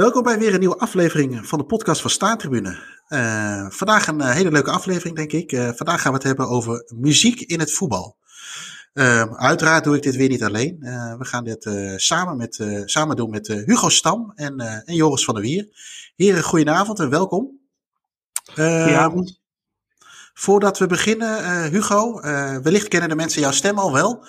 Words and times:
Welkom 0.00 0.22
bij 0.22 0.38
weer 0.38 0.52
een 0.52 0.60
nieuwe 0.60 0.78
aflevering 0.78 1.46
van 1.46 1.58
de 1.58 1.64
podcast 1.64 2.00
van 2.00 2.10
Staantribune. 2.10 2.78
Uh, 3.08 3.70
vandaag 3.70 4.06
een 4.06 4.20
uh, 4.20 4.30
hele 4.30 4.50
leuke 4.50 4.70
aflevering, 4.70 5.16
denk 5.16 5.32
ik. 5.32 5.52
Uh, 5.52 5.70
vandaag 5.74 6.00
gaan 6.00 6.10
we 6.12 6.16
het 6.18 6.26
hebben 6.26 6.48
over 6.48 6.84
muziek 6.94 7.40
in 7.40 7.60
het 7.60 7.72
voetbal. 7.72 8.16
uiteraard 9.36 9.84
doe 9.84 9.96
ik 9.96 10.02
dit 10.02 10.16
weer 10.16 10.28
niet 10.28 10.42
alleen. 10.42 10.78
we 11.18 11.24
gaan 11.24 11.44
dit 11.44 11.70
samen, 11.96 12.36
met, 12.36 12.82
samen 12.84 13.16
doen 13.16 13.30
met 13.30 13.46
Hugo 13.46 13.88
Stam 13.88 14.32
en, 14.34 14.60
en 14.84 14.94
Joris 14.94 15.24
van 15.24 15.34
der 15.34 15.42
Wier. 15.42 15.68
Heren, 16.16 16.42
goedenavond 16.42 17.00
en 17.00 17.10
welkom. 17.10 17.60
goedenavond. 18.44 19.40
Voordat 20.34 20.78
we 20.78 20.86
beginnen, 20.86 21.70
Hugo, 21.70 22.20
wellicht 22.62 22.88
kennen 22.88 23.08
de 23.08 23.14
mensen 23.14 23.40
jouw 23.40 23.52
stem 23.52 23.78
al 23.78 23.92
wel. 23.92 24.26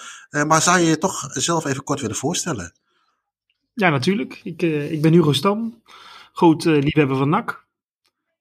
maar 0.48 0.62
zou 0.62 0.80
je 0.80 0.86
je 0.86 0.98
toch 0.98 1.28
zelf 1.30 1.66
even 1.66 1.84
kort 1.84 2.02
willen 2.02 2.16
voorstellen? 2.16 2.81
Ja, 3.74 3.90
natuurlijk. 3.90 4.42
Ik, 4.44 4.62
uh, 4.62 4.92
ik 4.92 5.02
ben 5.02 5.14
Hugo 5.14 5.34
Stam, 5.34 5.82
groot 6.34 6.66
uh, 6.66 6.82
liefhebber 6.82 7.18
van 7.18 7.30
NAC. 7.30 7.68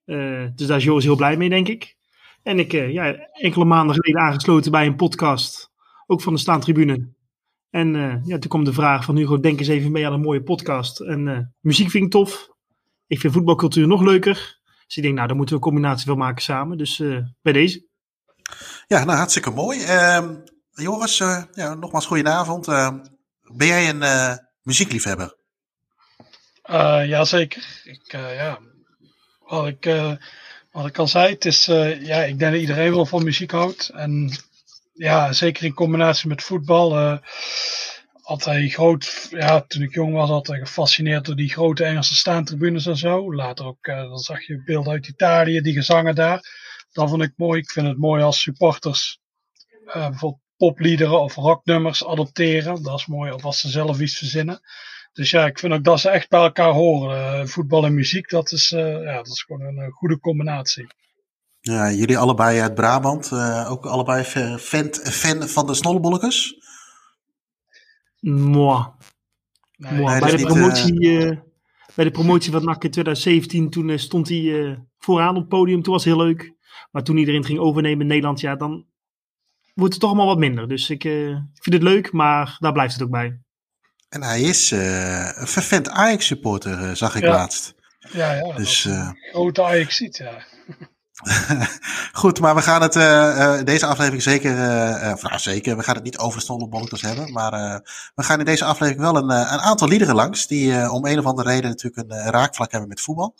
Uh, 0.05 0.45
dus 0.55 0.67
daar 0.67 0.77
is 0.77 0.83
Joris 0.83 1.03
heel 1.03 1.15
blij 1.15 1.37
mee, 1.37 1.49
denk 1.49 1.67
ik. 1.67 1.95
En 2.43 2.59
ik, 2.59 2.71
ja, 2.71 3.13
enkele 3.31 3.65
maanden 3.65 3.95
geleden 3.95 4.21
aangesloten 4.21 4.71
bij 4.71 4.85
een 4.85 4.95
podcast, 4.95 5.71
ook 6.07 6.21
van 6.21 6.33
de 6.33 6.39
Staantribune. 6.39 7.09
En 7.69 7.93
ja, 8.25 8.37
toen 8.37 8.49
kwam 8.49 8.63
de 8.63 8.73
vraag 8.73 9.05
van 9.05 9.15
Hugo, 9.15 9.39
denk 9.39 9.59
eens 9.59 9.67
even 9.67 9.91
mee 9.91 10.05
aan 10.05 10.13
een 10.13 10.21
mooie 10.21 10.43
podcast. 10.43 10.99
En 10.99 11.53
muziek 11.59 11.89
vind 11.89 12.03
ik 12.03 12.11
tof. 12.11 12.49
Ik 13.07 13.19
vind 13.19 13.33
voetbalcultuur 13.33 13.87
nog 13.87 14.01
leuker. 14.01 14.59
Dus 14.85 14.97
ik 14.97 15.03
denk, 15.03 15.15
nou, 15.15 15.27
daar 15.27 15.35
moeten 15.35 15.55
we 15.55 15.61
een 15.61 15.71
combinatie 15.71 16.07
van 16.07 16.17
maken 16.17 16.41
samen. 16.41 16.77
Dus 16.77 17.03
bij 17.41 17.53
deze. 17.53 17.87
Ja, 18.87 19.03
nou, 19.03 19.17
hartstikke 19.17 19.51
mooi. 19.51 19.79
Ehm, 19.83 20.35
Joris, 20.71 21.17
ja, 21.51 21.73
nogmaals 21.73 22.05
goedenavond. 22.05 22.67
Ehm, 22.67 22.97
ben 23.41 23.67
jij 23.67 23.89
een 23.89 24.03
muziekliefhebber? 24.63 25.35
Uh, 26.69 27.05
Jazeker. 27.07 27.81
Ik, 27.83 28.13
uh, 28.13 28.35
ja. 28.35 28.59
wat, 29.39 29.67
ik, 29.67 29.85
uh, 29.85 30.13
wat 30.71 30.85
ik 30.85 30.97
al 30.97 31.07
zei, 31.07 31.33
het 31.33 31.45
is, 31.45 31.65
ja, 31.65 32.23
ik 32.23 32.39
denk 32.39 32.51
dat 32.51 32.61
iedereen 32.61 32.93
wel 32.93 33.05
van 33.05 33.23
muziek 33.23 33.51
houdt. 33.51 33.89
En 33.89 34.31
ja, 34.93 35.33
zeker 35.33 35.63
in 35.63 35.73
combinatie 35.73 36.27
met 36.27 36.43
voetbal. 36.43 37.19
altijd 38.21 38.73
groot, 38.73 39.27
ja, 39.29 39.61
toen 39.61 39.81
ik 39.81 39.93
jong 39.93 40.13
was, 40.13 40.29
altijd 40.29 40.59
gefascineerd 40.59 41.25
door 41.25 41.35
die 41.35 41.49
grote 41.49 41.83
Engelse 41.83 42.15
staantribunes 42.15 42.85
en 42.85 42.97
zo. 42.97 43.33
Later 43.33 43.65
ook, 43.65 43.85
dan 43.85 44.17
zag 44.17 44.45
je 44.45 44.63
beelden 44.63 44.93
uit 44.93 45.07
Italië, 45.07 45.61
die 45.61 45.73
gezangen 45.73 46.15
daar. 46.15 46.41
Dat 46.91 47.09
vond 47.09 47.21
ik 47.21 47.33
mooi. 47.35 47.59
Ik 47.59 47.71
vind 47.71 47.87
het 47.87 47.97
mooi 47.97 48.23
als 48.23 48.41
supporters 48.41 49.19
bijvoorbeeld 49.93 50.40
popliederen 50.67 51.21
of 51.21 51.35
rocknummers 51.35 52.05
adopteren. 52.05 52.83
Dat 52.83 52.99
is 52.99 53.05
mooi, 53.05 53.31
of 53.31 53.43
als 53.45 53.59
ze 53.59 53.69
zelf 53.69 53.99
iets 53.99 54.17
verzinnen. 54.17 54.59
Dus 55.13 55.29
ja, 55.29 55.45
ik 55.45 55.59
vind 55.59 55.73
ook 55.73 55.83
dat 55.83 55.99
ze 55.99 56.09
echt 56.09 56.29
bij 56.29 56.39
elkaar 56.39 56.71
horen. 56.71 57.39
Uh, 57.39 57.47
voetbal 57.47 57.85
en 57.85 57.93
muziek, 57.93 58.29
dat 58.29 58.51
is, 58.51 58.71
uh, 58.71 59.03
ja, 59.03 59.15
dat 59.15 59.27
is 59.27 59.41
gewoon 59.41 59.61
een 59.61 59.77
uh, 59.77 59.91
goede 59.91 60.19
combinatie. 60.19 60.87
Ja, 61.59 61.91
jullie 61.91 62.17
allebei 62.17 62.59
uit 62.59 62.75
Brabant, 62.75 63.31
ook 63.67 63.85
allebei 63.85 64.23
fan, 64.59 64.93
fan 64.95 65.47
van 65.47 65.67
de 65.67 65.73
snollebolletjes? 65.73 66.55
Moi. 68.19 68.85
Nee, 69.77 69.93
Moi. 69.93 70.19
bij, 70.19 70.31
de 70.31 70.37
niet, 70.37 70.45
promotie, 70.45 70.99
bij 71.95 72.05
de 72.05 72.11
promotie 72.11 72.51
van 72.51 72.63
NAC 72.63 72.83
in 72.83 72.91
2017, 72.91 73.69
toen 73.69 73.99
stond 73.99 74.29
hij 74.29 74.79
vooraan 74.97 75.35
op 75.35 75.41
het 75.41 75.47
podium. 75.47 75.81
Toen 75.81 75.93
was 75.93 76.05
het 76.05 76.13
heel 76.13 76.23
leuk. 76.23 76.53
Maar 76.91 77.03
toen 77.03 77.17
iedereen 77.17 77.45
ging 77.45 77.59
overnemen 77.59 78.01
in 78.01 78.07
Nederland, 78.07 78.39
ja, 78.39 78.55
dan 78.55 78.85
wordt 79.81 79.93
het 79.93 80.03
toch 80.03 80.11
allemaal 80.11 80.27
wat 80.27 80.37
minder. 80.37 80.67
Dus 80.67 80.89
ik, 80.89 81.03
uh, 81.03 81.35
vind 81.53 81.75
het 81.75 81.83
leuk, 81.83 82.11
maar 82.11 82.55
daar 82.59 82.71
blijft 82.71 82.93
het 82.93 83.03
ook 83.03 83.09
bij. 83.09 83.39
En 84.09 84.23
hij 84.23 84.41
is 84.41 84.71
uh, 84.71 85.39
een 85.39 85.47
vervent 85.47 85.89
Ajax-supporter, 85.89 86.81
uh, 86.81 86.91
zag 86.91 87.15
ik 87.15 87.23
laatst. 87.23 87.73
Ja, 88.11 88.33
ja. 88.33 88.53
Dus, 88.55 88.87
grote 89.31 89.63
ajax 89.63 89.97
ja. 89.97 90.43
Goed, 92.21 92.39
maar 92.39 92.55
we 92.55 92.61
gaan 92.61 92.81
het 92.81 92.95
uh, 92.95 93.63
deze 93.63 93.85
aflevering 93.85 94.21
zeker, 94.21 94.55
uh, 94.55 95.37
zeker, 95.37 95.77
we 95.77 95.83
gaan 95.83 95.95
het 95.95 96.03
niet 96.03 96.17
over 96.17 96.39
de 96.39 96.97
hebben, 96.99 97.31
maar 97.31 97.81
we 98.15 98.23
gaan 98.23 98.39
in 98.39 98.45
deze 98.45 98.65
aflevering 98.65 99.01
wel 99.01 99.15
een, 99.15 99.29
een 99.29 99.59
aantal 99.59 99.87
liederen 99.87 100.15
langs, 100.15 100.47
die 100.47 100.91
om 100.91 101.05
een 101.05 101.19
of 101.19 101.25
andere 101.25 101.49
reden 101.49 101.69
natuurlijk 101.69 102.11
een, 102.11 102.31
raakvlak 102.31 102.71
hebben 102.71 102.89
met 102.89 103.01
voetbal. 103.01 103.35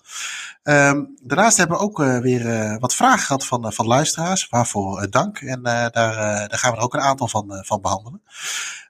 Um, 0.63 1.17
daarnaast 1.23 1.57
hebben 1.57 1.77
we 1.77 1.83
ook 1.83 1.97
weer 1.97 2.77
wat 2.79 2.95
vragen 2.95 3.25
gehad 3.25 3.45
van, 3.45 3.73
van 3.73 3.87
luisteraars, 3.87 4.49
waarvoor 4.49 5.09
dank. 5.09 5.37
En 5.37 5.61
daar, 5.63 5.91
daar 5.91 6.57
gaan 6.57 6.71
we 6.71 6.77
er 6.77 6.83
ook 6.83 6.93
een 6.93 7.01
aantal 7.01 7.27
van, 7.27 7.63
van 7.65 7.81
behandelen. 7.81 8.21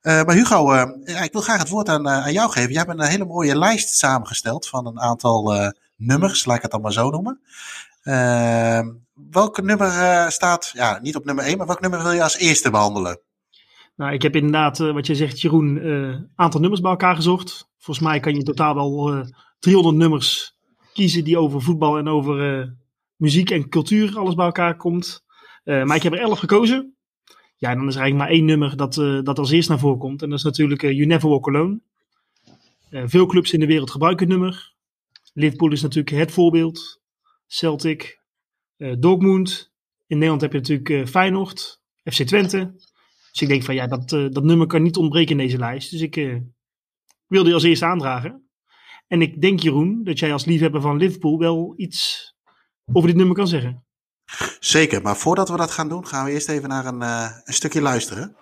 maar 0.01 0.33
Hugo, 0.33 0.73
ik 1.03 1.31
wil 1.31 1.41
graag 1.41 1.59
het 1.59 1.69
woord 1.69 1.89
aan, 1.89 2.09
aan 2.09 2.33
jou 2.33 2.51
geven. 2.51 2.71
Jij 2.71 2.83
hebt 2.87 2.99
een 2.99 3.05
hele 3.05 3.25
mooie 3.25 3.57
lijst 3.57 3.97
samengesteld 3.97 4.67
van 4.67 4.87
een 4.87 4.99
aantal 4.99 5.73
nummers, 5.95 6.45
laat 6.45 6.55
ik 6.55 6.61
het 6.61 6.71
dan 6.71 6.81
maar 6.81 6.93
zo 6.93 7.09
noemen. 7.09 7.39
Uh, 8.03 8.79
welke 9.31 9.61
nummer 9.61 9.87
uh, 9.87 10.27
staat, 10.27 10.71
ja, 10.73 10.99
niet 11.01 11.15
op 11.15 11.25
nummer 11.25 11.43
1, 11.43 11.57
maar 11.57 11.67
welk 11.67 11.81
nummer 11.81 12.03
wil 12.03 12.11
je 12.11 12.23
als 12.23 12.37
eerste 12.37 12.69
behandelen? 12.69 13.21
Nou, 13.95 14.13
ik 14.13 14.21
heb 14.21 14.35
inderdaad, 14.35 14.79
uh, 14.79 14.93
wat 14.93 15.07
je 15.07 15.15
zegt, 15.15 15.41
Jeroen, 15.41 15.85
een 15.85 16.11
uh, 16.11 16.21
aantal 16.35 16.59
nummers 16.59 16.81
bij 16.81 16.91
elkaar 16.91 17.15
gezocht. 17.15 17.69
Volgens 17.77 18.07
mij 18.07 18.19
kan 18.19 18.31
je 18.31 18.39
in 18.39 18.45
totaal 18.45 18.75
wel 18.75 19.25
300 19.59 19.95
nummers 19.97 20.55
kiezen 20.93 21.23
die 21.23 21.37
over 21.37 21.61
voetbal 21.61 21.97
en 21.97 22.07
over 22.07 22.67
muziek 23.15 23.49
en 23.49 23.69
cultuur 23.69 24.17
alles 24.17 24.35
bij 24.35 24.45
elkaar 24.45 24.75
komt. 24.75 25.23
maar 25.63 25.95
ik 25.95 26.03
heb 26.03 26.13
er 26.13 26.19
11 26.19 26.39
gekozen. 26.39 26.95
Ja, 27.55 27.75
dan 27.75 27.87
is 27.87 27.95
er 27.95 28.01
eigenlijk 28.01 28.29
maar 28.29 28.37
één 28.37 28.45
nummer 28.45 28.77
dat, 28.77 28.93
dat 29.25 29.39
als 29.39 29.51
eerst 29.51 29.69
naar 29.69 29.79
voren 29.79 29.97
komt. 29.97 30.21
En 30.21 30.29
dat 30.29 30.37
is 30.37 30.43
natuurlijk 30.43 30.81
You 30.81 31.05
Never 31.05 31.29
Walk 31.29 31.47
Alone. 31.47 31.81
veel 32.89 33.25
clubs 33.25 33.53
in 33.53 33.59
de 33.59 33.65
wereld 33.65 33.91
gebruiken 33.91 34.27
het 34.27 34.37
nummer. 34.37 34.73
Liverpool 35.33 35.71
is 35.71 35.81
natuurlijk 35.81 36.15
het 36.15 36.31
voorbeeld. 36.31 37.00
Celtic, 37.51 38.19
uh, 38.77 38.95
Dortmund. 38.99 39.71
In 40.07 40.17
Nederland 40.17 40.41
heb 40.41 40.51
je 40.51 40.57
natuurlijk 40.57 40.89
uh, 40.89 41.05
Feyenoord, 41.05 41.81
FC 42.03 42.21
Twente. 42.23 42.73
Dus 43.31 43.41
ik 43.41 43.47
denk 43.47 43.63
van 43.63 43.75
ja, 43.75 43.87
dat, 43.87 44.11
uh, 44.11 44.29
dat 44.29 44.43
nummer 44.43 44.67
kan 44.67 44.81
niet 44.81 44.97
ontbreken 44.97 45.31
in 45.31 45.37
deze 45.37 45.57
lijst. 45.57 45.91
Dus 45.91 46.01
ik 46.01 46.41
wil 47.27 47.43
die 47.43 47.53
als 47.53 47.63
eerste 47.63 47.85
aandragen. 47.85 48.49
En 49.07 49.21
ik 49.21 49.41
denk 49.41 49.59
Jeroen, 49.59 50.03
dat 50.03 50.19
jij 50.19 50.33
als 50.33 50.45
liefhebber 50.45 50.81
van 50.81 50.97
Liverpool 50.97 51.37
wel 51.37 51.73
iets 51.75 52.33
over 52.93 53.09
dit 53.09 53.17
nummer 53.17 53.35
kan 53.35 53.47
zeggen. 53.47 53.85
Zeker, 54.59 55.01
maar 55.01 55.17
voordat 55.17 55.49
we 55.49 55.57
dat 55.57 55.71
gaan 55.71 55.89
doen, 55.89 56.07
gaan 56.07 56.25
we 56.25 56.31
eerst 56.31 56.49
even 56.49 56.69
naar 56.69 56.85
een, 56.85 57.01
een 57.43 57.53
stukje 57.53 57.81
luisteren. 57.81 58.35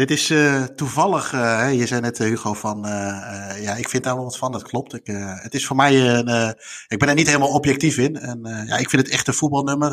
Dit 0.00 0.10
is 0.10 0.30
uh, 0.30 0.64
toevallig. 0.64 1.32
Uh, 1.32 1.72
je 1.72 1.86
zei 1.86 2.00
net, 2.00 2.18
Hugo, 2.18 2.54
van. 2.54 2.80
Ja, 3.60 3.74
ik 3.74 3.88
vind 3.88 4.04
daar 4.04 4.14
wel 4.14 4.24
wat 4.24 4.38
van. 4.38 4.52
Dat 4.52 4.62
klopt. 4.62 4.94
Ik, 4.94 5.06
het 5.42 5.54
is 5.54 5.66
voor 5.66 5.76
mij. 5.76 6.00
een. 6.00 6.56
ik 6.88 6.98
ben 6.98 7.08
er 7.08 7.14
niet 7.14 7.26
helemaal 7.26 7.52
objectief 7.52 7.98
in. 7.98 8.16
En 8.16 8.40
ja, 8.66 8.76
ik 8.76 8.90
vind 8.90 9.02
het 9.02 9.12
echt 9.12 9.28
een 9.28 9.34
voetbalnummer. 9.34 9.90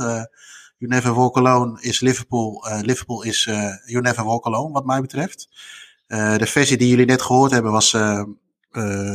you 0.77 0.91
Never 0.91 1.13
Walk 1.13 1.37
Alone 1.37 1.81
is 1.81 1.99
Liverpool. 1.99 2.65
Liverpool 2.81 3.23
is 3.23 3.43
You 3.85 4.01
Never 4.01 4.23
Walk 4.23 4.45
Alone, 4.45 4.73
wat 4.73 4.85
mij 4.85 5.01
betreft. 5.01 5.49
de 6.07 6.47
versie 6.47 6.77
die 6.77 6.89
jullie 6.89 7.05
net 7.05 7.21
gehoord 7.21 7.51
hebben 7.51 7.71
was. 7.71 7.89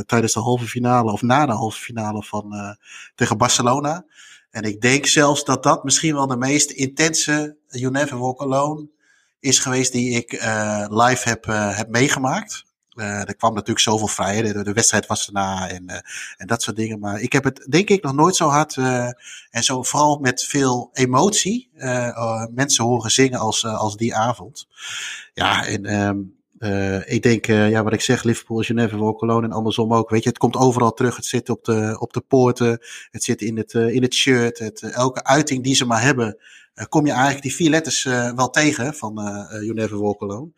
tijdens 0.07 0.33
de 0.33 0.41
halve 0.41 0.67
finale 0.67 1.13
of 1.13 1.23
na 1.23 1.47
de 1.47 1.53
halve 1.53 1.81
finale 1.81 2.23
van 2.23 2.77
tegen 3.15 3.39
Barcelona. 3.39 4.05
En 4.51 4.63
ik 4.63 4.81
denk 4.81 5.07
zelfs 5.07 5.45
dat 5.45 5.63
dat 5.63 5.85
misschien 5.85 6.15
wel 6.15 6.27
de 6.27 6.37
meest 6.37 6.71
intense 6.71 7.57
You 7.69 7.93
Never 7.93 8.19
Walk 8.19 8.41
Alone 8.41 8.89
is 9.43 9.59
geweest 9.59 9.93
die 9.93 10.17
ik 10.17 10.33
uh, 10.33 10.87
live 10.89 11.29
heb, 11.29 11.47
uh, 11.47 11.77
heb 11.77 11.89
meegemaakt. 11.89 12.65
Uh, 12.95 13.29
er 13.29 13.37
kwam 13.37 13.53
natuurlijk 13.53 13.81
zoveel 13.81 14.07
vrij. 14.07 14.43
De, 14.43 14.63
de 14.63 14.73
wedstrijd 14.73 15.07
was 15.07 15.27
erna 15.27 15.69
en, 15.69 15.89
en 16.37 16.47
dat 16.47 16.63
soort 16.63 16.77
dingen. 16.77 16.99
Maar 16.99 17.21
ik 17.21 17.33
heb 17.33 17.45
het 17.45 17.67
denk 17.71 17.89
ik 17.89 18.03
nog 18.03 18.15
nooit 18.15 18.37
zo 18.37 18.49
hard 18.49 18.77
en 19.51 19.63
zo 19.63 19.83
vooral 19.83 20.19
met 20.19 20.45
veel 20.45 20.91
emotie 20.93 21.71
mensen 22.51 22.85
horen 22.85 23.11
zingen 23.11 23.39
als, 23.39 23.67
als 23.67 23.97
die 23.97 24.15
avond. 24.15 24.67
Ja, 25.35 25.67
en 25.67 25.87
uh, 26.59 27.01
ik 27.05 27.23
denk, 27.23 27.47
ja, 27.47 27.83
wat 27.83 27.93
ik 27.93 28.01
zeg, 28.01 28.23
Liverpool 28.23 28.63
Geneve, 28.63 28.97
voor 28.97 29.17
Cologne 29.17 29.47
en 29.47 29.53
andersom 29.53 29.95
ook. 29.95 30.11
Weet 30.11 30.23
je, 30.23 30.29
het 30.29 30.39
komt 30.39 30.57
overal 30.57 30.93
terug. 30.93 31.17
Het 31.17 31.27
zit 31.27 31.49
op 31.49 31.65
de, 31.65 31.97
op 31.99 32.13
de 32.13 32.21
poorten. 32.21 32.79
Het 33.11 33.25
zit 33.25 33.41
in 33.43 33.57
het, 33.57 33.73
in 33.73 34.03
het 34.03 34.15
shirt. 34.15 34.59
Het, 34.59 34.83
elke 34.83 35.25
uiting 35.25 35.65
die 35.65 35.75
ze 35.75 35.85
maar 35.85 36.03
hebben, 36.03 36.39
kom 36.89 37.07
je 37.07 37.13
eigenlijk 37.13 37.43
die 37.43 37.55
vier 37.55 37.71
letters 37.71 38.05
wel 38.35 38.51
tegen 38.51 38.95
van 38.95 39.19
uh, 39.19 39.63
You 39.63 39.73
Never 39.73 39.99
Walk. 39.99 40.49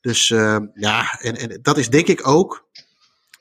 Dus 0.00 0.28
ja, 0.74 1.20
en, 1.20 1.36
en 1.36 1.58
dat 1.62 1.78
is 1.78 1.88
denk 1.88 2.06
ik 2.06 2.28
ook, 2.28 2.68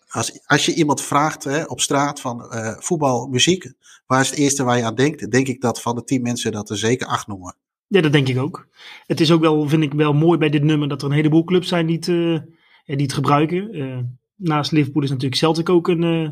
als, 0.08 0.40
als 0.46 0.66
je 0.66 0.74
iemand 0.74 1.02
vraagt 1.02 1.44
hè, 1.44 1.64
op 1.64 1.82
straat 1.82 2.22
van 2.22 2.46
voetbal, 2.80 3.28
muziek, 3.28 3.74
waar 4.06 4.22
is 4.22 4.30
het 4.30 4.40
eerste 4.40 4.64
waar 4.64 4.78
je 4.78 4.84
aan 4.84 4.96
denkt? 4.96 5.32
Denk 5.32 5.48
ik 5.48 5.62
dat 5.62 5.82
van 5.82 5.96
de 5.96 6.04
tien 6.04 6.22
mensen 6.22 6.52
dat 6.52 6.70
er 6.70 6.78
zeker 6.78 7.08
acht 7.08 7.28
noemen. 7.28 7.56
Ja, 7.88 8.02
dat 8.02 8.12
denk 8.12 8.28
ik 8.28 8.38
ook. 8.38 8.68
Het 9.08 9.20
is 9.20 9.32
ook 9.32 9.42
wel, 9.42 9.70
vind 9.70 9.84
ik 9.84 9.94
wel 9.94 10.14
mooi 10.14 10.38
bij 10.38 10.50
dit 10.50 10.64
nummer 10.64 10.88
dat 10.88 11.02
er 11.02 11.08
een 11.08 11.16
heleboel 11.16 11.44
clubs 11.44 11.68
zijn 11.68 11.86
die 11.86 11.96
het, 11.96 12.08
uh, 12.08 12.40
die 12.86 13.02
het 13.02 13.14
gebruiken. 13.14 13.76
Uh, 13.76 14.00
naast 14.36 14.72
Liverpool 14.72 15.04
is 15.04 15.10
natuurlijk 15.10 15.36
Celtic 15.36 15.70
ook 15.70 15.88
een, 15.88 16.02
uh, 16.02 16.30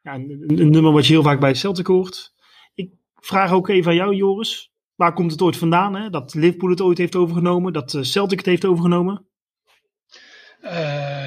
ja, 0.00 0.14
een, 0.14 0.44
een, 0.46 0.70
nummer 0.70 0.92
wat 0.92 1.06
je 1.06 1.12
heel 1.12 1.22
vaak 1.22 1.40
bij 1.40 1.54
Celtic 1.54 1.86
hoort. 1.86 2.34
Ik 2.74 2.90
vraag 3.14 3.52
ook 3.52 3.68
even 3.68 3.90
aan 3.90 3.96
jou, 3.96 4.14
Joris. 4.14 4.69
Waar 5.00 5.12
komt 5.12 5.30
het 5.30 5.42
ooit 5.42 5.56
vandaan? 5.56 5.94
Hè? 5.94 6.10
Dat 6.10 6.34
Liverpool 6.34 6.70
het 6.70 6.80
ooit 6.80 6.98
heeft 6.98 7.16
overgenomen, 7.16 7.72
dat 7.72 7.98
Celtic 8.00 8.38
het 8.38 8.46
heeft 8.46 8.64
overgenomen? 8.64 9.26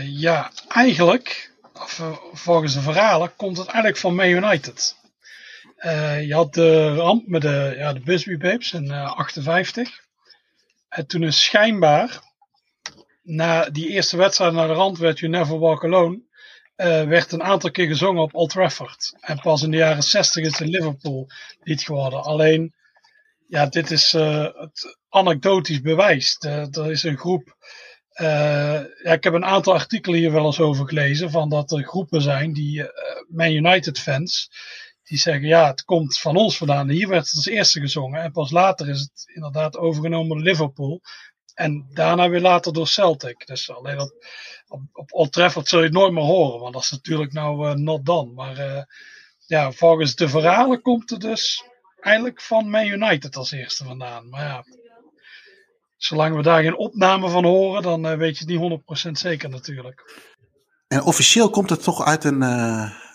ja, 0.06 0.52
eigenlijk, 0.68 1.54
of, 1.74 2.20
volgens 2.34 2.74
de 2.74 2.82
verhalen, 2.82 3.36
komt 3.36 3.58
het 3.58 3.66
eigenlijk 3.66 3.98
van 3.98 4.16
Man 4.16 4.28
United. 4.28 4.96
Je 6.26 6.34
had 6.34 6.54
de 6.54 6.96
ramp 6.96 7.28
met 7.28 7.42
de, 7.42 7.74
ja, 7.78 7.94
de 7.94 8.00
Busby 8.00 8.38
Babes 8.38 8.74
in 8.74 8.86
uh, 8.86 9.18
58. 9.18 10.00
En 10.90 11.08
toen 11.08 11.24
is 11.24 11.44
schijnbaar, 11.44 12.22
na 13.22 13.70
die 13.70 13.90
eerste 13.90 14.18
wedstrijd 14.18 14.54
naar 14.54 14.68
de 14.68 14.74
rand 14.74 14.98
werd 14.98 15.20
You 15.20 15.32
Never 15.32 15.60
Walk 15.60 15.84
Alone, 15.84 16.22
werd 17.06 17.32
een 17.32 17.44
aantal 17.44 17.72
keer 17.72 17.88
gezongen 17.88 18.22
op 18.22 18.36
Old 18.36 18.50
Trafford. 18.50 19.14
En 19.20 19.40
pas 19.40 19.62
in 19.62 19.72
de 19.72 19.78
jaren 19.78 20.04
60 20.04 20.44
is 20.44 20.58
het 20.58 20.68
Liverpool 20.68 21.28
lied 21.64 21.82
geworden. 21.82 22.24
Alleen, 22.24 22.74
ja, 23.54 23.66
dit 23.66 23.92
is 23.92 24.14
uh, 24.14 24.48
het 24.54 24.98
anekdotisch 25.10 25.82
bewijs. 25.82 26.38
er 26.40 26.92
is 26.92 27.04
een 27.04 27.18
groep. 27.18 27.56
Uh, 28.22 28.82
ja, 29.04 29.12
ik 29.12 29.24
heb 29.24 29.34
een 29.34 29.46
aantal 29.46 29.74
artikelen 29.74 30.20
hier 30.20 30.32
wel 30.32 30.46
eens 30.46 30.60
over 30.60 30.88
gelezen. 30.88 31.32
Van 31.32 31.50
dat 31.50 31.72
er 31.72 31.84
groepen 31.84 32.22
zijn 32.22 32.54
die 32.54 32.92
Man 33.28 33.52
United 33.52 34.00
fans 34.00 34.50
die 35.04 35.18
zeggen 35.18 35.48
ja, 35.48 35.68
het 35.68 35.84
komt 35.84 36.20
van 36.20 36.36
ons 36.36 36.58
vandaan. 36.58 36.90
Hier 36.90 37.08
werd 37.08 37.28
het 37.28 37.36
als 37.36 37.46
eerste 37.46 37.80
gezongen 37.80 38.22
en 38.22 38.32
pas 38.32 38.52
later 38.52 38.90
is 38.90 39.00
het 39.00 39.32
inderdaad 39.34 39.78
overgenomen 39.78 40.28
door 40.28 40.46
Liverpool. 40.46 41.02
En 41.54 41.90
daarna 41.94 42.30
weer 42.30 42.42
later 42.42 42.74
door 42.74 42.88
Celtic. 42.88 43.48
Dus 43.48 43.72
alleen 43.72 44.00
op, 44.00 44.14
op, 44.92 45.14
op 45.14 45.68
zul 45.68 45.80
je 45.80 45.86
het 45.86 45.94
nooit 45.94 46.14
meer 46.14 46.24
horen, 46.24 46.60
want 46.60 46.74
dat 46.74 46.84
is 46.84 46.92
natuurlijk 46.92 47.34
nou 47.34 47.80
not 47.80 48.06
done. 48.06 48.32
Maar 48.32 48.88
ja, 49.46 49.72
volgens 49.72 50.16
de 50.16 50.30
verhalen 50.30 50.82
komt 50.82 51.10
het 51.10 51.22
dus 51.22 51.72
eigenlijk 52.04 52.42
van 52.42 52.70
Man 52.70 52.86
United 52.86 53.36
als 53.36 53.52
eerste 53.52 53.84
vandaan. 53.84 54.30
Maar 54.30 54.44
ja, 54.44 54.64
zolang 55.98 56.36
we 56.36 56.42
daar 56.42 56.64
geen 56.64 56.78
opname 56.78 57.30
van 57.30 57.46
horen, 57.46 57.82
dan 57.82 58.06
uh, 58.06 58.18
weet 58.18 58.38
je 58.38 58.46
het 58.46 58.60
niet 58.60 59.08
100% 59.08 59.12
zeker 59.12 59.50
natuurlijk. 59.50 60.22
En 60.88 61.02
officieel 61.02 61.50
komt 61.50 61.70
het 61.70 61.84
toch 61.84 62.06
uit 62.06 62.24
een, 62.24 62.42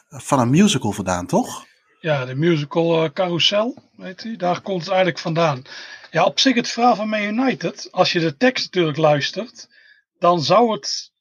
van 0.09 0.41
een 0.41 0.51
musical 0.51 0.93
vandaan, 0.93 1.27
toch? 1.27 1.67
Ja, 2.01 2.25
de 2.25 2.35
musical 2.35 3.05
uh, 3.05 3.11
Carousel, 3.11 3.77
weet 3.97 4.25
u, 4.25 4.37
daar 4.37 4.61
komt 4.61 4.81
het 4.81 4.89
eigenlijk 4.89 5.19
vandaan. 5.19 5.63
Ja, 6.11 6.25
op 6.25 6.39
zich 6.39 6.55
het 6.55 6.69
verhaal 6.69 6.97
van 6.97 7.09
Man 7.09 7.23
United, 7.23 7.89
als 7.91 8.13
je 8.13 8.21
de 8.21 8.37
tekst 8.37 8.65
natuurlijk 8.65 8.99
luistert, 8.99 9.69
dan 10.19 10.43
zou 10.43 10.73
het 10.73 11.13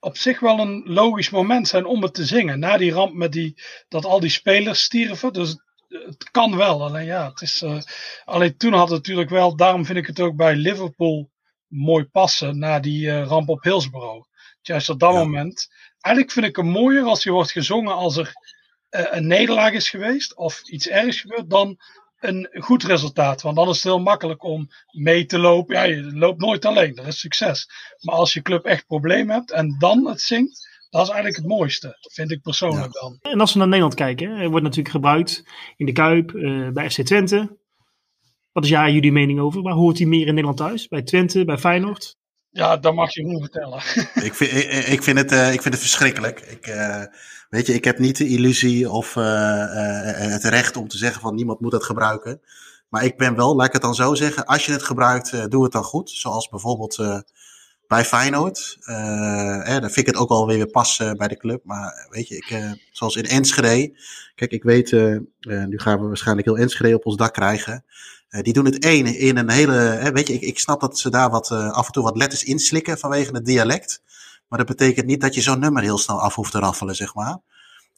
op 0.00 0.16
zich 0.16 0.40
wel 0.40 0.58
een 0.58 0.82
logisch 0.84 1.30
moment 1.30 1.68
zijn 1.68 1.84
om 1.84 2.02
het 2.02 2.14
te 2.14 2.24
zingen. 2.24 2.58
Na 2.58 2.76
die 2.76 2.92
ramp 2.92 3.14
met 3.14 3.32
die, 3.32 3.62
dat 3.88 4.04
al 4.04 4.20
die 4.20 4.30
spelers 4.30 4.82
stierven, 4.82 5.32
dus 5.32 5.56
het 6.02 6.30
kan 6.30 6.56
wel. 6.56 6.82
Alleen 6.82 7.04
ja, 7.04 7.28
het 7.28 7.40
is, 7.40 7.62
uh, 7.62 7.80
alleen 8.24 8.56
toen 8.56 8.72
had 8.72 8.88
het 8.88 8.96
natuurlijk 8.96 9.30
wel, 9.30 9.56
daarom 9.56 9.84
vind 9.84 9.98
ik 9.98 10.06
het 10.06 10.20
ook 10.20 10.36
bij 10.36 10.54
Liverpool 10.54 11.30
mooi 11.66 12.04
passen, 12.04 12.58
na 12.58 12.80
die 12.80 13.06
uh, 13.06 13.26
ramp 13.26 13.48
op 13.48 13.62
Hillsborough. 13.62 14.26
Juist 14.62 14.88
op 14.88 15.00
dat 15.00 15.12
moment. 15.12 15.68
Eigenlijk 16.00 16.34
vind 16.34 16.46
ik 16.46 16.56
het 16.56 16.64
mooier 16.66 17.04
als 17.04 17.22
je 17.22 17.30
wordt 17.30 17.50
gezongen 17.50 17.94
als 17.94 18.16
er 18.16 18.32
uh, 18.90 19.06
een 19.10 19.26
nederlaag 19.26 19.72
is 19.72 19.90
geweest 19.90 20.36
of 20.36 20.62
iets 20.68 20.88
ergs 20.88 21.20
gebeurd, 21.20 21.50
dan 21.50 21.78
een 22.20 22.48
goed 22.52 22.82
resultaat. 22.82 23.42
Want 23.42 23.56
dan 23.56 23.68
is 23.68 23.74
het 23.74 23.84
heel 23.84 23.98
makkelijk 23.98 24.42
om 24.42 24.68
mee 24.90 25.26
te 25.26 25.38
lopen. 25.38 25.74
Ja, 25.74 25.82
je 25.82 26.02
loopt 26.02 26.40
nooit 26.40 26.64
alleen, 26.64 26.94
dat 26.94 27.06
is 27.06 27.18
succes. 27.20 27.68
Maar 28.00 28.14
als 28.14 28.32
je 28.32 28.42
club 28.42 28.64
echt 28.64 28.86
problemen 28.86 29.34
hebt 29.34 29.50
en 29.50 29.76
dan 29.78 30.06
het 30.06 30.20
zingt, 30.20 30.68
dat 30.94 31.06
is 31.06 31.12
eigenlijk 31.12 31.36
het 31.36 31.46
mooiste, 31.46 31.96
vind 32.00 32.30
ik 32.30 32.42
persoonlijk 32.42 32.92
dan. 32.92 33.18
En 33.20 33.40
als 33.40 33.52
we 33.52 33.58
naar 33.58 33.68
Nederland 33.68 33.94
kijken, 33.94 34.30
er 34.30 34.48
wordt 34.48 34.64
natuurlijk 34.64 34.94
gebruikt 34.94 35.44
in 35.76 35.86
de 35.86 35.92
Kuip, 35.92 36.32
uh, 36.32 36.68
bij 36.68 36.90
FC 36.90 37.02
Twente. 37.02 37.56
Wat 38.52 38.64
is 38.64 38.70
ja, 38.70 38.88
jullie 38.88 39.12
mening 39.12 39.40
over? 39.40 39.62
Waar 39.62 39.74
hoort 39.74 39.98
hij 39.98 40.06
meer 40.06 40.26
in 40.26 40.34
Nederland 40.34 40.56
thuis? 40.56 40.88
Bij 40.88 41.02
Twente, 41.02 41.44
bij 41.44 41.58
Feyenoord? 41.58 42.16
Ja, 42.50 42.76
dat 42.76 42.94
mag 42.94 43.14
je 43.14 43.20
gewoon 43.20 43.40
vertellen. 43.40 43.78
ik, 44.28 44.34
vind, 44.34 44.52
ik, 44.52 44.86
ik, 44.86 45.02
vind 45.02 45.18
het, 45.18 45.32
uh, 45.32 45.52
ik 45.52 45.62
vind 45.62 45.74
het 45.74 45.82
verschrikkelijk. 45.82 46.40
Ik, 46.40 46.66
uh, 46.66 47.02
weet 47.48 47.66
je, 47.66 47.74
ik 47.74 47.84
heb 47.84 47.98
niet 47.98 48.16
de 48.16 48.28
illusie 48.28 48.90
of 48.90 49.16
uh, 49.16 49.24
het 50.32 50.44
recht 50.44 50.76
om 50.76 50.88
te 50.88 50.98
zeggen 50.98 51.20
van 51.20 51.34
niemand 51.34 51.60
moet 51.60 51.70
dat 51.70 51.84
gebruiken. 51.84 52.40
Maar 52.88 53.04
ik 53.04 53.16
ben 53.16 53.36
wel, 53.36 53.56
laat 53.56 53.66
ik 53.66 53.72
het 53.72 53.82
dan 53.82 53.94
zo 53.94 54.14
zeggen, 54.14 54.44
als 54.44 54.66
je 54.66 54.72
het 54.72 54.82
gebruikt, 54.82 55.50
doe 55.50 55.62
het 55.62 55.72
dan 55.72 55.84
goed. 55.84 56.10
Zoals 56.10 56.48
bijvoorbeeld 56.48 57.24
bij 57.88 58.04
Feyenoord. 58.04 58.76
Eh, 58.80 59.64
dan 59.64 59.90
vind 59.90 59.96
ik 59.96 60.06
het 60.06 60.16
ook 60.16 60.28
wel 60.28 60.46
weer 60.46 60.66
passen 60.66 61.16
bij 61.16 61.28
de 61.28 61.36
club. 61.36 61.64
Maar 61.64 62.06
weet 62.10 62.28
je, 62.28 62.36
ik, 62.36 62.76
zoals 62.90 63.16
in 63.16 63.24
Enschede. 63.24 63.98
Kijk, 64.34 64.50
ik 64.50 64.62
weet, 64.62 64.92
nu 65.40 65.78
gaan 65.78 66.00
we 66.00 66.06
waarschijnlijk 66.06 66.46
heel 66.46 66.58
Enschede 66.58 66.94
op 66.94 67.06
ons 67.06 67.16
dak 67.16 67.32
krijgen. 67.32 67.84
Die 68.28 68.52
doen 68.52 68.64
het 68.64 68.78
één 68.78 69.06
in 69.06 69.36
een 69.36 69.50
hele. 69.50 70.10
Weet 70.12 70.26
je, 70.26 70.34
ik, 70.34 70.40
ik 70.40 70.58
snap 70.58 70.80
dat 70.80 70.98
ze 70.98 71.10
daar 71.10 71.30
wat, 71.30 71.50
af 71.50 71.86
en 71.86 71.92
toe 71.92 72.02
wat 72.02 72.16
letters 72.16 72.44
inslikken 72.44 72.98
vanwege 72.98 73.32
het 73.32 73.44
dialect. 73.44 74.02
Maar 74.48 74.58
dat 74.58 74.76
betekent 74.76 75.06
niet 75.06 75.20
dat 75.20 75.34
je 75.34 75.40
zo'n 75.40 75.58
nummer 75.58 75.82
heel 75.82 75.98
snel 75.98 76.20
af 76.20 76.34
hoeft 76.34 76.52
te 76.52 76.58
raffelen, 76.58 76.94
zeg 76.94 77.14
maar. 77.14 77.38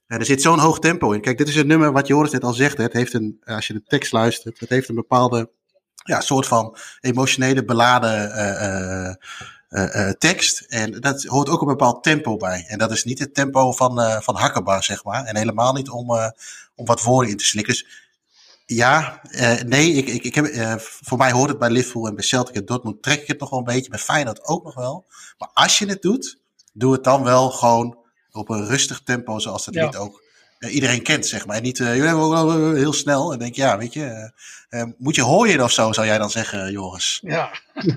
Er 0.06 0.24
zit 0.24 0.42
zo'n 0.42 0.58
hoog 0.58 0.78
tempo 0.78 1.12
in. 1.12 1.20
Kijk, 1.20 1.38
dit 1.38 1.48
is 1.48 1.56
een 1.56 1.66
nummer 1.66 1.92
wat 1.92 2.06
Joris 2.06 2.30
net 2.30 2.44
al 2.44 2.52
zegt. 2.52 2.76
Hè, 2.76 2.82
het 2.82 2.92
heeft 2.92 3.12
een, 3.12 3.40
als 3.44 3.66
je 3.66 3.72
de 3.72 3.82
tekst 3.82 4.12
luistert, 4.12 4.60
het 4.60 4.68
heeft 4.68 4.88
een 4.88 4.94
bepaalde 4.94 5.50
ja, 6.04 6.20
soort 6.20 6.46
van 6.46 6.76
emotionele 7.00 7.64
beladen 7.64 9.18
tekst. 10.18 10.60
En 10.60 11.00
dat 11.00 11.24
hoort 11.24 11.48
ook 11.48 11.60
een 11.60 11.66
bepaald 11.66 12.02
tempo 12.02 12.36
bij. 12.36 12.64
En 12.68 12.78
dat 12.78 12.90
is 12.90 13.04
niet 13.04 13.18
het 13.18 13.34
tempo 13.34 13.72
van, 13.72 14.22
van 14.22 14.36
Hakkenbar, 14.36 14.84
zeg 14.84 15.04
maar. 15.04 15.24
En 15.24 15.36
helemaal 15.36 15.72
niet 15.72 15.88
om, 15.88 16.10
om 16.74 16.86
wat 16.86 17.02
woorden 17.02 17.30
in 17.30 17.36
te 17.36 17.44
slikken. 17.44 17.72
Dus 17.72 17.86
ja, 18.66 19.20
uh, 19.30 19.60
nee, 19.60 19.92
ik, 19.92 20.08
ik, 20.08 20.24
ik 20.24 20.34
heb, 20.34 20.46
uh, 20.46 20.74
voor 20.78 21.18
mij 21.18 21.32
hoort 21.32 21.48
het 21.48 21.58
bij 21.58 21.70
Liverpool 21.70 22.06
en 22.06 22.14
bij 22.14 22.24
Celtic 22.24 22.54
en 22.54 22.64
Dortmund 22.64 23.02
trek 23.02 23.20
ik 23.20 23.26
het 23.26 23.40
nog 23.40 23.50
wel 23.50 23.58
een 23.58 23.64
beetje. 23.64 23.90
Bij 23.90 23.98
Feyenoord 23.98 24.44
ook 24.44 24.64
nog 24.64 24.74
wel. 24.74 25.04
Maar 25.38 25.50
als 25.52 25.78
je 25.78 25.86
het 25.86 26.02
doet, 26.02 26.38
doe 26.72 26.92
het 26.92 27.04
dan 27.04 27.22
wel 27.22 27.50
gewoon 27.50 27.98
op 28.30 28.48
een 28.48 28.66
rustig 28.66 29.02
tempo 29.02 29.38
zoals 29.38 29.64
dat 29.64 29.74
ja. 29.74 29.98
ook 29.98 30.22
uh, 30.58 30.74
iedereen 30.74 31.02
kent, 31.02 31.26
zeg 31.26 31.46
maar. 31.46 31.56
En 31.56 31.62
niet 31.62 31.78
heel 31.78 32.92
snel 32.92 33.32
en 33.32 33.38
denk 33.38 33.54
ja, 33.54 33.78
weet 33.78 33.92
je, 33.92 34.32
moet 34.98 35.14
je 35.14 35.22
hooien 35.22 35.60
of 35.60 35.72
zo, 35.72 35.92
zou 35.92 36.06
jij 36.06 36.18
dan 36.18 36.30
zeggen, 36.30 36.72
Joris? 36.72 37.18
Ja. 37.22 37.50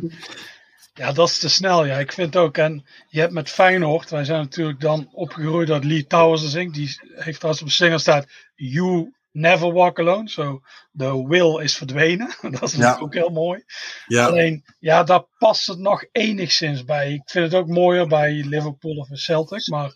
Ja, 0.99 1.11
dat 1.11 1.27
is 1.29 1.39
te 1.39 1.49
snel. 1.49 1.85
Ja, 1.85 1.97
ik 1.97 2.11
vind 2.11 2.35
ook. 2.35 2.57
En 2.57 2.85
je 3.07 3.19
hebt 3.19 3.33
met 3.33 3.49
Feyenoord, 3.49 4.09
wij 4.09 4.23
zijn 4.23 4.39
natuurlijk 4.41 4.79
dan 4.79 5.09
opgegroeid 5.11 5.67
dat 5.67 5.83
Lee 5.83 6.05
Towers 6.07 6.49
zingt. 6.49 6.73
Die 6.75 6.99
heeft 7.15 7.37
trouwens 7.39 7.63
op 7.63 7.69
single 7.69 7.97
staat 7.99 8.27
You 8.55 9.13
Never 9.31 9.73
Walk 9.73 9.99
Alone. 9.99 10.29
Zo, 10.29 10.59
de 10.91 11.23
will 11.27 11.63
is 11.63 11.77
verdwenen. 11.77 12.35
dat 12.59 12.63
is 12.63 12.75
Ja. 12.75 12.97
ook 13.01 13.13
heel 13.13 13.29
mooi. 13.29 13.63
Ja, 14.05 14.25
Alleen, 14.25 14.63
ja, 14.79 15.03
daar 15.03 15.23
past 15.37 15.67
het 15.67 15.79
nog 15.79 16.05
enigszins 16.11 16.83
bij. 16.85 17.13
Ik 17.13 17.29
vind 17.29 17.45
het 17.51 17.61
ook 17.61 17.67
mooier 17.67 18.07
bij 18.07 18.31
Liverpool 18.47 18.95
of 18.95 19.07
Celtic. 19.11 19.67
Maar 19.67 19.91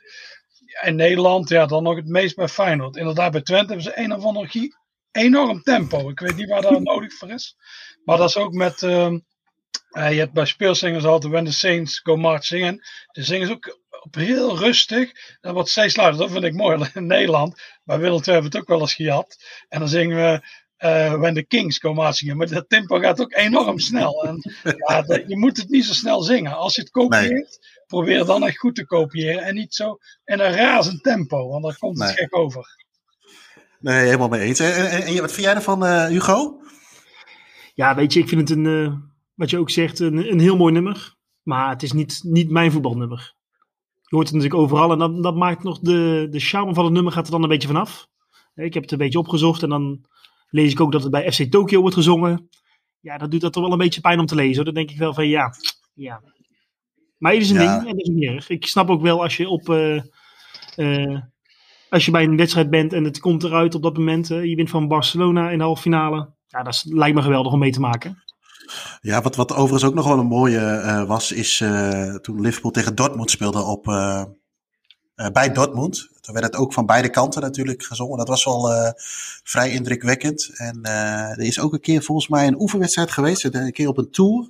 in 0.81 0.95
Nederland, 0.95 1.49
ja, 1.49 1.65
dan 1.65 1.83
nog 1.83 1.95
het 1.95 2.07
meest 2.07 2.35
bij 2.35 2.47
Feyenoord. 2.47 2.95
Inderdaad, 2.95 3.31
bij 3.31 3.41
Twente 3.41 3.65
hebben 3.65 3.83
ze 3.85 3.99
een 3.99 4.13
of 4.13 4.23
ander 4.23 4.47
gi- 4.49 4.73
enorm 5.11 5.61
tempo. 5.63 6.09
Ik 6.09 6.19
weet 6.19 6.35
niet 6.35 6.49
waar 6.49 6.61
dat 6.61 6.79
nodig 6.93 7.13
voor 7.13 7.29
is. 7.31 7.55
Maar 8.03 8.17
dat 8.17 8.29
is 8.29 8.37
ook 8.37 8.53
met... 8.53 8.83
ehm, 8.83 9.19
eh, 9.93 10.11
je 10.11 10.19
hebt 10.19 10.33
bij 10.33 10.45
speelzingers 10.45 11.03
altijd 11.05 11.31
When 11.31 11.45
the 11.45 11.53
Saints 11.53 11.99
Go 11.99 12.15
Marching 12.17 12.65
In. 12.65 12.81
De 13.11 13.23
zingen 13.23 13.47
ze 13.47 13.53
ook 13.53 13.79
op 14.03 14.15
heel 14.15 14.57
rustig. 14.57 15.11
Dat 15.41 15.53
wordt 15.53 15.69
steeds 15.69 15.95
luider. 15.95 16.19
Dat 16.19 16.31
vind 16.31 16.43
ik 16.43 16.53
mooi. 16.53 16.89
In 16.93 17.05
Nederland, 17.05 17.61
bij 17.83 17.99
Willem 17.99 18.13
II 18.21 18.23
hebben 18.31 18.51
we 18.51 18.57
het 18.57 18.57
ook 18.57 18.67
wel 18.69 18.79
eens 18.79 18.93
gehad. 18.95 19.43
En 19.69 19.79
dan 19.79 19.89
zingen 19.89 20.17
we 20.17 20.41
eh, 20.77 21.13
When 21.13 21.33
the 21.33 21.43
Kings 21.43 21.77
Go 21.77 21.93
Marching 21.93 22.31
In. 22.31 22.37
Maar 22.37 22.47
dat 22.47 22.69
tempo 22.69 22.99
gaat 22.99 23.21
ook 23.21 23.33
enorm 23.33 23.79
snel. 23.79 24.23
En 24.23 24.41
ja, 24.87 25.01
dat- 25.01 25.23
je 25.27 25.37
moet 25.37 25.57
het 25.57 25.69
niet 25.69 25.85
zo 25.85 25.93
snel 25.93 26.21
zingen. 26.21 26.55
Als 26.55 26.75
je 26.75 26.81
het 26.81 26.89
kopieert, 26.91 27.59
probeer 27.87 28.25
dan 28.25 28.43
echt 28.47 28.57
goed 28.57 28.75
te 28.75 28.85
kopiëren. 28.85 29.43
En 29.43 29.55
niet 29.55 29.73
zo 29.75 29.97
in 30.25 30.39
een 30.39 30.53
razend 30.53 31.03
tempo. 31.03 31.47
Want 31.49 31.63
dan 31.63 31.75
komt 31.77 31.97
het 31.99 32.07
Nee. 32.07 32.15
gek 32.17 32.37
over. 32.37 32.81
nee, 33.79 34.03
helemaal 34.05 34.27
mee 34.27 34.41
eens. 34.41 34.59
En, 34.59 34.89
en, 34.89 35.01
en 35.03 35.21
wat 35.21 35.31
vind 35.31 35.45
jij 35.45 35.55
ervan, 35.55 35.85
eh, 35.85 36.05
Hugo? 36.05 36.61
Ja, 37.73 37.95
weet 37.95 38.13
je, 38.13 38.19
ik 38.19 38.27
vind 38.27 38.49
het 38.49 38.57
een, 38.57 38.65
eh, 38.65 38.93
wat 39.35 39.49
je 39.49 39.57
ook 39.57 39.69
zegt, 39.69 39.99
een, 39.99 40.31
een 40.31 40.39
heel 40.39 40.57
mooi 40.57 40.73
nummer. 40.73 41.15
Maar 41.43 41.69
het 41.69 41.83
is 41.83 41.91
niet, 41.91 42.19
niet 42.23 42.49
mijn 42.49 42.71
voetbalnummer. 42.71 43.33
Je 43.93 44.15
hoort 44.15 44.27
het 44.27 44.35
natuurlijk 44.35 44.61
overal 44.63 44.91
en 44.91 44.97
dat, 44.99 45.23
dat 45.23 45.35
maakt 45.35 45.63
nog 45.63 45.79
de, 45.79 46.27
de 46.29 46.39
charme 46.39 46.73
van 46.73 46.83
het 46.83 46.93
nummer 46.93 47.11
gaat 47.13 47.25
er 47.25 47.31
dan 47.31 47.43
een 47.43 47.49
beetje 47.49 47.67
vanaf. 47.67 48.07
Ik 48.55 48.73
heb 48.73 48.83
het 48.83 48.91
een 48.91 48.97
beetje 48.97 49.19
opgezocht 49.19 49.63
en 49.63 49.69
dan 49.69 50.05
lees 50.49 50.71
ik 50.71 50.79
ook 50.79 50.91
dat 50.91 51.01
het 51.01 51.11
bij 51.11 51.31
FC 51.31 51.41
Tokyo 51.51 51.79
wordt 51.81 51.95
gezongen. 51.95 52.49
Ja, 52.99 53.17
dat 53.17 53.31
doet 53.31 53.41
dat 53.41 53.53
toch 53.53 53.63
wel 53.63 53.71
een 53.71 53.77
beetje 53.77 54.01
pijn 54.01 54.19
om 54.19 54.25
te 54.25 54.35
lezen. 54.35 54.65
Dan 54.65 54.73
denk 54.73 54.91
ik 54.91 54.97
wel 54.97 55.13
van 55.13 55.27
ja, 55.27 55.53
ja. 55.93 56.21
Maar 57.17 57.33
het 57.33 57.41
is 57.41 57.49
een 57.49 57.61
Ja. 57.61 57.77
ding 57.77 57.89
en 57.89 57.97
dat 57.97 58.07
is 58.07 58.13
niet 58.13 58.23
erg. 58.29 58.49
Ik 58.49 58.65
snap 58.65 58.89
ook 58.89 59.01
wel 59.01 59.21
als 59.21 59.37
je 59.37 59.49
op... 59.49 59.69
eh, 59.69 60.01
eh, 60.75 61.19
als 61.89 62.05
je 62.05 62.11
bij 62.11 62.23
een 62.23 62.37
wedstrijd 62.37 62.69
bent 62.69 62.93
en 62.93 63.03
het 63.03 63.19
komt 63.19 63.43
eruit 63.43 63.75
op 63.75 63.81
dat 63.83 63.97
moment. 63.97 64.27
je 64.27 64.55
wint 64.55 64.69
van 64.69 64.87
Barcelona 64.87 65.49
in 65.49 65.57
de 65.57 65.63
halve 65.63 65.81
finale. 65.81 66.33
Ja, 66.47 66.63
dat 66.63 66.73
is, 66.73 66.83
lijkt 66.89 67.15
me 67.15 67.21
geweldig 67.21 67.53
om 67.53 67.59
mee 67.59 67.71
te 67.71 67.79
maken. 67.79 68.22
Ja, 69.01 69.21
wat, 69.21 69.35
wat 69.35 69.51
overigens 69.51 69.83
ook 69.83 69.93
nog 69.93 70.07
wel 70.07 70.19
een 70.19 70.25
mooie 70.25 70.59
eh, 70.59 71.03
was, 71.03 71.31
is 71.31 71.61
eh, 71.61 72.15
toen 72.15 72.41
Liverpool 72.41 72.71
tegen 72.71 72.95
Dortmund 72.95 73.31
speelde 73.31 73.61
op, 73.61 73.87
eh, 73.87 74.23
bij 75.33 75.51
Dortmund. 75.51 76.09
Toen 76.21 76.33
werd 76.33 76.45
het 76.45 76.55
ook 76.55 76.73
van 76.73 76.85
beide 76.85 77.09
kanten 77.09 77.41
natuurlijk 77.41 77.83
gezongen. 77.83 78.17
Dat 78.17 78.27
was 78.27 78.43
wel 78.43 78.93
vrij 79.43 79.71
indrukwekkend. 79.71 80.49
En 80.53 80.83
er 80.83 81.39
is 81.39 81.59
ook 81.59 81.73
een 81.73 81.79
keer 81.79 82.03
volgens 82.03 82.27
mij 82.27 82.47
een 82.47 82.61
oefenwedstrijd 82.61 83.11
geweest. 83.11 83.43
Een 83.43 83.71
keer 83.71 83.87
op 83.87 83.97
een 83.97 84.11
tour 84.11 84.47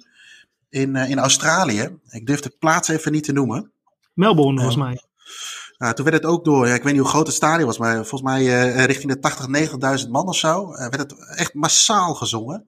in, 0.70 0.96
in 0.96 1.20
Australië. 1.20 1.98
Ik 2.10 2.26
durf 2.26 2.40
de 2.40 2.56
plaats 2.60 2.88
even 2.88 3.12
niet 3.12 3.24
te 3.24 3.32
noemen. 3.32 3.72
Melbourne, 4.14 4.56
volgens 4.56 4.84
mij. 4.84 5.02
Nou, 5.78 5.94
toen 5.94 6.06
werd 6.06 6.18
het 6.18 6.32
ook 6.32 6.46
door, 6.46 6.68
ja, 6.68 6.74
ik 6.74 6.84
weet 6.84 6.94
niet 6.94 7.02
hoe 7.02 7.12
groot 7.12 7.28
het 7.28 7.36
stadion 7.36 7.68
was, 7.68 7.78
maar 7.78 7.96
volgens 7.96 8.22
mij 8.22 8.46
richting 8.86 9.12
de 9.12 9.20
80, 9.20 10.04
90.000 10.04 10.10
man 10.10 10.28
of 10.28 10.38
zo, 10.38 10.68
werd 10.68 11.00
het 11.00 11.36
echt 11.36 11.54
massaal 11.54 12.14
gezongen. 12.14 12.68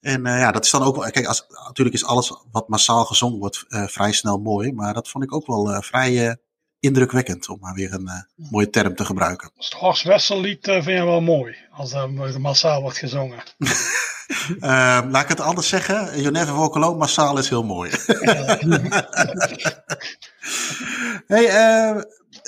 En 0.00 0.26
eh, 0.26 0.38
ja, 0.38 0.52
dat 0.52 0.64
is 0.64 0.70
dan 0.70 0.82
ook 0.82 0.96
wel, 0.96 1.10
kijk, 1.10 1.26
als, 1.26 1.46
natuurlijk 1.66 1.96
is 1.96 2.04
alles 2.04 2.32
wat 2.50 2.68
massaal 2.68 3.04
gezongen 3.04 3.38
wordt 3.38 3.64
eh, 3.68 3.86
vrij 3.86 4.12
snel 4.12 4.38
mooi, 4.38 4.72
maar 4.72 4.94
dat 4.94 5.08
vond 5.08 5.24
ik 5.24 5.34
ook 5.34 5.46
wel 5.46 5.72
eh, 5.72 5.82
vrij 5.82 6.28
eh, 6.28 6.34
indrukwekkend, 6.80 7.48
om 7.48 7.58
maar 7.60 7.74
weer 7.74 7.92
een 7.92 8.08
eh, 8.08 8.48
mooie 8.50 8.70
term 8.70 8.94
te 8.94 9.04
gebruiken. 9.04 9.50
Dus 9.56 9.64
het 9.64 9.74
Horst 9.74 10.02
Wessel 10.02 10.40
lied 10.40 10.64
vind 10.64 10.84
je 10.84 11.04
wel 11.04 11.20
mooi. 11.20 11.56
Als 11.70 11.90
dat 11.90 12.38
massaal 12.38 12.82
wordt 12.82 12.98
gezongen. 12.98 13.42
Eh, 14.60 15.00
laat 15.08 15.22
ik 15.22 15.28
het 15.28 15.40
anders 15.40 15.68
zeggen, 15.68 16.54
Walk 16.56 16.76
Alone, 16.76 16.96
massaal 16.96 17.38
is 17.38 17.48
heel 17.48 17.64
mooi. 17.64 17.90
hey, 21.26 21.48
eh, 21.48 22.02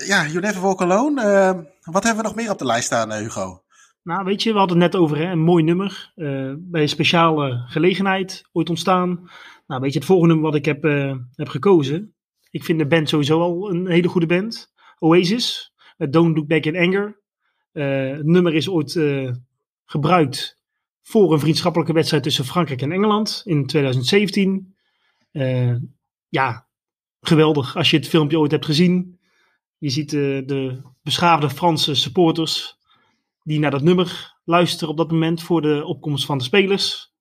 ja, 0.07 0.27
You 0.27 0.41
Never 0.41 0.61
Walk 0.61 0.83
Alone, 0.83 1.23
eh, 1.23 1.59
wat 1.83 2.05
hebben 2.05 2.23
we 2.23 2.29
nog 2.29 2.35
meer 2.35 2.51
op 2.51 2.59
de 2.59 2.65
lijst 2.65 2.87
staan, 2.87 3.13
Hugo? 3.13 3.63
Nou, 4.03 4.25
weet 4.25 4.43
je, 4.43 4.53
we 4.53 4.59
hadden 4.59 4.81
het 4.81 4.93
net 4.93 5.03
over 5.03 5.21
een 5.21 5.39
mooi 5.39 5.65
nummer. 5.65 6.13
eh, 6.15 6.53
bij 6.59 6.83
een 6.83 6.89
speciale 6.89 7.65
gelegenheid 7.67 8.49
ooit 8.53 8.69
ontstaan. 8.69 9.31
Nou, 9.67 9.81
weet 9.81 9.93
je, 9.93 9.99
het 9.99 10.09
volgende 10.09 10.35
nummer 10.35 10.51
wat 10.51 10.61
ik 10.61 10.65
heb, 10.65 10.85
eh, 10.85 11.17
heb 11.35 11.49
gekozen. 11.49 12.15
Ik 12.51 12.65
vind 12.65 12.79
de 12.79 12.87
band 12.87 13.09
sowieso 13.09 13.41
al 13.41 13.71
een 13.71 13.87
hele 13.87 14.09
goede 14.09 14.27
band. 14.27 14.73
Oasis, 14.99 15.73
Don't 15.97 16.37
Look 16.37 16.47
Back 16.47 16.65
in 16.65 16.77
Anger. 16.77 17.21
Eh, 17.73 18.11
het 18.11 18.27
nummer 18.27 18.55
is 18.55 18.69
ooit 18.69 19.01
gebruikt 19.85 20.61
voor 21.03 21.33
een 21.33 21.41
vriendschappelijke 21.41 21.93
wedstrijd 21.93 22.23
tussen 22.23 22.45
Frankrijk 22.45 22.83
en 22.83 22.93
Engeland 22.93 23.43
in 23.45 23.67
2017. 23.67 24.75
Eh, 25.31 25.75
ja, 26.29 26.69
geweldig 27.21 27.77
als 27.77 27.91
je 27.91 27.97
het 27.97 28.09
filmpje 28.09 28.39
ooit 28.39 28.51
hebt 28.51 28.65
gezien. 28.65 29.21
Je 29.79 29.91
ziet 29.91 30.11
de 30.11 30.83
beschaafde 31.03 31.51
Franse 31.51 31.95
supporters 31.95 32.79
die 33.43 33.59
naar 33.59 33.71
dat 33.71 33.83
nummer 33.83 34.39
luisteren 34.45 34.89
op 34.89 34.97
dat 34.97 35.11
moment 35.11 35.43
voor 35.43 35.63
de 35.63 35.85
opkomst 35.85 36.27
van 36.27 36.39
de 36.39 36.45
spelers. 36.45 37.13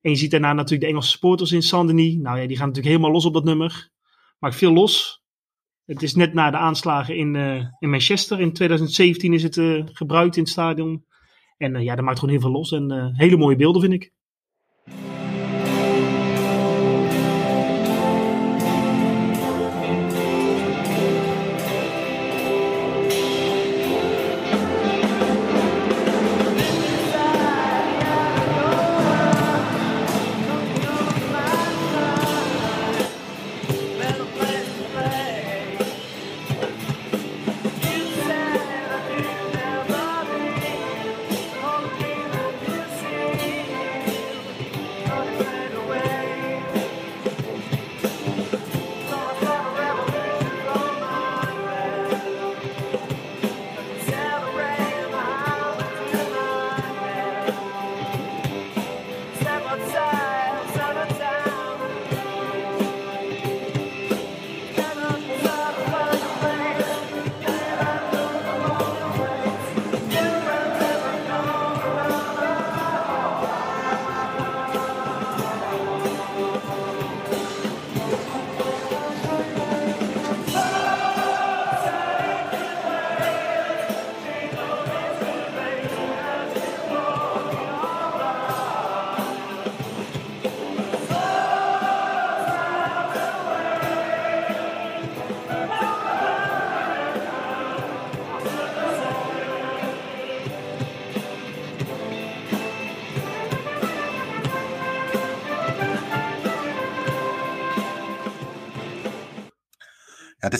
En 0.00 0.10
je 0.10 0.16
ziet 0.16 0.30
daarna 0.30 0.52
natuurlijk 0.52 0.80
de 0.80 0.86
Engelse 0.86 1.10
supporters 1.10 1.52
in 1.52 1.62
Saint-Denis. 1.62 2.14
Nou 2.14 2.40
ja, 2.40 2.46
die 2.46 2.56
gaan 2.56 2.66
natuurlijk 2.66 2.94
helemaal 2.94 3.10
los 3.10 3.24
op 3.24 3.34
dat 3.34 3.44
nummer. 3.44 3.90
Maakt 4.38 4.56
veel 4.56 4.72
los. 4.72 5.22
Het 5.84 6.02
is 6.02 6.14
net 6.14 6.34
na 6.34 6.50
de 6.50 6.56
aanslagen 6.56 7.16
in, 7.16 7.36
eh, 7.36 7.64
in 7.78 7.90
Manchester. 7.90 8.40
In 8.40 8.52
2017 8.52 9.32
is 9.32 9.42
het 9.42 9.56
eh, 9.56 9.82
gebruikt 9.84 10.36
in 10.36 10.42
het 10.42 10.52
stadion. 10.52 11.04
En 11.56 11.76
eh, 11.76 11.82
ja, 11.82 11.94
dat 11.94 12.04
maakt 12.04 12.18
gewoon 12.18 12.34
heel 12.34 12.42
veel 12.42 12.52
los. 12.52 12.72
En 12.72 13.14
hele 13.14 13.36
mooie 13.36 13.56
beelden 13.56 13.80
vind 13.80 13.92
ik. 13.92 14.12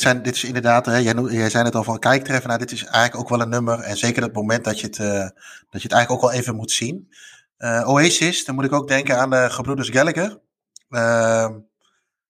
Dit, 0.01 0.25
dit 0.25 0.35
is 0.35 0.45
inderdaad, 0.45 0.87
hè, 0.87 0.97
jij, 0.97 1.15
jij 1.15 1.51
zei 1.51 1.65
het 1.65 1.75
al 1.75 1.85
van 1.85 1.99
kijktreffen. 1.99 2.49
Nou, 2.49 2.61
dit 2.61 2.73
is 2.73 2.85
eigenlijk 2.85 3.17
ook 3.17 3.29
wel 3.29 3.41
een 3.41 3.49
nummer. 3.49 3.81
En 3.81 3.97
zeker 3.97 4.23
het 4.23 4.33
moment 4.33 4.65
dat 4.65 4.81
je 4.81 4.87
het, 4.87 4.99
eh, 4.99 5.29
dat 5.71 5.83
je 5.83 5.89
het 5.89 5.93
eigenlijk 5.93 6.11
ook 6.11 6.31
wel 6.31 6.41
even 6.41 6.57
moet 6.57 6.71
zien. 6.71 7.13
Eh, 7.57 7.89
Oasis, 7.89 8.45
dan 8.45 8.55
moet 8.55 8.65
ik 8.65 8.73
ook 8.73 8.89
denken 8.89 9.19
aan 9.19 9.31
de 9.31 9.51
gebroeders 9.51 9.89
Gallagher. 9.89 10.41
Ehm, 10.89 11.59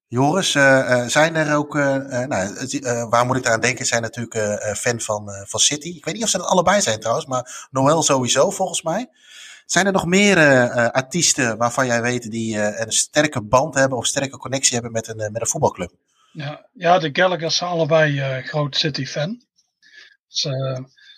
Joris, 0.06 0.50
zijn 1.06 1.36
er 1.36 1.56
ook, 1.56 1.74
nou, 1.74 3.08
waar 3.08 3.26
moet 3.26 3.36
ik 3.36 3.46
aan 3.46 3.60
denken, 3.60 3.86
zijn 3.86 4.02
natuurlijk 4.02 4.76
fan 4.76 5.00
van, 5.00 5.30
van 5.48 5.60
City. 5.60 5.88
Ik 5.88 6.04
weet 6.04 6.14
niet 6.14 6.22
of 6.22 6.28
ze 6.28 6.38
dat 6.38 6.46
allebei 6.46 6.80
zijn 6.80 7.00
trouwens, 7.00 7.26
maar 7.26 7.68
Noël 7.70 8.02
sowieso 8.02 8.50
volgens 8.50 8.82
mij. 8.82 9.10
Zijn 9.66 9.86
er 9.86 9.92
nog 9.92 10.06
meer 10.06 10.38
artiesten 10.90 11.56
waarvan 11.56 11.86
jij 11.86 12.02
weet 12.02 12.30
die 12.30 12.80
een 12.80 12.92
sterke 12.92 13.42
band 13.42 13.74
hebben 13.74 13.98
of 13.98 14.06
sterke 14.06 14.36
connectie 14.36 14.72
hebben 14.72 14.92
met 14.92 15.08
een, 15.08 15.16
met 15.32 15.40
een 15.40 15.46
voetbalclub? 15.46 15.92
Ja, 16.32 16.68
ja, 16.72 16.98
de 16.98 17.10
Gallagher's 17.12 17.56
zijn 17.56 17.70
allebei 17.70 18.42
groot 18.42 18.76
City-fan. 18.76 19.42
Dus, 20.28 20.44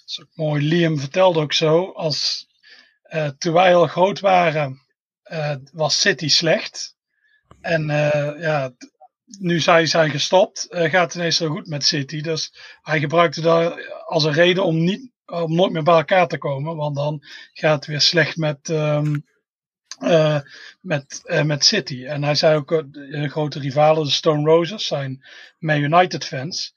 is 0.07 0.21
ook 0.21 0.31
mooi. 0.35 0.63
Liam 0.63 0.99
vertelde 0.99 1.41
ook 1.41 1.53
zo, 1.53 1.91
als, 1.91 2.47
toen 3.39 3.53
wij 3.53 3.75
al 3.75 3.87
groot 3.87 4.21
waren, 4.21 4.81
was 5.73 6.01
City 6.01 6.29
slecht. 6.29 6.97
En 7.61 7.89
uh, 7.89 8.41
ja, 8.41 8.73
nu 9.25 9.61
zij 9.61 9.87
zijn 9.87 10.11
gestopt, 10.11 10.67
uh, 10.71 10.91
gaat 10.91 11.05
het 11.05 11.15
ineens 11.15 11.37
zo 11.37 11.49
goed 11.49 11.67
met 11.67 11.85
City. 11.85 12.21
Dus 12.21 12.55
hij 12.83 12.99
gebruikte 12.99 13.41
dat 13.41 13.75
als 14.05 14.25
een 14.25 14.33
reden 14.33 14.65
om, 14.65 14.85
niet, 14.85 15.11
om 15.27 15.55
nooit 15.55 15.73
meer 15.73 15.83
bij 15.83 15.97
elkaar 15.97 16.29
te 16.29 16.39
komen. 16.39 16.77
Want 16.77 16.97
dan 16.97 17.25
gaat 17.53 17.75
het 17.75 17.87
weer 17.87 18.01
slecht 18.01 18.37
met, 18.37 18.69
um, 18.69 19.25
uh, 20.03 20.41
met, 20.81 21.23
met 21.45 21.65
City. 21.65 22.05
En 22.07 22.23
hij 22.23 22.35
zei 22.35 22.57
ook, 22.57 22.69
de 22.69 23.29
grote 23.29 23.59
rivalen, 23.59 24.05
de 24.05 24.11
Stone 24.11 24.51
Roses, 24.51 24.87
zijn 24.87 25.25
Man 25.59 25.81
United 25.81 26.25
fans. 26.25 26.75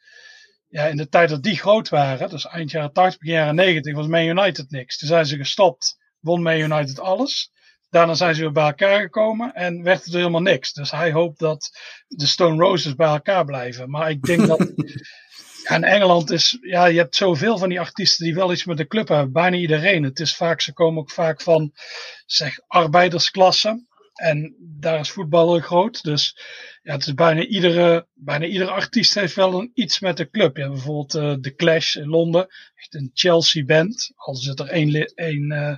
Ja, 0.67 0.85
in 0.85 0.97
de 0.97 1.09
tijd 1.09 1.29
dat 1.29 1.43
die 1.43 1.57
groot 1.57 1.89
waren, 1.89 2.29
dus 2.29 2.47
eind 2.47 2.71
jaren 2.71 2.93
80, 2.93 3.19
begin 3.19 3.35
jaren 3.35 3.55
90, 3.55 3.93
was 3.95 4.07
Man 4.07 4.25
United 4.25 4.71
niks. 4.71 4.97
Toen 4.97 5.07
zijn 5.07 5.25
ze 5.25 5.37
gestopt, 5.37 5.97
won 6.19 6.41
Man 6.41 6.59
United 6.59 6.99
alles. 6.99 7.51
Daarna 7.89 8.13
zijn 8.13 8.35
ze 8.35 8.41
weer 8.41 8.51
bij 8.51 8.65
elkaar 8.65 9.01
gekomen 9.01 9.53
en 9.53 9.83
werd 9.83 10.05
er 10.05 10.13
helemaal 10.13 10.41
niks. 10.41 10.73
Dus 10.73 10.91
hij 10.91 11.11
hoopt 11.11 11.39
dat 11.39 11.71
de 12.07 12.25
Stone 12.25 12.63
Roses 12.63 12.95
bij 12.95 13.07
elkaar 13.07 13.45
blijven. 13.45 13.89
Maar 13.89 14.09
ik 14.09 14.21
denk 14.21 14.47
dat. 14.57 14.73
In 15.69 15.83
Engeland 15.83 16.31
is. 16.31 16.57
Ja, 16.61 16.85
je 16.85 16.97
hebt 16.97 17.15
zoveel 17.15 17.57
van 17.57 17.69
die 17.69 17.79
artiesten 17.79 18.25
die 18.25 18.35
wel 18.35 18.51
iets 18.51 18.65
met 18.65 18.77
de 18.77 18.87
club 18.87 19.07
hebben. 19.07 19.31
Bijna 19.31 19.57
iedereen. 19.57 20.03
Het 20.03 20.19
is 20.19 20.35
vaak, 20.35 20.61
ze 20.61 20.73
komen 20.73 21.01
ook 21.01 21.11
vaak 21.11 21.41
van. 21.41 21.73
zeg, 22.25 22.59
arbeidersklassen. 22.67 23.87
En 24.15 24.55
daar 24.59 24.99
is 24.99 25.09
voetbal 25.09 25.53
heel 25.53 25.61
groot. 25.61 26.03
Dus 26.03 26.37
ja, 26.83 26.93
het 26.93 27.07
is 27.07 27.13
bijna 27.13 27.41
iedere, 27.41 28.07
bijna 28.13 28.45
iedere 28.45 28.71
artiest 28.71 29.13
heeft 29.13 29.35
wel 29.35 29.59
een, 29.59 29.71
iets 29.73 29.99
met 29.99 30.17
de 30.17 30.29
club. 30.29 30.55
Je 30.55 30.61
hebt 30.61 30.73
bijvoorbeeld 30.73 31.15
uh, 31.15 31.33
The 31.33 31.55
Clash 31.55 31.95
in 31.95 32.07
Londen. 32.07 32.47
Echt 32.75 32.93
een 32.93 33.11
Chelsea 33.13 33.65
band. 33.65 34.11
Al 34.15 34.35
zit 34.35 34.59
er 34.59 34.67
één, 34.67 35.13
één, 35.15 35.51
uh, 35.51 35.75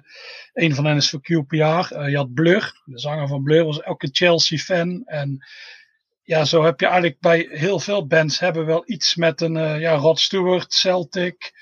één 0.53 0.75
van 0.75 0.85
hen 0.85 0.95
is 0.95 1.09
voor 1.09 1.21
QPR. 1.21 1.55
Uh, 1.93 2.09
je 2.09 2.15
had 2.15 2.33
Blur. 2.33 2.81
De 2.85 2.99
zanger 2.99 3.27
van 3.27 3.43
Blur 3.43 3.65
was 3.65 3.83
ook 3.85 4.03
een 4.03 4.15
Chelsea 4.15 4.57
fan. 4.57 5.03
En 5.05 5.45
ja, 6.27 6.45
zo 6.45 6.63
heb 6.63 6.79
je 6.79 6.85
eigenlijk 6.85 7.19
bij 7.19 7.47
heel 7.49 7.79
veel 7.79 8.07
bands 8.07 8.39
hebben 8.39 8.65
wel 8.65 8.83
iets 8.85 9.15
met 9.15 9.41
een 9.41 9.55
uh, 9.55 9.79
ja, 9.79 9.93
Rod 9.93 10.19
Stewart, 10.19 10.73
Celtic. 10.73 11.53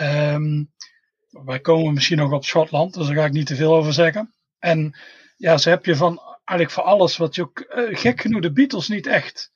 Um, 0.00 0.72
wij 1.28 1.60
komen 1.60 1.94
misschien 1.94 2.16
nog 2.16 2.32
op 2.32 2.44
Schotland, 2.44 2.94
dus 2.94 3.06
daar 3.06 3.16
ga 3.16 3.24
ik 3.24 3.32
niet 3.32 3.46
te 3.46 3.56
veel 3.56 3.76
over 3.76 3.92
zeggen. 3.92 4.34
En 4.58 4.98
ja, 5.36 5.58
zo 5.58 5.70
heb 5.70 5.84
je 5.84 5.96
van 5.96 6.20
eigenlijk 6.44 6.70
voor 6.70 6.82
alles 6.82 7.16
wat 7.16 7.34
je 7.34 7.42
ook, 7.42 7.66
uh, 7.76 7.98
gek 7.98 8.20
genoeg, 8.20 8.40
de 8.40 8.52
Beatles 8.52 8.88
niet 8.88 9.06
echt. 9.06 9.50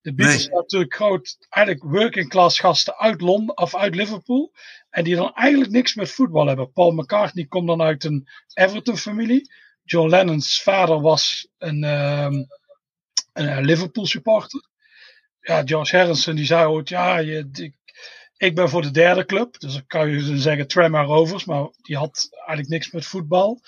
De 0.00 0.14
Beatles 0.14 0.36
nee. 0.36 0.44
zijn 0.44 0.56
natuurlijk 0.56 0.94
groot, 0.94 1.36
eigenlijk 1.48 1.84
working 1.84 2.28
class 2.28 2.60
gasten 2.60 2.96
uit 2.98 3.20
Londen 3.20 3.56
of 3.56 3.74
uit 3.74 3.94
Liverpool. 3.94 4.52
En 4.90 5.04
die 5.04 5.16
dan 5.16 5.34
eigenlijk 5.34 5.70
niks 5.70 5.94
met 5.94 6.10
voetbal 6.10 6.46
hebben. 6.46 6.72
Paul 6.72 6.90
McCartney 6.90 7.44
komt 7.44 7.66
dan 7.66 7.82
uit 7.82 8.04
een 8.04 8.28
Everton 8.54 8.96
familie. 8.96 9.52
John 9.84 10.08
Lennon's 10.08 10.62
vader 10.62 11.00
was 11.00 11.48
een, 11.58 11.84
um, 11.84 12.46
een 13.38 13.64
Liverpool 13.64 14.06
supporter. 14.06 14.60
Ja, 15.40 15.62
George 15.64 15.96
Harrison 15.96 16.34
die 16.34 16.44
zei 16.44 16.66
ooit, 16.66 16.88
ja, 16.88 17.18
je, 17.18 17.48
ik, 17.52 17.74
ik 18.36 18.54
ben 18.54 18.68
voor 18.68 18.82
de 18.82 18.90
derde 18.90 19.24
club. 19.24 19.60
Dus 19.60 19.72
dan 19.72 19.86
kan 19.86 20.10
je 20.10 20.38
zeggen 20.38 20.66
Tremor 20.66 21.04
Rovers, 21.04 21.44
maar 21.44 21.68
die 21.82 21.96
had 21.96 22.28
eigenlijk 22.30 22.68
niks 22.68 22.90
met 22.90 23.06
voetbal. 23.06 23.60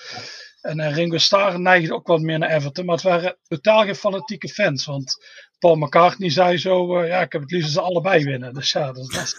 En 0.60 0.78
uh, 0.78 0.94
Ringo 0.94 1.18
Starr 1.18 1.60
neigde 1.60 1.94
ook 1.94 2.06
wat 2.06 2.20
meer 2.20 2.38
naar 2.38 2.50
Everton. 2.50 2.84
Maar 2.84 2.94
het 2.94 3.04
waren 3.04 3.38
totaal 3.48 3.84
geen 3.84 3.94
fanatieke 3.94 4.48
fans. 4.48 4.84
Want 4.84 5.26
Paul 5.58 5.76
McCartney 5.76 6.30
zei 6.30 6.58
zo, 6.58 7.00
uh, 7.00 7.08
ja, 7.08 7.20
ik 7.20 7.32
heb 7.32 7.40
het 7.40 7.50
liefst 7.50 7.72
ze 7.72 7.80
allebei 7.80 8.24
winnen. 8.24 8.54
Dus 8.54 8.72
ja, 8.72 8.92
dat, 8.92 9.10
dat, 9.10 9.34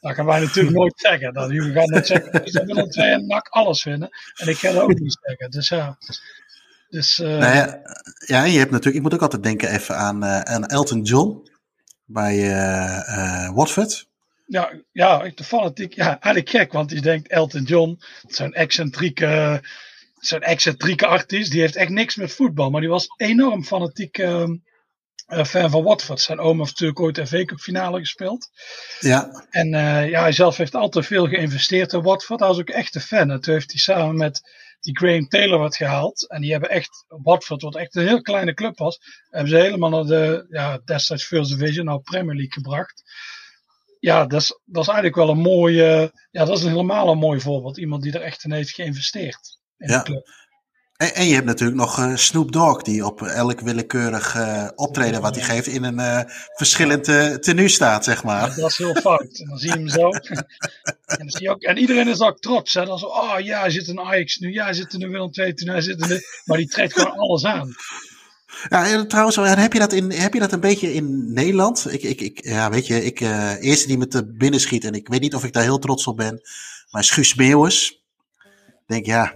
dat 0.00 0.14
gaan 0.14 0.26
wij 0.26 0.40
natuurlijk 0.40 0.76
nooit 0.76 1.00
zeggen. 1.00 1.34
Dat, 1.34 1.50
gaan 1.52 1.90
nooit 1.90 2.06
zeggen, 2.06 2.48
ze 2.48 2.64
willen 2.64 2.90
twee 2.90 3.10
en 3.10 3.26
nak 3.26 3.48
alles 3.48 3.84
winnen. 3.84 4.08
En 4.34 4.48
ik 4.48 4.58
kan 4.58 4.74
dat 4.74 4.82
ook 4.82 4.98
niet 4.98 5.18
zeggen. 5.22 5.50
Dus 5.50 5.68
ja... 5.68 5.98
Dus, 6.88 7.18
uh, 7.18 7.28
nou 7.28 7.54
ja, 7.54 7.80
ja, 8.26 8.44
je 8.44 8.58
hebt 8.58 8.70
natuurlijk, 8.70 8.96
ik 8.96 9.02
moet 9.02 9.14
ook 9.14 9.22
altijd 9.22 9.42
denken 9.42 9.70
even 9.70 9.96
aan, 9.96 10.24
aan 10.24 10.66
Elton 10.66 11.02
John 11.02 11.48
bij 12.04 12.50
Watford. 13.54 14.06
Ja, 14.46 14.72
ja, 14.92 15.30
de 15.34 15.44
fanatiek, 15.44 15.92
ja, 15.92 16.06
eigenlijk 16.06 16.48
gek, 16.48 16.72
want 16.72 16.90
je 16.90 17.00
denkt 17.00 17.28
Elton 17.28 17.62
John, 17.62 18.00
zo'n 18.26 18.52
excentrieke 18.52 19.60
zo'n 20.20 20.42
excentrieke 20.42 21.06
artiest, 21.06 21.50
die 21.50 21.60
heeft 21.60 21.76
echt 21.76 21.90
niks 21.90 22.16
met 22.16 22.32
voetbal. 22.32 22.70
Maar 22.70 22.80
die 22.80 22.90
was 22.90 23.06
enorm 23.16 23.64
fanatiek 23.64 24.18
uh, 24.18 24.44
fan 25.26 25.70
van 25.70 25.82
Watford. 25.82 26.20
Zijn 26.20 26.38
oom 26.38 26.58
heeft 26.58 26.70
natuurlijk 26.70 27.00
ooit 27.00 27.14
de 27.14 27.26
FA 27.26 27.44
Cup 27.44 27.58
finale 27.58 27.98
gespeeld. 27.98 28.50
Ja. 29.00 29.44
En 29.50 29.66
uh, 29.74 30.08
ja, 30.08 30.20
hij 30.20 30.32
zelf 30.32 30.56
heeft 30.56 30.74
altijd 30.74 31.06
veel 31.06 31.26
geïnvesteerd 31.26 31.92
in 31.92 32.02
Watford. 32.02 32.40
Hij 32.40 32.48
was 32.48 32.58
ook 32.58 32.68
echt 32.68 32.94
een 32.94 33.00
fan. 33.00 33.30
En 33.30 33.40
toen 33.40 33.54
heeft 33.54 33.70
hij 33.70 33.80
samen 33.80 34.16
met 34.16 34.40
die 34.80 34.96
Graham 34.98 35.28
Taylor 35.28 35.58
wat 35.58 35.76
gehaald. 35.76 36.28
En 36.28 36.40
die 36.40 36.50
hebben 36.50 36.70
echt, 36.70 37.04
Watford, 37.08 37.62
wat 37.62 37.76
echt 37.76 37.96
een 37.96 38.06
heel 38.06 38.22
kleine 38.22 38.54
club 38.54 38.78
was, 38.78 38.98
hebben 39.30 39.50
ze 39.50 39.56
helemaal 39.56 39.90
naar 39.90 40.04
de, 40.04 40.46
ja, 40.48 40.80
destijds 40.84 41.24
First 41.24 41.50
Division, 41.50 41.84
nou 41.84 42.00
Premier 42.00 42.34
League 42.34 42.52
gebracht. 42.52 43.02
Ja, 44.00 44.26
dat 44.26 44.40
is, 44.40 44.60
dat 44.64 44.82
is 44.82 44.88
eigenlijk 44.88 45.16
wel 45.16 45.28
een 45.28 45.42
mooie, 45.42 46.12
ja, 46.30 46.44
dat 46.44 46.58
is 46.58 46.64
helemaal 46.64 47.08
een 47.08 47.18
mooi 47.18 47.40
voorbeeld. 47.40 47.78
Iemand 47.78 48.02
die 48.02 48.12
er 48.12 48.22
echt 48.22 48.44
in 48.44 48.52
heeft 48.52 48.70
geïnvesteerd 48.70 49.58
ja. 49.78 50.04
En, 50.98 51.14
en, 51.14 51.26
je 51.26 51.34
hebt 51.34 51.46
natuurlijk 51.46 51.78
nog 51.78 51.98
uh, 51.98 52.16
Snoop 52.16 52.52
Dogg, 52.52 52.82
die 52.82 53.06
op 53.06 53.22
elk 53.22 53.60
willekeurig 53.60 54.36
uh, 54.36 54.68
optreden 54.74 55.20
wat 55.20 55.34
hij 55.34 55.44
geeft 55.44 55.66
in 55.66 55.84
een 55.84 55.98
uh, 55.98 56.20
verschillend 56.54 57.04
tenue 57.42 57.68
staat, 57.68 58.04
zeg 58.04 58.24
maar. 58.24 58.48
Ja, 58.48 58.54
dat 58.54 58.70
is 58.70 58.76
heel 58.76 58.94
fout. 58.94 59.38
En 59.38 59.48
dan 59.48 59.58
zie 59.58 59.68
je 59.68 59.76
hem 59.76 59.88
zo. 59.88 60.10
en, 60.10 60.46
dan 61.18 61.30
zie 61.30 61.42
je 61.42 61.50
ook, 61.50 61.62
en 61.62 61.78
iedereen 61.78 62.08
is 62.08 62.20
ook 62.20 62.38
trots. 62.38 62.74
Hè? 62.74 62.84
Dan 62.84 62.98
zo, 62.98 63.06
oh 63.06 63.34
ja, 63.40 63.60
hij 63.60 63.70
zit 63.70 63.88
in 63.88 64.00
Ajax 64.00 64.38
nu, 64.38 64.52
ja, 64.52 64.64
hij 64.64 64.72
zit 64.72 64.92
in 64.92 64.98
de 64.98 65.08
Willem 65.08 65.30
II 65.32 65.54
hij 65.56 65.80
zit 65.80 66.00
in 66.00 66.08
de... 66.08 66.20
Maar 66.44 66.56
die 66.56 66.68
trekt 66.68 66.92
gewoon 66.92 67.16
alles 67.16 67.44
aan. 67.44 67.74
Ja, 68.68 69.06
trouwens, 69.06 69.36
heb 69.36 69.72
je, 69.72 69.78
dat 69.78 69.92
in, 69.92 70.10
heb 70.10 70.34
je 70.34 70.40
dat 70.40 70.52
een 70.52 70.60
beetje 70.60 70.94
in 70.94 71.32
Nederland? 71.32 71.92
Ik, 71.92 72.02
ik, 72.02 72.20
ik, 72.20 72.44
ja, 72.44 72.70
weet 72.70 72.86
je, 72.86 73.04
ik, 73.04 73.20
eerste 73.60 73.86
die 73.86 73.98
me 73.98 74.06
te 74.06 74.26
binnen 74.26 74.60
schiet, 74.60 74.84
en 74.84 74.94
ik 74.94 75.08
weet 75.08 75.20
niet 75.20 75.34
of 75.34 75.44
ik 75.44 75.52
daar 75.52 75.62
heel 75.62 75.78
trots 75.78 76.06
op 76.06 76.16
ben, 76.16 76.40
maar 76.90 77.04
Schuus 77.04 77.34
Meeuwers. 77.34 78.02
denk, 78.86 79.06
ja, 79.06 79.34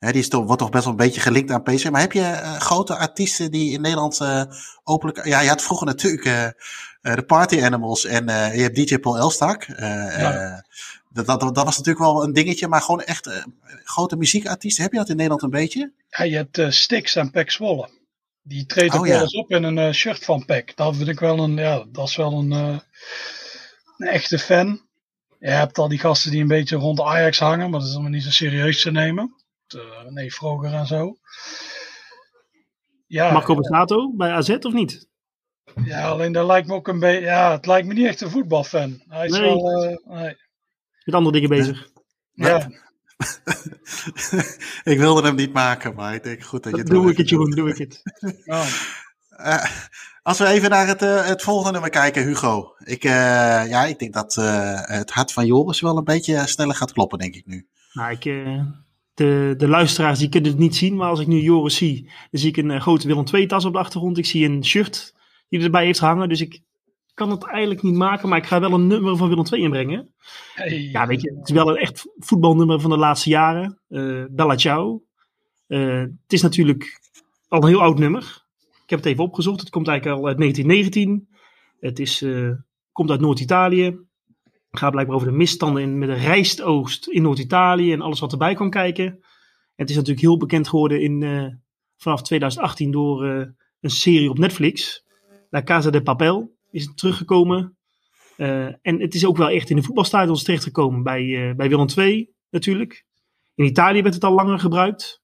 He, 0.00 0.12
die 0.12 0.20
is 0.20 0.28
toch, 0.28 0.44
wordt 0.44 0.60
toch 0.60 0.70
best 0.70 0.84
wel 0.84 0.92
een 0.92 0.98
beetje 0.98 1.20
gelinkt 1.20 1.50
aan 1.50 1.62
PC. 1.62 1.90
Maar 1.90 2.00
heb 2.00 2.12
je 2.12 2.20
uh, 2.20 2.60
grote 2.60 2.96
artiesten 2.96 3.50
die 3.50 3.72
in 3.72 3.80
Nederland 3.80 4.20
uh, 4.20 4.42
openlijk... 4.84 5.24
Ja, 5.24 5.40
je 5.40 5.48
had 5.48 5.62
vroeger 5.62 5.86
natuurlijk 5.86 6.24
uh, 6.24 7.14
de 7.14 7.22
Party 7.22 7.62
Animals 7.62 8.04
en 8.04 8.26
je 8.26 8.62
hebt 8.62 8.76
DJ 8.76 8.98
Paul 8.98 9.18
Elstak. 9.18 9.64
Ja. 9.64 10.64
Dat, 11.12 11.26
dat, 11.26 11.40
dat, 11.40 11.64
was 11.64 11.76
natuurlijk 11.76 12.04
wel 12.04 12.24
een 12.24 12.32
dingetje, 12.32 12.68
maar 12.68 12.80
gewoon 12.80 13.02
echt 13.02 13.44
grote 13.84 14.16
muziekartiesten. 14.16 14.82
Heb 14.82 14.92
je 14.92 14.98
dat 14.98 15.08
in 15.08 15.16
Nederland 15.16 15.42
een 15.42 15.50
beetje? 15.50 15.92
Ja, 16.08 16.24
je 16.24 16.36
hebt 16.36 16.74
Stix 16.74 17.16
en 17.16 17.30
Pek 17.30 17.50
Zwolle. 17.50 17.88
Die 18.42 18.66
treedt 18.66 18.94
ook 18.94 19.00
oh, 19.00 19.08
wel 19.08 19.20
eens 19.20 19.36
op 19.36 19.50
in 19.50 19.62
een 19.64 19.94
shirt 19.94 20.24
van 20.24 20.44
Pek. 20.44 20.76
Dat 20.76 20.96
vind 20.96 21.08
ik 21.08 21.20
wel 21.20 21.38
een, 21.38 21.56
ja, 21.56 21.84
dat 21.88 22.08
is 22.08 22.16
wel 22.16 22.32
een, 22.32 22.50
een 22.50 24.08
echte 24.08 24.38
fan. 24.38 24.80
Je 25.38 25.50
hebt 25.50 25.78
al 25.78 25.88
die 25.88 25.98
gasten 25.98 26.30
die 26.30 26.40
een 26.40 26.48
beetje 26.48 26.76
rond 26.76 27.00
Ajax 27.00 27.38
hangen, 27.38 27.70
maar 27.70 27.80
dat 27.80 27.88
is 27.88 27.94
allemaal 27.94 28.12
niet 28.12 28.22
zo 28.22 28.30
serieus 28.30 28.82
te 28.82 28.90
nemen 28.90 29.39
nee, 30.08 30.34
Vroger 30.34 30.72
en 30.72 30.86
zo. 30.86 31.16
Ja, 33.06 33.32
Marco 33.32 33.54
Borsato 33.54 34.14
bij 34.16 34.30
AZ 34.30 34.48
of 34.50 34.72
niet? 34.72 35.08
Ja, 35.84 36.08
alleen 36.08 36.32
dat 36.32 36.46
lijkt 36.46 36.68
me 36.68 36.74
ook 36.74 36.88
een 36.88 36.98
beetje. 36.98 37.20
Ja, 37.20 37.52
het 37.52 37.66
lijkt 37.66 37.86
me 37.86 37.94
niet 37.94 38.06
echt 38.06 38.20
een 38.20 38.30
voetbalfan. 38.30 39.02
Hij 39.06 39.26
is 39.26 39.32
nee. 39.32 39.40
wel. 39.40 39.84
Uh, 39.84 39.96
nee. 40.04 40.36
Met 41.04 41.14
andere 41.14 41.32
dingen 41.32 41.48
bezig. 41.48 41.88
Ja. 42.32 42.70
ik 44.92 44.98
wilde 44.98 45.22
hem 45.22 45.34
niet 45.34 45.52
maken, 45.52 45.94
maar 45.94 46.14
ik 46.14 46.22
denk 46.22 46.42
goed 46.42 46.62
dat 46.62 46.72
je 46.72 46.78
het 46.78 46.88
Doe 46.88 47.10
ik 47.10 47.16
het, 47.16 47.28
Jeroen, 47.28 47.50
doe 47.50 47.70
ik 47.70 47.78
het. 47.78 48.02
Oh. 48.44 48.66
Uh, 49.30 49.64
als 50.22 50.38
we 50.38 50.46
even 50.46 50.70
naar 50.70 50.86
het, 50.86 51.02
uh, 51.02 51.26
het 51.26 51.42
volgende 51.42 51.72
nummer 51.72 51.90
kijken, 51.90 52.24
Hugo. 52.24 52.74
Ik, 52.78 53.04
uh, 53.04 53.10
ja, 53.68 53.84
ik 53.84 53.98
denk 53.98 54.12
dat 54.12 54.34
het 54.82 55.10
hart 55.10 55.32
van 55.32 55.46
Joris 55.46 55.80
wel 55.80 55.96
een 55.96 56.04
beetje 56.04 56.46
sneller 56.46 56.74
gaat 56.74 56.92
kloppen, 56.92 57.18
denk 57.18 57.34
ik 57.34 57.46
nu. 57.46 57.68
Nou, 57.92 58.10
ik, 58.10 58.24
de, 59.20 59.54
de 59.56 59.68
luisteraars 59.68 60.18
die 60.18 60.28
kunnen 60.28 60.50
het 60.50 60.58
niet 60.58 60.76
zien, 60.76 60.96
maar 60.96 61.08
als 61.08 61.20
ik 61.20 61.26
nu 61.26 61.40
Joris 61.40 61.76
zie, 61.76 62.02
dan 62.30 62.40
zie 62.40 62.48
ik 62.48 62.56
een 62.56 62.70
uh, 62.70 62.80
grote 62.80 63.06
Willem 63.06 63.24
II 63.32 63.46
tas 63.46 63.64
op 63.64 63.72
de 63.72 63.78
achtergrond. 63.78 64.18
Ik 64.18 64.26
zie 64.26 64.48
een 64.48 64.64
shirt 64.64 65.14
die 65.48 65.62
erbij 65.62 65.84
heeft 65.84 65.98
hangen, 65.98 66.28
dus 66.28 66.40
ik 66.40 66.62
kan 67.14 67.30
het 67.30 67.44
eigenlijk 67.44 67.82
niet 67.82 67.94
maken, 67.94 68.28
maar 68.28 68.38
ik 68.38 68.46
ga 68.46 68.60
wel 68.60 68.72
een 68.72 68.86
nummer 68.86 69.16
van 69.16 69.28
Willem 69.28 69.44
II 69.52 69.62
inbrengen. 69.62 70.14
Hey. 70.54 70.80
Ja, 70.80 71.06
weet 71.06 71.22
je, 71.22 71.34
het 71.38 71.48
is 71.48 71.54
wel 71.54 71.70
een 71.70 71.76
echt 71.76 72.06
voetbalnummer 72.16 72.80
van 72.80 72.90
de 72.90 72.96
laatste 72.96 73.28
jaren. 73.28 73.80
Uh, 73.88 74.24
Bella 74.30 74.56
Ciao. 74.56 75.02
Uh, 75.68 76.00
het 76.00 76.32
is 76.32 76.42
natuurlijk 76.42 77.00
al 77.48 77.62
een 77.62 77.68
heel 77.68 77.82
oud 77.82 77.98
nummer. 77.98 78.22
Ik 78.22 78.82
Ik 78.82 78.90
heb 78.90 78.98
het 78.98 79.08
even 79.08 79.24
opgezocht. 79.24 79.60
Het 79.60 79.70
komt 79.70 79.88
eigenlijk 79.88 80.20
al 80.20 80.26
uit 80.26 80.38
1919. 80.38 81.28
Het 81.80 81.98
is, 81.98 82.22
uh, 82.22 82.52
komt 82.92 83.10
uit 83.10 83.20
Noord-Italië. 83.20 83.98
Het 84.70 84.78
gaat 84.78 84.90
blijkbaar 84.90 85.16
over 85.16 85.28
de 85.28 85.36
misstanden 85.36 85.82
in, 85.82 85.98
met 85.98 86.08
de 86.08 86.14
rijstoogst 86.14 87.08
in 87.08 87.22
Noord-Italië 87.22 87.92
en 87.92 88.00
alles 88.00 88.20
wat 88.20 88.32
erbij 88.32 88.54
kan 88.54 88.70
kijken. 88.70 89.04
En 89.04 89.86
het 89.86 89.90
is 89.90 89.96
natuurlijk 89.96 90.26
heel 90.26 90.36
bekend 90.36 90.68
geworden 90.68 91.00
in, 91.00 91.20
uh, 91.20 91.46
vanaf 91.96 92.22
2018 92.22 92.90
door 92.90 93.26
uh, 93.26 93.46
een 93.80 93.90
serie 93.90 94.30
op 94.30 94.38
Netflix. 94.38 95.04
La 95.50 95.62
Casa 95.62 95.90
de 95.90 96.02
Papel 96.02 96.56
is 96.70 96.84
het 96.84 96.96
teruggekomen. 96.96 97.76
en 98.82 99.00
het 99.00 99.14
is 99.14 99.26
ook 99.26 99.36
wel 99.36 99.48
echt 99.48 99.70
in 99.70 99.76
de 99.76 99.82
voetbalstadions 99.82 100.42
terechtgekomen. 100.42 101.02
Bij, 101.02 101.54
bij 101.56 101.68
Willem 101.68 101.88
II 101.96 102.30
natuurlijk. 102.50 103.04
In 103.54 103.64
Italië 103.64 104.02
werd 104.02 104.14
het 104.14 104.24
al 104.24 104.34
langer 104.34 104.58
gebruikt. 104.58 105.22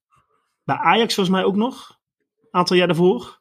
Bij 0.64 0.76
Ajax 0.76 1.14
volgens 1.14 1.37
mij 1.37 1.44
ook 1.44 1.56
nog. 1.56 1.98
Een 2.40 2.48
aantal 2.61 2.76
jaar 2.76 2.87
daarvoor. 2.87 3.40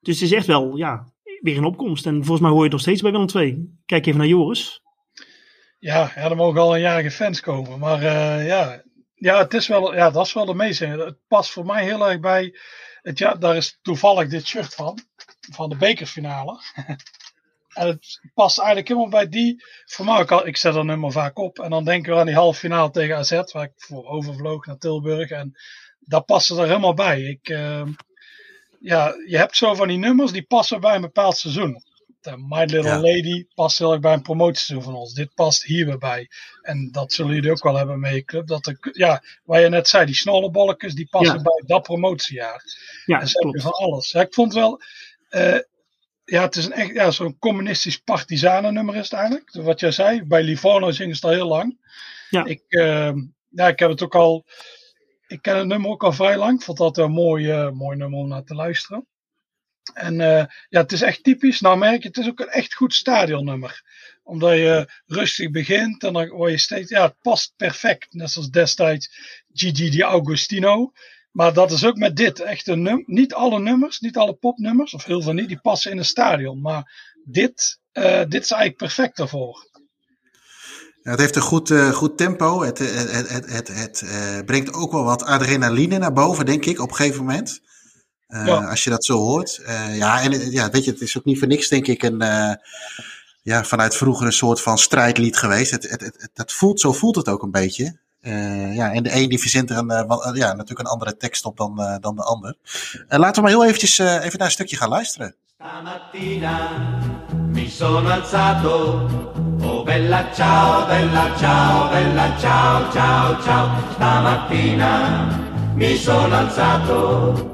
Dus 0.00 0.20
het 0.20 0.30
is 0.30 0.36
echt 0.36 0.46
wel, 0.46 0.76
ja, 0.76 1.12
weer 1.40 1.56
een 1.56 1.64
opkomst. 1.64 2.06
En 2.06 2.14
volgens 2.14 2.40
mij 2.40 2.50
hoor 2.50 2.58
je 2.58 2.64
het 2.64 2.72
nog 2.72 2.80
steeds 2.80 3.02
bij 3.02 3.12
Willem 3.12 3.28
II. 3.34 3.78
Kijk 3.86 4.06
even 4.06 4.18
naar 4.18 4.28
Joris. 4.28 4.82
Ja, 5.80 6.12
ja 6.14 6.30
er 6.30 6.36
mogen 6.36 6.60
al 6.60 6.74
een 6.74 6.80
jarige 6.80 7.10
fans 7.10 7.40
komen. 7.40 7.78
Maar 7.78 8.02
uh, 8.02 8.46
ja, 8.46 8.82
ja, 9.14 9.38
het 9.38 9.54
is 9.54 9.66
wel, 9.66 9.94
ja, 9.94 10.10
dat 10.10 10.26
is 10.26 10.32
wel 10.32 10.44
de 10.44 10.54
meeste. 10.54 10.86
Het 10.86 11.16
past 11.28 11.50
voor 11.50 11.66
mij 11.66 11.84
heel 11.84 12.08
erg 12.08 12.20
bij. 12.20 12.58
Het, 13.02 13.18
ja, 13.18 13.34
daar 13.34 13.56
is 13.56 13.78
toevallig 13.82 14.28
dit 14.28 14.46
shirt 14.46 14.74
van. 14.74 14.98
Van 15.52 15.68
de 15.68 15.76
bekerfinale. 15.76 16.60
en 17.80 17.86
het 17.86 18.20
past 18.34 18.58
eigenlijk 18.58 18.88
helemaal 18.88 19.10
bij 19.10 19.28
die. 19.28 19.64
Voor 19.84 20.04
mij 20.04 20.26
al, 20.26 20.46
ik 20.46 20.56
zet 20.56 20.74
er 20.74 20.84
nummer 20.84 21.12
vaak 21.12 21.38
op. 21.38 21.58
En 21.58 21.70
dan 21.70 21.84
denken 21.84 22.12
we 22.12 22.18
aan 22.18 22.26
die 22.26 22.34
halve 22.34 22.58
finale 22.58 22.90
tegen 22.90 23.16
AZ. 23.16 23.30
Waar 23.30 23.64
ik 23.64 23.72
voor 23.76 24.06
overvloog 24.06 24.66
naar 24.66 24.78
Tilburg. 24.78 25.30
En 25.30 25.58
dat 26.00 26.26
past 26.26 26.50
er 26.50 26.66
helemaal 26.66 26.94
bij. 26.94 27.22
Ik, 27.22 27.48
uh, 27.48 27.86
ja, 28.80 29.14
je 29.26 29.36
hebt 29.36 29.56
zo 29.56 29.74
van 29.74 29.88
die 29.88 29.98
nummers 29.98 30.32
die 30.32 30.46
passen 30.46 30.80
bij 30.80 30.94
een 30.94 31.00
bepaald 31.00 31.36
seizoen. 31.36 31.82
De 32.20 32.36
My 32.36 32.64
Little 32.64 33.00
Lady 33.00 33.46
past 33.54 33.78
heel 33.78 33.92
erg 33.92 34.00
bij 34.00 34.12
een 34.12 34.22
promotieseizoen 34.22 34.92
van 34.92 35.00
ons. 35.00 35.14
Dit 35.14 35.34
past 35.34 35.64
hier 35.64 35.86
weer 35.86 35.98
bij. 35.98 36.28
En 36.62 36.88
dat 36.92 37.12
zullen 37.12 37.34
jullie 37.34 37.50
ook 37.50 37.62
wel 37.62 37.76
hebben 37.76 38.00
mee, 38.00 38.24
club. 38.24 38.46
Dat 38.46 38.74
ja, 38.92 39.22
waar 39.44 39.60
je 39.60 39.68
net 39.68 39.88
zei, 39.88 40.06
die 40.06 40.14
snollebolletjes, 40.14 40.94
die 40.94 41.08
passen 41.10 41.42
bij 41.42 41.62
dat 41.66 41.82
promotiejaar. 41.82 42.62
Ja, 43.04 43.20
en 43.20 43.28
zo 43.28 43.50
van 43.52 43.72
alles. 43.72 44.10
Ja, 44.10 44.20
ik 44.20 44.34
vond 44.34 44.54
wel, 44.54 44.82
uh, 45.30 45.58
ja, 46.24 46.42
het 46.42 46.56
is 46.56 46.64
een 46.64 46.72
echt, 46.72 46.94
ja, 46.94 47.10
zo'n 47.10 47.38
communistisch 47.38 47.98
partisanennummer 47.98 48.96
is 48.96 49.10
het 49.10 49.12
eigenlijk. 49.12 49.52
Wat 49.52 49.80
jij 49.80 49.90
zei, 49.90 50.22
bij 50.24 50.42
Livorno 50.42 50.90
zingen 50.90 51.16
ze 51.16 51.26
al 51.26 51.32
heel 51.32 51.48
lang. 51.48 51.78
Ja. 52.30 52.44
Ik, 52.44 52.62
uh, 52.68 53.12
ja, 53.48 53.68
ik 53.68 53.78
heb 53.78 53.90
het 53.90 54.02
ook 54.02 54.14
al 54.14 54.44
ik 55.30 55.42
ken 55.42 55.56
het 55.56 55.66
nummer 55.66 55.90
ook 55.90 56.04
al 56.04 56.12
vrij 56.12 56.36
lang. 56.36 56.58
Ik 56.58 56.64
vond 56.64 56.78
dat 56.78 56.98
een 56.98 57.10
mooi, 57.10 57.52
uh, 57.52 57.70
mooi 57.70 57.96
nummer 57.96 58.18
om 58.18 58.28
naar 58.28 58.44
te 58.44 58.54
luisteren. 58.54 59.06
En 59.94 60.14
uh, 60.14 60.44
ja, 60.68 60.80
het 60.80 60.92
is 60.92 61.02
echt 61.02 61.22
typisch. 61.22 61.60
Nou 61.60 61.78
merk 61.78 62.02
je, 62.02 62.08
het 62.08 62.16
is 62.16 62.28
ook 62.28 62.40
een 62.40 62.48
echt 62.48 62.74
goed 62.74 62.94
stadionnummer. 62.94 63.82
Omdat 64.22 64.52
je 64.56 64.90
rustig 65.06 65.50
begint 65.50 66.04
en 66.04 66.12
dan 66.12 66.28
word 66.28 66.50
je 66.50 66.58
steeds... 66.58 66.90
Ja, 66.90 67.02
het 67.02 67.16
past 67.22 67.52
perfect. 67.56 68.12
Net 68.12 68.30
zoals 68.30 68.50
destijds 68.50 69.10
Gigi 69.52 69.90
Di 69.90 70.04
Agostino. 70.04 70.92
Maar 71.30 71.52
dat 71.52 71.70
is 71.70 71.84
ook 71.84 71.96
met 71.96 72.16
dit. 72.16 72.40
Echt 72.40 72.68
een 72.68 72.82
num 72.82 73.02
niet 73.06 73.34
alle 73.34 73.60
nummers, 73.60 74.00
niet 74.00 74.16
alle 74.16 74.34
popnummers, 74.34 74.94
of 74.94 75.04
heel 75.04 75.22
veel 75.22 75.32
niet, 75.32 75.48
die 75.48 75.60
passen 75.60 75.90
in 75.90 75.98
een 75.98 76.04
stadion. 76.04 76.60
Maar 76.60 77.14
dit, 77.24 77.78
uh, 77.92 78.22
dit 78.28 78.42
is 78.42 78.50
eigenlijk 78.50 78.76
perfect 78.76 79.16
daarvoor. 79.16 79.68
Het 81.02 81.18
heeft 81.18 81.36
een 81.36 81.42
goed, 81.42 81.70
uh, 81.70 81.90
goed 81.90 82.18
tempo. 82.18 82.62
Het, 82.62 82.78
het, 82.78 83.30
het, 83.30 83.52
het, 83.52 83.68
het 83.68 84.02
uh, 84.04 84.38
brengt 84.44 84.72
ook 84.72 84.92
wel 84.92 85.04
wat 85.04 85.22
adrenaline 85.22 85.98
naar 85.98 86.12
boven, 86.12 86.46
denk 86.46 86.64
ik, 86.64 86.80
op 86.80 86.90
een 86.90 86.96
gegeven 86.96 87.24
moment. 87.24 87.60
Uh, 88.30 88.46
ja. 88.46 88.68
Als 88.68 88.84
je 88.84 88.90
dat 88.90 89.04
zo 89.04 89.16
hoort. 89.16 89.60
ja, 89.92 90.22
en 90.22 90.50
ja, 90.50 90.70
weet 90.70 90.84
je, 90.84 90.90
het 90.90 91.00
is 91.00 91.18
ook 91.18 91.24
niet 91.24 91.38
voor 91.38 91.48
niks, 91.48 91.68
denk 91.68 91.86
ik, 91.86 92.02
een, 92.02 92.18
ja, 93.42 93.64
vanuit 93.64 93.96
vroeger 93.96 94.26
een 94.26 94.32
soort 94.32 94.60
van 94.60 94.78
strijdlied 94.78 95.36
geweest. 95.36 95.70
Het, 95.70 95.90
het, 95.90 96.00
het, 96.00 96.30
dat 96.34 96.52
voelt, 96.52 96.80
zo 96.80 96.92
voelt 96.92 97.16
het 97.16 97.28
ook 97.28 97.42
een 97.42 97.50
beetje. 97.50 97.96
ja, 98.74 98.92
en 98.92 99.02
de 99.02 99.14
een 99.14 99.28
die 99.28 99.40
verzint 99.40 99.70
er 99.70 99.76
een, 99.76 99.88
ja, 100.34 100.52
natuurlijk 100.52 100.78
een 100.78 100.86
andere 100.86 101.16
tekst 101.16 101.44
op 101.44 101.56
dan, 101.56 101.98
dan 102.00 102.16
de 102.16 102.22
ander. 102.22 102.56
laten 103.08 103.34
we 103.34 103.40
maar 103.40 103.50
heel 103.50 103.66
eventjes 103.66 103.98
even 103.98 104.38
naar 104.38 104.46
een 104.46 104.50
stukje 104.50 104.76
gaan 104.76 104.88
luisteren. 104.88 105.34
Stamattina 105.60 106.98
mi 107.52 107.68
sono 107.68 108.08
alzato 108.08 109.40
Oh 109.62 109.84
bella 109.84 110.32
ciao, 110.32 110.86
bella 110.86 111.36
ciao, 111.36 111.90
bella 111.90 112.34
ciao, 112.38 112.90
ciao, 112.90 113.42
ciao. 113.42 113.92
Stamattina 113.92 115.28
mi 115.74 115.96
sono 115.98 116.34
alzato 116.34 117.49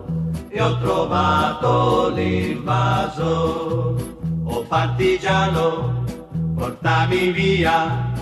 e 0.57 0.63
ho 0.63 0.79
trovato 0.79 2.09
l'invaso. 2.15 3.95
Oh 4.45 4.63
partigiano, 4.63 6.03
portami 6.55 7.31
via. 7.31 8.15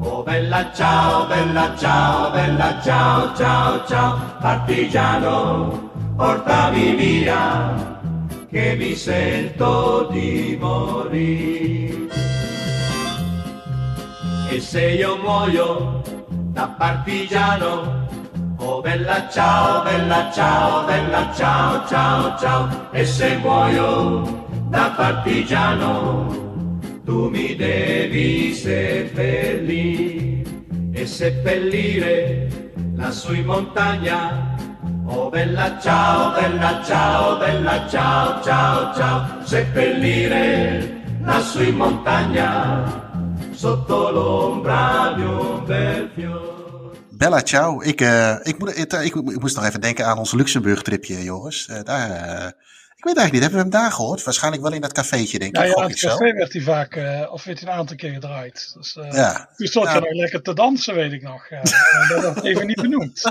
Oh 0.00 0.22
bella 0.22 0.72
ciao, 0.72 1.26
bella 1.26 1.76
ciao, 1.76 2.30
bella 2.30 2.80
ciao, 2.80 3.34
ciao, 3.36 3.84
ciao. 3.86 4.18
Partigiano, 4.40 5.90
portami 6.16 6.94
via, 6.94 8.00
che 8.48 8.74
mi 8.74 8.94
sento 8.94 10.08
di 10.10 10.56
morire. 10.58 12.08
E 14.48 14.60
se 14.60 14.92
io 14.92 15.18
muoio 15.18 16.00
da 16.54 16.68
partigiano, 16.68 18.01
oh 18.58 18.80
bella 18.80 19.28
ciao, 19.28 19.82
bella 19.82 20.30
ciao, 20.32 20.84
bella 20.84 21.32
ciao, 21.34 21.86
ciao, 21.86 22.38
ciao. 22.38 22.88
E 22.92 23.04
se 23.04 23.36
muoio 23.36 24.46
da 24.68 24.92
partigiano, 24.96 26.80
tu 27.04 27.28
mi 27.28 27.54
devi 27.56 28.52
seppellire 28.52 30.42
e 30.92 31.06
seppellire 31.06 32.48
lassù 32.94 33.34
in 33.34 33.44
montagna. 33.44 34.56
Oh 35.06 35.28
bella 35.28 35.78
ciao, 35.80 36.32
bella 36.32 36.82
ciao, 36.84 37.36
bella 37.38 37.86
ciao, 37.88 38.42
ciao, 38.42 38.94
ciao, 38.94 39.26
seppellire 39.44 41.02
lassù 41.22 41.62
in 41.62 41.76
montagna 41.76 43.10
sotto 43.50 44.10
l'ombra 44.10 45.12
di 45.16 45.22
un 45.22 45.64
bel 45.64 46.10
fiore. 46.14 46.61
Bella 47.22 47.42
ciao. 47.42 47.82
Ik, 47.82 48.00
uh, 48.00 48.36
ik, 48.42 48.58
moet, 48.58 48.78
ik, 48.78 48.92
ik, 48.92 49.14
ik, 49.14 49.40
moest 49.40 49.56
nog 49.56 49.64
even 49.64 49.80
denken 49.80 50.06
aan 50.06 50.18
ons 50.18 50.32
Luxemburg-tripje, 50.32 51.22
Joris. 51.22 51.68
Uh, 51.70 51.82
daar, 51.82 52.10
uh, 52.10 52.46
ik 52.96 53.04
weet 53.04 53.16
eigenlijk 53.16 53.32
niet, 53.32 53.42
hebben 53.42 53.58
we 53.58 53.64
hem 53.64 53.70
daar 53.70 53.92
gehoord? 53.92 54.24
Waarschijnlijk 54.24 54.62
wel 54.62 54.72
in 54.72 54.80
dat 54.80 54.92
cafeetje, 54.92 55.38
denk 55.38 55.56
ik. 55.56 55.64
Ja, 55.64 55.82
in 55.82 55.90
het 55.90 56.00
café 56.00 56.32
werd 56.32 56.52
hij 56.52 56.62
vaak, 56.62 56.96
of 57.30 57.44
werd 57.44 57.60
hij 57.60 57.68
een 57.68 57.78
aantal 57.78 57.96
keer 57.96 58.12
gedraaid. 58.12 58.72
Dus, 58.76 58.98
ja. 59.10 59.48
Toen 59.56 59.66
stond 59.66 59.92
je 59.92 60.00
nog 60.00 60.12
lekker 60.12 60.42
te 60.42 60.54
dansen, 60.54 60.94
weet 60.94 61.12
ik 61.12 61.22
nog. 61.22 61.48
dat 62.08 62.22
heb 62.22 62.36
ik 62.36 62.42
even 62.42 62.66
niet 62.66 62.80
benoemd. 62.80 63.22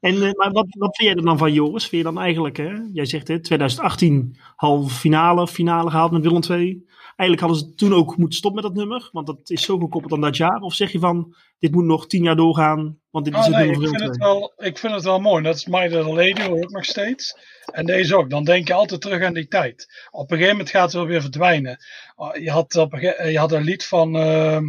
En 0.00 0.18
maar 0.18 0.50
wat, 0.50 0.66
wat 0.68 0.96
vind 0.96 1.08
jij 1.08 1.18
er 1.18 1.24
dan 1.24 1.38
van, 1.38 1.52
Joris? 1.52 1.86
Vind 1.86 2.06
je 2.06 2.12
dan 2.12 2.22
eigenlijk, 2.22 2.56
hè? 2.56 2.72
jij 2.92 3.04
zegt 3.04 3.28
hè, 3.28 3.40
2018 3.40 4.36
halve 4.56 4.94
finale, 4.94 5.48
finale 5.48 5.90
gehaald 5.90 6.10
met 6.10 6.22
Willem 6.22 6.42
II. 6.48 6.88
Eigenlijk 7.20 7.40
hadden 7.40 7.58
ze 7.58 7.74
toen 7.74 7.94
ook 7.94 8.16
moeten 8.16 8.38
stoppen 8.38 8.62
met 8.62 8.72
dat 8.72 8.80
nummer, 8.80 9.08
want 9.12 9.26
dat 9.26 9.50
is 9.50 9.62
zo 9.62 9.78
gekoppeld 9.78 10.12
aan 10.12 10.20
dat 10.20 10.36
jaar. 10.36 10.60
Of 10.60 10.74
zeg 10.74 10.92
je 10.92 10.98
van, 10.98 11.36
dit 11.58 11.72
moet 11.72 11.84
nog 11.84 12.06
tien 12.06 12.22
jaar 12.22 12.36
doorgaan, 12.36 12.98
want 13.10 13.24
dit 13.24 13.34
is 13.34 13.40
oh, 13.40 13.46
het 13.46 13.56
nee, 13.56 13.70
nummer 13.70 13.88
ik 13.88 13.98
vind 13.98 14.10
het, 14.10 14.16
wel, 14.16 14.52
ik 14.56 14.78
vind 14.78 14.94
het 14.94 15.04
wel 15.04 15.20
mooi. 15.20 15.42
Dat 15.42 15.54
is 15.54 15.66
My 15.66 15.80
Little 15.80 16.14
Lady, 16.14 16.42
hoor 16.42 16.62
ik 16.62 16.70
nog 16.70 16.84
steeds. 16.84 17.38
En 17.72 17.86
deze 17.86 18.16
ook. 18.16 18.30
Dan 18.30 18.44
denk 18.44 18.68
je 18.68 18.74
altijd 18.74 19.00
terug 19.00 19.22
aan 19.22 19.34
die 19.34 19.48
tijd. 19.48 20.06
Op 20.10 20.30
een 20.30 20.36
gegeven 20.36 20.56
moment 20.56 20.70
gaat 20.70 20.82
het 20.82 20.92
wel 20.92 21.06
weer 21.06 21.20
verdwijnen. 21.20 21.78
Oh, 22.16 22.36
je 22.36 22.50
had, 22.50 22.76
op 22.76 22.92
een, 22.92 23.30
je 23.30 23.38
had 23.38 23.52
een 23.52 23.64
lied 23.64 23.86
van... 23.86 24.16
Uh, 24.16 24.60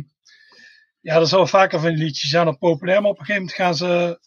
ja, 1.02 1.16
er 1.16 1.28
zullen 1.28 1.48
vaker 1.48 1.80
van 1.80 1.90
die 1.90 2.04
liedjes 2.04 2.30
zijn 2.30 2.48
op 2.48 2.60
populair, 2.60 3.02
maar 3.02 3.12
op 3.12 3.20
een 3.20 3.26
gegeven 3.26 3.42
moment 3.42 3.62
gaan 3.62 3.76
ze... 3.76 4.20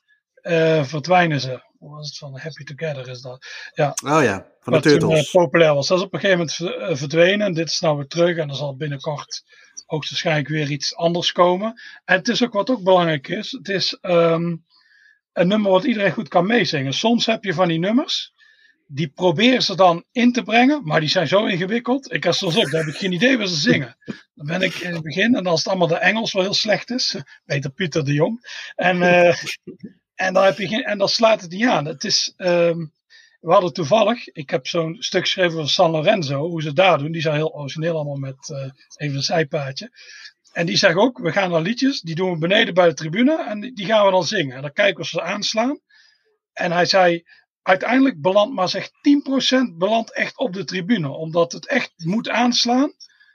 Uh, 0.43 0.85
verdwijnen 0.85 1.41
ze. 1.41 1.63
Was 1.91 2.07
het 2.07 2.19
van 2.19 2.39
Happy 2.39 2.65
Together 2.65 3.09
is 3.09 3.21
dat? 3.21 3.47
Ja. 3.75 3.95
Oh 4.05 4.23
ja. 4.23 4.47
Van 4.61 4.73
de 4.73 4.81
Turtles. 4.81 5.31
Toen, 5.31 5.41
uh, 5.41 5.45
populair 5.45 5.75
was. 5.75 5.89
Dat 5.89 5.99
is 5.99 6.05
op 6.05 6.15
een 6.15 6.21
gegeven 6.21 6.47
moment 6.61 6.81
eh, 6.91 6.97
verdwenen. 6.97 7.53
Dit 7.53 7.69
is 7.69 7.81
nou 7.81 7.97
weer 7.97 8.07
terug. 8.07 8.37
En 8.37 8.49
er 8.49 8.55
zal 8.55 8.77
binnenkort 8.77 9.45
hoogstwaarschijnlijk 9.87 10.49
weer 10.49 10.71
iets 10.71 10.97
anders 10.97 11.33
komen. 11.33 11.81
En 12.05 12.17
het 12.17 12.29
is 12.29 12.43
ook 12.43 12.53
wat 12.53 12.71
ook 12.71 12.83
belangrijk 12.83 13.29
is. 13.29 13.51
Het 13.51 13.69
is 13.69 13.99
um, 14.03 14.65
een 15.33 15.49
nummer 15.49 15.71
wat 15.71 15.85
iedereen 15.85 16.13
goed 16.13 16.29
kan 16.29 16.47
meezingen. 16.47 16.93
Soms 16.93 17.27
heb 17.27 17.45
je 17.45 17.55
van 17.55 17.69
die 17.69 17.79
nummers. 17.79 18.33
Die 18.87 19.09
proberen 19.09 19.63
ze 19.63 19.77
dan 19.77 20.05
in 20.13 20.33
te 20.33 20.43
brengen. 20.43 20.85
Maar 20.85 21.01
die 21.01 21.09
zijn 21.09 21.29
zo 21.29 21.47
ingewikkeld. 21.47 22.13
Ik 22.13 22.25
heb 22.25 22.33
soms 22.33 22.57
ook. 22.59 22.71
Daar 22.71 22.85
heb 22.85 22.95
ik 22.95 23.01
geen 23.01 23.13
idee 23.13 23.39
waar 23.39 23.47
ze 23.47 23.57
zingen. 23.57 23.97
Dan 24.35 24.47
ben 24.47 24.63
ik 24.63 24.75
in 24.75 24.93
het 24.93 25.03
begin. 25.03 25.35
En 25.35 25.47
als 25.47 25.59
het 25.59 25.69
allemaal 25.69 25.89
de 25.89 25.99
Engels 25.99 26.33
wel 26.33 26.43
heel 26.43 26.55
slecht 26.55 26.91
is. 26.91 27.17
Peter 27.47 27.71
Pieter 27.71 28.05
de 28.05 28.13
Jong. 28.13 28.47
En, 28.75 28.97
uh, 28.97 29.37
en, 30.15 30.37
en 30.85 30.99
dan 30.99 31.09
slaat 31.09 31.41
het 31.41 31.51
niet 31.51 31.67
aan. 31.67 31.85
Het 31.85 32.05
is... 32.05 32.35
Um, 32.37 32.93
we 33.45 33.53
hadden 33.53 33.73
toevallig, 33.73 34.29
ik 34.29 34.51
heb 34.51 34.67
zo'n 34.67 34.97
stuk 34.99 35.21
geschreven 35.21 35.53
van 35.53 35.69
San 35.69 35.91
Lorenzo, 35.91 36.49
hoe 36.49 36.63
ze 36.63 36.73
daar 36.73 36.99
doen. 36.99 37.13
Die 37.13 37.21
zijn 37.21 37.35
heel 37.35 37.55
origineel 37.55 37.95
allemaal 37.95 38.17
met 38.17 38.49
uh, 38.49 38.71
even 38.97 39.17
een 39.17 39.23
zijpaadje. 39.23 39.91
En 40.53 40.67
die 40.67 40.77
zeggen 40.77 41.01
ook, 41.01 41.19
we 41.19 41.33
gaan 41.33 41.51
naar 41.51 41.61
liedjes, 41.61 42.01
die 42.01 42.15
doen 42.15 42.33
we 42.33 42.39
beneden 42.39 42.75
bij 42.75 42.89
de 42.89 42.95
tribune 42.95 43.45
en 43.45 43.61
die, 43.61 43.87
gaan 43.87 44.05
we 44.05 44.11
dan 44.11 44.25
zingen. 44.25 44.57
En 44.57 44.63
dan 44.63 44.73
kijken 44.73 45.03
we 45.03 45.09
ze 45.09 45.23
aanslaan. 45.23 45.81
En 46.53 46.73
hij 46.73 46.85
zei, 46.85 47.25
uiteindelijk 47.63 48.21
belandt 48.21 48.55
maar 48.55 48.69
zeg 48.69 48.89
10% 48.89 48.91
belandt 49.77 50.13
echt 50.13 50.39
op 50.39 50.53
de 50.53 50.65
tribune. 50.65 51.09
Omdat 51.09 51.53
het 51.53 51.67
echt 51.67 51.93
moet 51.97 52.29
aanslaan 52.29 52.93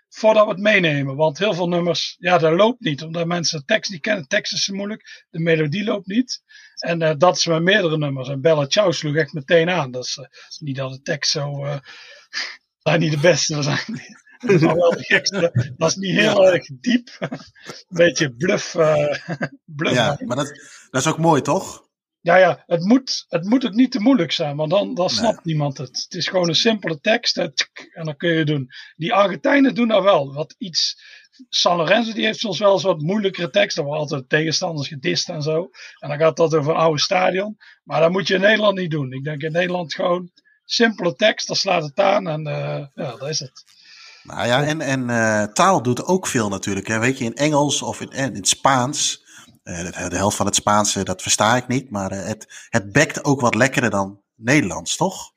voordat 0.10 0.46
we 0.46 0.52
het 0.52 0.62
meenemen. 0.62 1.16
Want 1.16 1.38
heel 1.38 1.54
veel 1.54 1.70
nummers, 1.70 2.16
ja, 2.20 2.38
dat 2.38 2.54
loopt 2.54 2.80
niet. 2.80 3.04
Omdat 3.04 3.26
mensen 3.26 3.60
de 3.60 3.66
tekst 3.66 3.92
niet 3.92 4.02
kennen. 4.02 4.22
De 4.22 4.30
tekst 4.30 4.54
is 4.54 4.70
moeilijk. 4.70 5.26
De 5.30 5.40
melodie 5.40 5.84
loopt 5.84 6.08
niet. 6.08 6.44
En 6.80 7.02
uh, 7.02 7.12
dat 7.18 7.36
is 7.38 7.46
met 7.46 7.62
meerdere 7.62 7.98
nummers. 7.98 8.30
En 8.30 8.42
Bella 8.42 8.68
Ciao 8.68 8.92
sloeg 8.92 9.16
echt 9.16 9.34
meteen 9.34 9.70
aan. 9.70 9.92
Dat 9.92 10.04
is 10.04 10.18
uh, 10.18 10.26
niet 10.60 10.76
dat 10.76 10.92
de 10.92 11.02
tekst 11.02 11.32
zo... 11.32 11.52
Uh, 12.84 12.96
niet 12.96 13.12
de 13.12 13.20
beste. 13.20 13.54
Dat 13.54 13.66
is 14.40 14.62
wel 14.62 14.92
de 14.92 15.04
gekste. 15.04 15.74
Dat 15.78 15.90
is 15.90 15.96
niet 15.96 16.16
heel 16.16 16.44
ja. 16.44 16.52
erg 16.52 16.70
diep. 16.74 17.10
Een 17.20 17.40
beetje 17.88 18.34
bluff. 18.34 18.72
bluff 19.66 19.96
ja, 19.96 20.20
maar 20.26 20.36
dat, 20.36 20.48
dat 20.90 21.02
is 21.02 21.08
ook 21.08 21.18
mooi, 21.18 21.42
toch? 21.42 21.90
Ja, 22.22 22.36
ja, 22.36 22.64
het 22.66 22.84
moet, 22.84 23.26
het 23.28 23.44
moet 23.44 23.64
het 23.64 23.74
niet 23.74 23.92
te 23.92 24.00
moeilijk 24.00 24.32
zijn, 24.32 24.56
want 24.56 24.72
dan, 24.72 24.94
dan 24.96 25.10
snapt 25.10 25.36
nee. 25.36 25.44
niemand 25.44 25.78
het. 25.78 26.02
Het 26.04 26.14
is 26.14 26.28
gewoon 26.28 26.48
een 26.48 26.56
simpele 26.56 27.00
tekst 27.00 27.38
en 27.38 27.54
dan 27.94 28.18
kun 28.18 28.30
je 28.30 28.46
doen. 28.46 28.70
Die 28.96 29.14
Argentijnen 29.14 29.76
doen 29.76 29.88
dat 29.88 30.04
wel. 30.04 30.34
Wat 30.34 30.56
iets. 30.58 31.02
San 31.50 31.78
Lorenzo 31.78 32.14
die 32.14 32.26
heeft 32.26 32.40
soms 32.40 32.60
wel 32.60 32.74
eens 32.74 32.84
wat 32.84 33.02
moeilijkere 33.02 33.50
teksten. 33.50 33.86
waar 33.86 33.98
altijd 33.98 34.30
tegenstanders 34.30 34.88
gedist 34.88 35.30
en 35.30 35.42
zo. 35.42 35.70
En 36.00 36.10
dan 36.10 36.18
gaat 36.18 36.38
dat 36.38 36.56
over 36.56 36.72
een 36.72 36.78
oude 36.78 37.00
stadion. 37.00 37.58
Maar 37.84 38.02
dat 38.02 38.12
moet 38.12 38.28
je 38.28 38.34
in 38.34 38.42
Nederland 38.42 38.78
niet 38.78 38.92
doen. 38.92 39.14
Ik 39.14 39.24
denk 39.24 39.42
in 39.42 39.52
Nederland 39.52 39.94
gewoon 39.94 40.32
simpele 40.66 41.16
tekst, 41.16 41.48
dan 41.48 41.56
slaat 41.56 41.84
het 41.84 42.00
aan 42.00 42.28
en 42.28 42.48
uh, 42.48 42.86
ja, 42.94 43.16
dat 43.16 43.30
is 43.30 43.40
het. 43.40 43.64
Nou 44.24 44.48
ja, 44.48 44.64
en, 44.64 44.82
en 44.82 45.10
uh, 45.10 45.44
taal 45.44 45.82
doet 45.82 46.06
ook 46.06 46.28
veel 46.28 46.50
natuurlijk. 46.50 46.88
Hè. 46.88 47.00
Weet 47.00 47.18
je, 47.18 47.26
in 47.26 47.36
Engels 47.36 47.82
of 47.82 48.02
in, 48.02 48.10
in 48.10 48.36
het 48.36 48.48
Spaans. 48.48 49.28
Uh, 49.64 49.84
de, 49.84 50.10
de, 50.10 50.16
helft 50.16 50.38
van 50.38 50.46
het 50.46 50.56
Spaanse, 50.56 51.04
dat 51.04 51.22
versta 51.22 51.56
ik 51.56 51.68
niet. 51.68 51.90
Maar 51.90 52.12
het, 52.12 52.68
het 52.70 52.92
bekt 52.92 53.24
ook 53.24 53.42
wat 53.42 53.56
lekkerder 53.56 53.90
dan 53.90 54.22
Nederlands, 54.36 54.96
toch? 54.96 55.32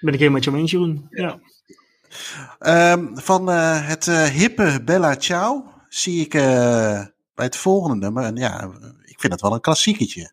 Ben 0.00 0.12
ik 0.12 0.18
helemaal 0.18 0.40
met 0.40 0.44
je 0.44 0.56
eens, 0.60 0.70
Jeroen. 0.70 1.06
Ja. 1.10 1.40
Um, 2.58 3.18
van 3.18 3.50
uh, 3.50 3.88
het 3.88 4.06
uh, 4.06 4.24
hippe 4.24 4.80
Bella 4.84 5.14
Ciao 5.18 5.64
zie 5.88 6.24
ik 6.24 6.34
uh, 6.34 6.42
bij 7.34 7.44
het 7.44 7.56
volgende 7.56 7.96
nummer. 7.96 8.24
En 8.24 8.36
ja, 8.36 8.70
ik 9.04 9.20
vind 9.20 9.32
het 9.32 9.40
wel 9.40 9.52
een 9.52 9.60
klassieketje. 9.60 10.32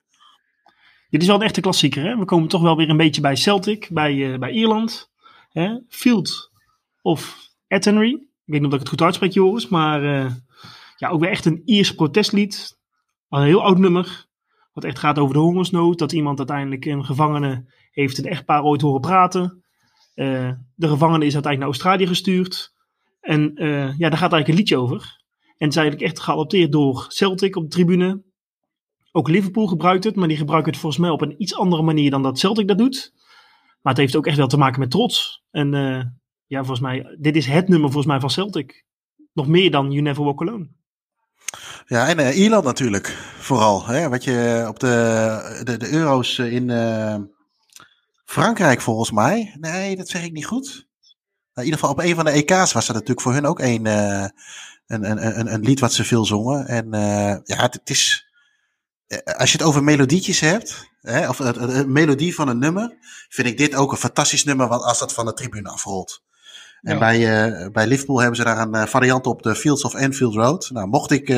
Dit 1.09 1.21
is 1.21 1.27
wel 1.27 1.35
een 1.35 1.41
echte 1.41 1.61
klassieker. 1.61 2.03
Hè? 2.03 2.17
We 2.17 2.25
komen 2.25 2.47
toch 2.47 2.61
wel 2.61 2.77
weer 2.77 2.89
een 2.89 2.97
beetje 2.97 3.21
bij 3.21 3.35
Celtic, 3.35 3.89
bij, 3.91 4.39
bij 4.39 4.51
Ierland. 4.51 5.11
Hè? 5.51 5.77
Field 5.89 6.51
of 7.01 7.37
Athenry. 7.67 8.11
Ik 8.11 8.51
weet 8.51 8.61
niet 8.61 8.69
of 8.69 8.73
ik 8.73 8.79
het 8.79 8.89
goed 8.89 9.01
uitspreek, 9.01 9.31
Joris. 9.31 9.67
Maar 9.67 10.01
ja, 10.97 11.09
ook 11.09 11.19
weer 11.19 11.29
echt 11.29 11.45
een 11.45 11.61
Iers 11.65 11.95
protestlied. 11.95 12.77
Een 13.29 13.43
heel 13.43 13.63
oud 13.63 13.77
nummer. 13.77 14.25
Wat 14.73 14.83
echt 14.83 14.99
gaat 14.99 15.19
over 15.19 15.33
de 15.33 15.39
hongersnood. 15.39 15.99
Dat 15.99 16.11
iemand 16.11 16.37
uiteindelijk 16.37 16.85
een 16.85 17.05
gevangene 17.05 17.65
heeft 17.91 18.17
een 18.17 18.25
echtpaar 18.25 18.63
ooit 18.63 18.81
horen 18.81 19.01
praten. 19.01 19.62
Uh, 20.15 20.51
de 20.75 20.87
gevangene 20.87 21.25
is 21.25 21.33
uiteindelijk 21.33 21.59
naar 21.59 21.67
Australië 21.67 22.07
gestuurd. 22.07 22.73
En 23.21 23.63
uh, 23.63 23.97
ja, 23.97 24.09
daar 24.09 24.17
gaat 24.17 24.33
eigenlijk 24.33 24.47
een 24.47 24.55
liedje 24.55 24.77
over. 24.77 25.21
En 25.57 25.67
het 25.67 25.77
is 25.77 26.01
echt 26.01 26.19
geadopteerd 26.19 26.71
door 26.71 27.05
Celtic 27.07 27.55
op 27.55 27.63
de 27.63 27.69
tribune. 27.69 28.23
Ook 29.11 29.27
Liverpool 29.27 29.67
gebruikt 29.67 30.03
het, 30.03 30.15
maar 30.15 30.27
die 30.27 30.37
gebruikt 30.37 30.65
het 30.65 30.77
volgens 30.77 31.01
mij 31.01 31.11
op 31.11 31.21
een 31.21 31.41
iets 31.41 31.55
andere 31.55 31.81
manier 31.81 32.11
dan 32.11 32.23
dat 32.23 32.39
Celtic 32.39 32.67
dat 32.67 32.77
doet. 32.77 33.13
Maar 33.81 33.93
het 33.93 34.01
heeft 34.01 34.15
ook 34.15 34.27
echt 34.27 34.37
wel 34.37 34.47
te 34.47 34.57
maken 34.57 34.79
met 34.79 34.91
trots. 34.91 35.43
En 35.51 35.73
uh, 35.73 36.03
ja, 36.45 36.59
volgens 36.59 36.79
mij, 36.79 37.17
dit 37.19 37.35
is 37.35 37.45
het 37.45 37.67
nummer 37.67 37.91
volgens 37.91 38.11
mij 38.11 38.19
van 38.19 38.29
Celtic. 38.29 38.85
Nog 39.33 39.47
meer 39.47 39.71
dan 39.71 39.91
You 39.91 40.01
Never 40.01 40.23
Walk 40.23 40.41
Alone. 40.41 40.67
Ja, 41.85 42.07
en 42.07 42.33
Ierland 42.33 42.63
natuurlijk, 42.63 43.07
vooral. 43.37 43.85
Hè? 43.85 44.09
Wat 44.09 44.23
je 44.23 44.65
op 44.67 44.79
de, 44.79 45.61
de, 45.63 45.77
de 45.77 45.91
euro's 45.91 46.39
in 46.39 46.69
Frankrijk 48.33 48.81
volgens 48.81 49.11
mij. 49.11 49.55
Nee, 49.59 49.95
dat 49.95 50.09
zeg 50.09 50.23
ik 50.23 50.31
niet 50.31 50.45
goed. 50.45 50.65
Nou, 50.65 50.85
in 51.53 51.63
ieder 51.63 51.79
geval 51.79 51.89
op 51.89 51.99
een 51.99 52.15
van 52.15 52.25
de 52.25 52.31
EK's 52.31 52.71
was 52.71 52.85
dat 52.85 52.95
natuurlijk 52.95 53.21
voor 53.21 53.33
hun 53.33 53.45
ook 53.45 53.59
een, 53.59 53.85
uh, 53.85 54.25
een, 54.87 55.09
een, 55.11 55.39
een, 55.39 55.53
een 55.53 55.61
lied 55.61 55.79
wat 55.79 55.93
ze 55.93 56.03
veel 56.03 56.25
zongen. 56.25 56.67
En 56.67 56.87
ja, 57.43 57.61
het, 57.61 57.73
het, 57.73 57.89
is... 57.89 58.31
Als 59.37 59.51
je 59.51 59.57
het 59.57 59.67
over 59.67 59.83
melodietjes 59.83 60.39
hebt, 60.39 60.89
hè, 61.01 61.29
of 61.29 61.39
een 61.39 61.91
melodie 61.91 62.35
van 62.35 62.47
een 62.47 62.59
nummer, 62.59 62.97
vind 63.29 63.47
ik 63.47 63.57
dit 63.57 63.75
ook 63.75 63.91
een 63.91 63.97
fantastisch 63.97 64.43
nummer 64.43 64.67
als 64.67 64.99
dat 64.99 65.13
van 65.13 65.25
de 65.25 65.33
tribune 65.33 65.69
afrolt. 65.69 66.23
En 66.81 66.99
bij, 66.99 67.19
uh, 67.19 67.67
bij 67.71 67.87
Liverpool 67.87 68.19
hebben 68.19 68.37
ze 68.37 68.43
daar 68.43 68.67
een 68.67 68.87
variant 68.87 69.27
op 69.27 69.41
de 69.41 69.55
Fields 69.55 69.83
of 69.83 69.95
Anfield 69.95 70.33
Road. 70.33 70.69
Nou, 70.69 70.87
mocht 70.87 71.11
ik 71.11 71.29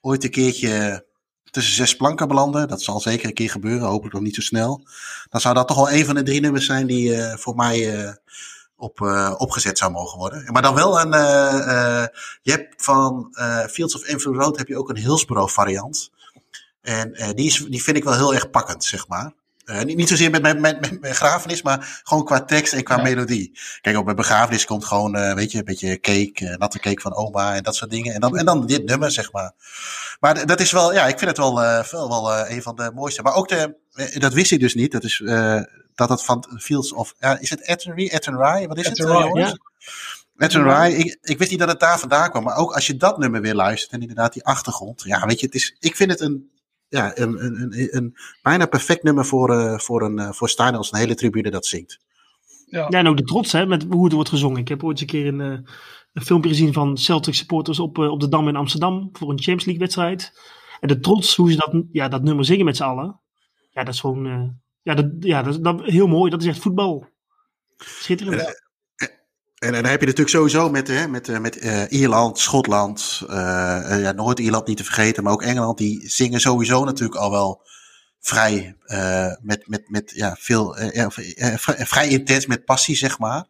ooit 0.00 0.24
een 0.24 0.30
keertje 0.30 1.04
tussen 1.54 1.74
zes 1.74 1.96
planken 1.96 2.28
belanden, 2.28 2.68
dat 2.68 2.82
zal 2.82 3.00
zeker 3.00 3.28
een 3.28 3.34
keer 3.34 3.50
gebeuren, 3.50 3.88
hopelijk 3.88 4.14
nog 4.14 4.22
niet 4.22 4.34
zo 4.34 4.40
snel. 4.40 4.82
Dan 5.30 5.40
zou 5.40 5.54
dat 5.54 5.68
toch 5.68 5.76
wel 5.76 5.90
een 5.90 6.04
van 6.04 6.14
de 6.14 6.22
drie 6.22 6.40
nummers 6.40 6.66
zijn 6.66 6.86
die 6.86 7.18
voor 7.36 7.54
mij 7.54 8.18
op, 8.76 9.00
opgezet 9.38 9.78
zou 9.78 9.92
mogen 9.92 10.18
worden. 10.18 10.52
Maar 10.52 10.62
dan 10.62 10.74
wel 10.74 11.00
een, 11.00 11.10
je 12.42 12.50
hebt 12.50 12.82
van 12.82 13.36
Fields 13.70 13.94
of 13.94 14.10
Anfield 14.10 14.36
Road 14.36 14.58
heb 14.58 14.68
je 14.68 14.78
ook 14.78 14.88
een 14.88 14.96
Hillsborough 14.96 15.52
variant. 15.52 16.10
En 16.82 17.12
die, 17.34 17.46
is, 17.46 17.64
die 17.68 17.82
vind 17.82 17.96
ik 17.96 18.04
wel 18.04 18.14
heel 18.14 18.34
erg 18.34 18.50
pakkend, 18.50 18.84
zeg 18.84 19.08
maar. 19.08 19.32
Uh, 19.64 19.82
niet, 19.82 19.96
niet 19.96 20.08
zozeer 20.08 20.30
met 20.30 20.42
mijn, 20.42 20.60
met, 20.60 20.80
met, 20.80 21.00
begrafenis, 21.00 21.62
maar 21.62 22.00
gewoon 22.02 22.24
qua 22.24 22.44
tekst 22.44 22.72
en 22.72 22.82
qua 22.82 22.96
ja. 22.96 23.02
melodie. 23.02 23.58
Kijk, 23.80 23.96
op 23.96 24.04
mijn 24.04 24.16
begrafenis 24.16 24.64
komt 24.64 24.84
gewoon, 24.84 25.16
uh, 25.16 25.34
weet 25.34 25.52
je, 25.52 25.58
een 25.58 25.64
beetje 25.64 26.00
cake, 26.00 26.32
uh, 26.40 26.56
natte 26.56 26.78
cake 26.78 27.00
van 27.00 27.14
oma 27.14 27.54
en 27.54 27.62
dat 27.62 27.76
soort 27.76 27.90
dingen. 27.90 28.14
En 28.14 28.20
dan, 28.20 28.38
en 28.38 28.44
dan 28.44 28.66
dit 28.66 28.84
nummer, 28.84 29.10
zeg 29.10 29.32
maar. 29.32 29.52
Maar 30.20 30.46
dat 30.46 30.60
is 30.60 30.72
wel, 30.72 30.92
ja, 30.92 31.06
ik 31.06 31.18
vind 31.18 31.30
het 31.30 31.38
wel, 31.38 31.54
wel, 31.90 32.08
wel 32.08 32.48
een 32.48 32.62
van 32.62 32.76
de 32.76 32.90
mooiste. 32.94 33.22
Maar 33.22 33.34
ook 33.34 33.48
de, 33.48 33.76
dat 34.18 34.32
wist 34.32 34.50
ik 34.50 34.60
dus 34.60 34.74
niet, 34.74 34.92
dat 34.92 35.04
is, 35.04 35.22
dat 35.94 36.08
het 36.08 36.24
van 36.24 36.46
Fields 36.58 36.92
of, 36.92 37.14
ja, 37.18 37.38
is 37.38 37.50
het 37.50 37.66
Attenry, 37.66 38.10
Attenry, 38.14 38.66
wat 38.66 38.78
is 38.78 38.86
het? 38.86 38.96
Ja. 38.96 39.56
Attenry, 40.36 40.92
ik, 40.92 41.18
ik 41.22 41.38
wist 41.38 41.50
niet 41.50 41.58
dat 41.58 41.68
het 41.68 41.80
daar 41.80 41.98
vandaan 41.98 42.30
kwam. 42.30 42.44
Maar 42.44 42.56
ook 42.56 42.74
als 42.74 42.86
je 42.86 42.96
dat 42.96 43.18
nummer 43.18 43.40
weer 43.40 43.54
luistert 43.54 43.92
en 43.92 44.00
inderdaad 44.00 44.32
die 44.32 44.44
achtergrond. 44.44 45.02
Ja, 45.04 45.26
weet 45.26 45.40
je, 45.40 45.46
het 45.46 45.54
is, 45.54 45.76
ik 45.80 45.96
vind 45.96 46.10
het 46.10 46.20
een 46.20 46.50
ja, 46.94 47.18
een, 47.18 47.44
een, 47.44 47.60
een, 47.60 47.96
een 47.96 48.16
bijna 48.42 48.66
perfect 48.66 49.02
nummer 49.02 49.24
voor, 49.24 49.50
uh, 49.50 49.78
voor, 49.78 50.02
een, 50.02 50.18
uh, 50.18 50.32
voor 50.32 50.48
staan 50.48 50.74
als 50.74 50.92
een 50.92 50.98
hele 50.98 51.14
tribune 51.14 51.50
dat 51.50 51.66
zingt. 51.66 51.98
Ja. 52.66 52.86
ja, 52.88 52.98
en 52.98 53.08
ook 53.08 53.16
de 53.16 53.22
trots 53.22 53.52
hè, 53.52 53.66
met 53.66 53.86
hoe 53.90 54.04
het 54.04 54.12
wordt 54.12 54.28
gezongen. 54.28 54.60
Ik 54.60 54.68
heb 54.68 54.84
ooit 54.84 55.00
een 55.00 55.06
keer 55.06 55.26
een, 55.26 55.40
uh, 55.40 55.58
een 56.12 56.22
filmpje 56.22 56.50
gezien 56.50 56.72
van 56.72 56.98
Celtic 56.98 57.34
supporters 57.34 57.78
op, 57.78 57.98
op 57.98 58.20
de 58.20 58.28
Dam 58.28 58.48
in 58.48 58.56
Amsterdam 58.56 59.08
voor 59.12 59.30
een 59.30 59.36
Champions 59.36 59.64
League 59.64 59.82
wedstrijd. 59.82 60.32
En 60.80 60.88
de 60.88 61.00
trots, 61.00 61.36
hoe 61.36 61.50
ze 61.50 61.56
dat, 61.56 61.84
ja, 61.92 62.08
dat 62.08 62.22
nummer 62.22 62.44
zingen 62.44 62.64
met 62.64 62.76
z'n 62.76 62.82
allen. 62.82 63.20
Ja, 63.70 63.84
dat 63.84 63.94
is 63.94 64.00
gewoon 64.00 64.56
ja, 64.82 64.94
dat, 64.94 65.06
ja, 65.20 65.42
dat, 65.42 65.64
dat, 65.64 65.82
heel 65.82 66.06
mooi. 66.06 66.30
Dat 66.30 66.42
is 66.42 66.48
echt 66.48 66.58
voetbal. 66.58 67.06
Schitterend. 67.76 68.63
En, 69.64 69.74
en 69.74 69.82
dan 69.82 69.90
heb 69.90 70.00
je 70.00 70.06
natuurlijk 70.06 70.36
sowieso 70.36 70.70
met, 70.70 70.88
hè, 70.88 71.08
met, 71.08 71.40
met 71.40 71.64
uh, 71.64 71.82
Ierland, 71.88 72.38
Schotland, 72.38 73.22
uh, 73.22 73.36
ja, 74.00 74.12
Noord-Ierland 74.12 74.66
niet 74.66 74.76
te 74.76 74.84
vergeten, 74.84 75.22
maar 75.22 75.32
ook 75.32 75.42
Engeland, 75.42 75.78
die 75.78 76.08
zingen 76.08 76.40
sowieso 76.40 76.84
natuurlijk 76.84 77.20
al 77.20 77.30
wel 77.30 77.62
vrij, 78.20 78.76
met, 79.40 79.68
met, 79.68 79.82
met 79.88 80.12
ja, 80.14 80.36
veel, 80.38 80.76
vrij 81.64 82.08
intens 82.08 82.46
met 82.46 82.64
passie, 82.64 82.96
zeg 82.96 83.18
maar. 83.18 83.46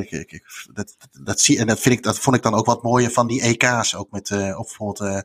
Ik, 0.00 0.10
ik, 0.10 0.42
dat, 0.72 0.96
dat 1.22 1.40
zie, 1.40 1.58
en 1.58 1.66
dat, 1.66 1.80
vind 1.80 1.94
ik, 1.94 2.02
dat 2.02 2.18
vond 2.18 2.36
ik 2.36 2.42
dan 2.42 2.54
ook 2.54 2.66
wat 2.66 2.82
mooier 2.82 3.10
van 3.10 3.26
die 3.26 3.42
EK's, 3.42 3.94
ook 3.94 4.10
met 4.10 4.30
of 4.30 4.66
bijvoorbeeld 4.66 5.24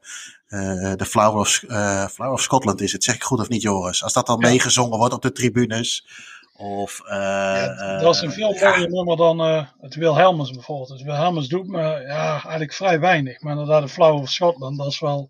de 0.98 1.06
Flower 1.06 1.40
of, 1.40 1.50
Flower 2.12 2.34
of 2.34 2.42
Scotland 2.42 2.82
is 2.82 2.92
het, 2.92 3.04
zeg 3.04 3.16
ik 3.16 3.24
goed 3.24 3.40
of 3.40 3.50
niet, 3.50 3.62
Joris? 3.62 4.04
Als 4.04 4.14
dat 4.14 4.28
dan 4.28 4.40
ja. 4.40 4.48
meegezongen 4.48 4.98
wordt 4.98 5.14
op 5.14 5.22
de 5.22 5.32
tribunes. 5.32 6.06
Of, 6.58 7.02
uh, 7.04 7.12
ja, 7.12 8.00
dat 8.00 8.16
is 8.16 8.22
een 8.22 8.32
veel 8.32 8.52
mooier 8.52 8.80
ja. 8.80 8.88
nummer 8.88 9.18
dan 9.18 9.42
uh, 9.42 9.66
het 9.80 9.96
Wilhelmus 9.96 10.52
bijvoorbeeld. 10.52 10.90
Het 10.90 11.02
Wilhelmus 11.02 11.48
doet 11.48 11.68
me 11.68 11.82
ja, 11.82 12.32
eigenlijk 12.32 12.74
vrij 12.74 13.00
weinig. 13.00 13.42
Maar 13.42 13.52
inderdaad, 13.52 13.82
de 13.82 13.88
Flower 13.88 14.22
of 14.22 14.30
Scotland, 14.30 14.78
dat 14.78 14.88
is 14.88 15.00
wel, 15.00 15.30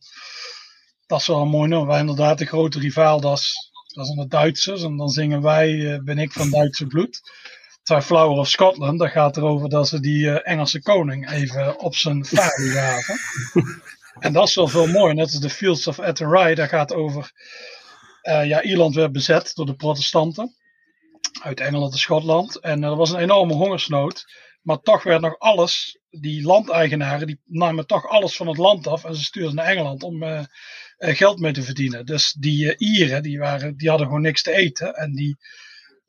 dat 1.07 1.19
is 1.19 1.27
wel 1.27 1.41
een 1.41 1.47
mooi 1.47 1.69
nummer. 1.69 1.87
Wij 1.87 1.99
inderdaad 1.99 2.37
de 2.37 2.45
grote 2.45 2.79
rivaal, 2.79 3.21
dat 3.21 3.37
is, 3.37 3.71
dat 3.93 4.05
zijn 4.05 4.17
de 4.17 4.27
Duitsers. 4.27 4.83
En 4.83 4.97
dan 4.97 5.09
zingen 5.09 5.41
wij, 5.41 5.71
uh, 5.71 5.99
ben 5.99 6.17
ik 6.17 6.31
van 6.31 6.49
Duitse 6.49 6.87
bloed. 6.87 7.21
Terwijl 7.83 8.05
Flower 8.05 8.37
of 8.37 8.47
Scotland, 8.47 8.99
dat 8.99 9.09
gaat 9.09 9.37
erover 9.37 9.69
dat 9.69 9.87
ze 9.87 9.99
die 9.99 10.41
Engelse 10.41 10.81
koning 10.81 11.31
even 11.31 11.79
op 11.79 11.95
zijn 11.95 12.25
vader 12.25 12.71
gaven. 12.71 13.19
en 14.25 14.33
dat 14.33 14.47
is 14.47 14.55
wel 14.55 14.67
veel 14.67 14.87
mooi. 14.87 15.13
Net 15.13 15.31
als 15.31 15.39
de 15.39 15.49
Fields 15.49 15.87
of 15.87 15.99
Athenry, 15.99 16.55
dat 16.55 16.69
gaat 16.69 16.93
over... 16.93 17.31
ja, 18.21 18.61
Ierland 18.61 18.95
werd 18.95 19.11
bezet 19.11 19.51
door 19.55 19.65
de 19.65 19.75
protestanten 19.75 20.55
uit 21.41 21.59
Engeland 21.59 21.91
en 21.91 21.99
Schotland. 21.99 22.59
En 22.59 22.83
er 22.83 22.95
was 22.95 23.11
een 23.11 23.19
enorme 23.19 23.53
hongersnood. 23.53 24.25
Maar 24.61 24.79
toch 24.79 25.03
werd 25.03 25.21
nog 25.21 25.39
alles, 25.39 25.99
die 26.09 26.43
landeigenaren, 26.43 27.27
die 27.27 27.39
namen 27.45 27.87
toch 27.87 28.07
alles 28.07 28.35
van 28.35 28.47
het 28.47 28.57
land 28.57 28.87
af. 28.87 29.03
En 29.03 29.15
ze 29.15 29.23
stuurden 29.23 29.55
naar 29.55 29.65
Engeland 29.65 30.03
om 30.03 30.23
uh, 30.23 30.43
geld 30.97 31.39
mee 31.39 31.51
te 31.51 31.63
verdienen. 31.63 32.05
Dus 32.05 32.33
die 32.33 32.65
uh, 32.65 32.73
Ieren, 32.77 33.23
die, 33.23 33.39
waren, 33.39 33.77
die 33.77 33.89
hadden 33.89 34.07
gewoon 34.07 34.21
niks 34.21 34.41
te 34.41 34.51
eten. 34.51 34.93
En 34.93 35.11
die 35.11 35.37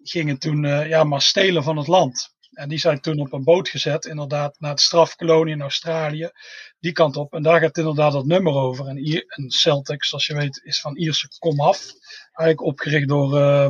gingen 0.03 0.39
toen 0.39 0.63
ja, 0.89 1.05
maar 1.05 1.23
stelen 1.23 1.63
van 1.63 1.77
het 1.77 1.87
land. 1.87 2.35
En 2.57 2.69
die 2.69 2.79
zijn 2.79 3.01
toen 3.01 3.21
op 3.21 3.33
een 3.33 3.45
boot 3.45 3.69
gezet, 3.69 4.05
inderdaad, 4.05 4.61
naar 4.61 4.75
de 4.75 4.81
strafkolonie 4.81 5.55
in 5.55 5.61
Australië. 5.61 6.31
Die 6.79 6.93
kant 6.93 7.17
op. 7.17 7.33
En 7.33 7.43
daar 7.43 7.61
gaat 7.61 7.79
inderdaad 7.79 8.13
dat 8.13 8.27
nummer 8.27 8.53
over. 8.53 8.87
En, 8.87 9.51
Celtic, 9.51 10.05
zoals 10.05 10.27
je 10.27 10.35
weet, 10.35 10.61
is 10.65 10.81
van 10.81 10.97
Ierse 10.97 11.29
komaf. 11.39 11.93
Eigenlijk 12.33 12.69
opgericht 12.69 13.09
door, 13.09 13.39
uh, 13.39 13.69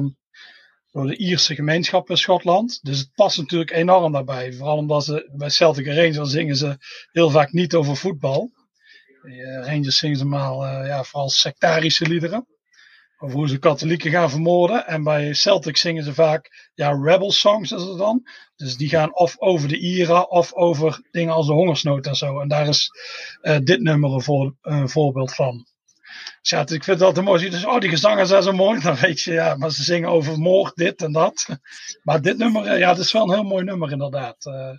door 0.97 1.07
de 1.07 1.17
Ierse 1.17 1.55
gemeenschap 1.55 2.11
in 2.11 2.17
Schotland. 2.17 2.79
Dus 2.83 2.99
het 2.99 3.11
past 3.15 3.39
natuurlijk 3.39 3.71
enorm 3.71 4.13
daarbij. 4.13 4.53
Vooral 4.53 4.77
omdat 4.77 5.05
ze 5.05 5.31
bij 5.37 5.51
Celtic 5.51 5.87
Rangers 5.87 6.31
zingen 6.31 6.57
ze 6.57 6.77
heel 7.13 7.31
vaak 7.31 7.53
niet 7.53 7.75
over 7.75 7.97
voetbal. 7.97 8.53
Uh, 9.23 9.67
Rangers 9.67 9.99
zingen 9.99 10.17
ze 10.17 10.25
maar 10.25 10.53
uh, 10.53 10.87
ja, 10.87 11.05
vooral 11.05 11.31
sectarische 11.31 12.07
liederen 12.07 12.47
over 13.19 13.37
hoe 13.37 13.49
ze 13.49 13.59
katholieken 13.59 14.11
gaan 14.11 14.31
vermoorden. 14.31 14.87
En 14.87 15.03
bij 15.03 15.35
Celtic 15.35 15.77
zingen 15.77 16.05
ze 16.05 16.15
vaak 16.15 16.71
ja, 16.75 16.91
rebel 17.03 17.33
songs 17.33 17.73
is 17.73 17.83
het 17.83 17.99
dan. 17.99 18.29
Dus 18.57 18.77
die 18.77 18.89
gaan 18.89 19.17
of 19.17 19.39
over 19.39 19.69
de 19.69 19.79
IRA 19.79 20.21
of 20.21 20.55
over 20.55 21.01
dingen 21.11 21.35
als 21.35 21.47
de 21.47 21.53
hongersnood 21.53 22.07
en 22.07 22.17
zo. 22.17 22.41
En 22.41 22.49
daar 22.49 22.69
is 22.69 22.91
uh, 23.43 23.59
dit 23.63 23.81
nummer 23.81 24.23
voor, 24.23 24.55
een, 24.63 24.89
voorbeeld 24.89 25.35
van. 25.35 25.67
Ja, 26.49 26.61
ik 26.61 26.69
vind 26.69 26.87
het 26.87 27.03
altijd 27.03 27.27
mooi. 27.27 27.51
Dus, 27.51 27.65
oh, 27.65 27.81
die 27.81 27.91
gezangen 27.91 28.27
zijn 28.27 28.43
zo 28.43 28.53
mooi. 28.53 28.81
Dan 28.83 28.95
weet 28.95 29.21
je, 29.21 29.33
ja, 29.33 29.55
maar 29.55 29.71
ze 29.71 29.83
zingen 29.83 30.09
over 30.09 30.39
moord, 30.39 30.77
dit 30.77 31.03
en 31.03 31.13
dat. 31.13 31.47
Maar 32.03 32.23
dit 32.23 32.39
nummer, 32.39 32.79
ja, 32.79 32.89
het 32.89 32.99
is 32.99 33.13
wel 33.13 33.23
een 33.23 33.35
heel 33.35 33.43
mooi 33.43 33.65
nummer 33.65 33.91
inderdaad. 33.91 34.47
Uh, 34.47 34.79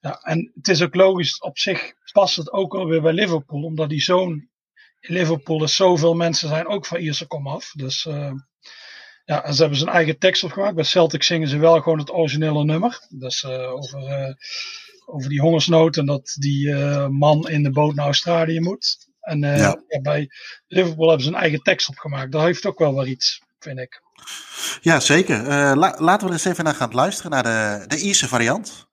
ja, 0.00 0.20
en 0.22 0.52
het 0.54 0.68
is 0.68 0.82
ook 0.82 0.94
logisch, 0.94 1.40
op 1.40 1.58
zich 1.58 1.92
past 2.12 2.36
het 2.36 2.52
ook 2.52 2.74
alweer 2.74 3.02
bij 3.02 3.12
Liverpool, 3.12 3.62
omdat 3.62 3.88
die 3.88 4.00
zo'n 4.00 4.50
in 5.00 5.14
Liverpool 5.14 5.62
is 5.62 5.76
zoveel 5.76 6.14
mensen 6.14 6.48
zijn 6.48 6.66
ook 6.66 6.86
van 6.86 6.98
Ierse 6.98 7.26
komaf. 7.26 7.72
Dus 7.76 8.04
uh, 8.04 8.32
ja, 9.24 9.52
ze 9.52 9.60
hebben 9.60 9.78
zijn 9.78 9.90
eigen 9.90 10.18
tekst 10.18 10.44
opgemaakt. 10.44 10.74
Bij 10.74 10.84
Celtic 10.84 11.22
zingen 11.22 11.48
ze 11.48 11.58
wel 11.58 11.80
gewoon 11.80 11.98
het 11.98 12.12
originele 12.12 12.64
nummer. 12.64 13.06
Dus 13.08 13.42
uh, 13.42 13.72
over, 13.72 14.36
over 15.06 15.28
die 15.28 15.40
hongersnood 15.40 15.96
en 15.96 16.06
dat 16.06 16.36
die 16.38 16.74
man 17.08 17.48
in 17.48 17.62
de 17.62 17.70
boot 17.70 17.94
naar 17.94 18.04
Australië 18.04 18.60
moet. 18.60 19.07
En 19.28 19.40
ja. 19.40 19.82
Ja, 19.88 20.00
bij 20.00 20.30
Liverpool 20.66 21.08
hebben 21.08 21.26
ze 21.26 21.32
een 21.32 21.40
eigen 21.40 21.62
tekst 21.62 21.88
opgemaakt. 21.88 22.32
Dat 22.32 22.42
heeft 22.42 22.66
ook 22.66 22.78
wel 22.78 22.94
weer 22.94 23.06
iets, 23.06 23.42
vind 23.58 23.78
ik. 23.78 24.02
Ja, 24.80 25.00
zeker. 25.00 25.42
La 25.76 25.94
laten 25.98 26.26
we 26.26 26.26
er 26.26 26.38
eens 26.38 26.44
even 26.44 26.64
naar 26.64 26.74
gaan 26.74 26.94
luisteren 26.94 27.30
naar 27.30 27.42
de, 27.42 27.84
de 27.86 28.00
Ierse 28.00 28.28
variant. 28.28 28.87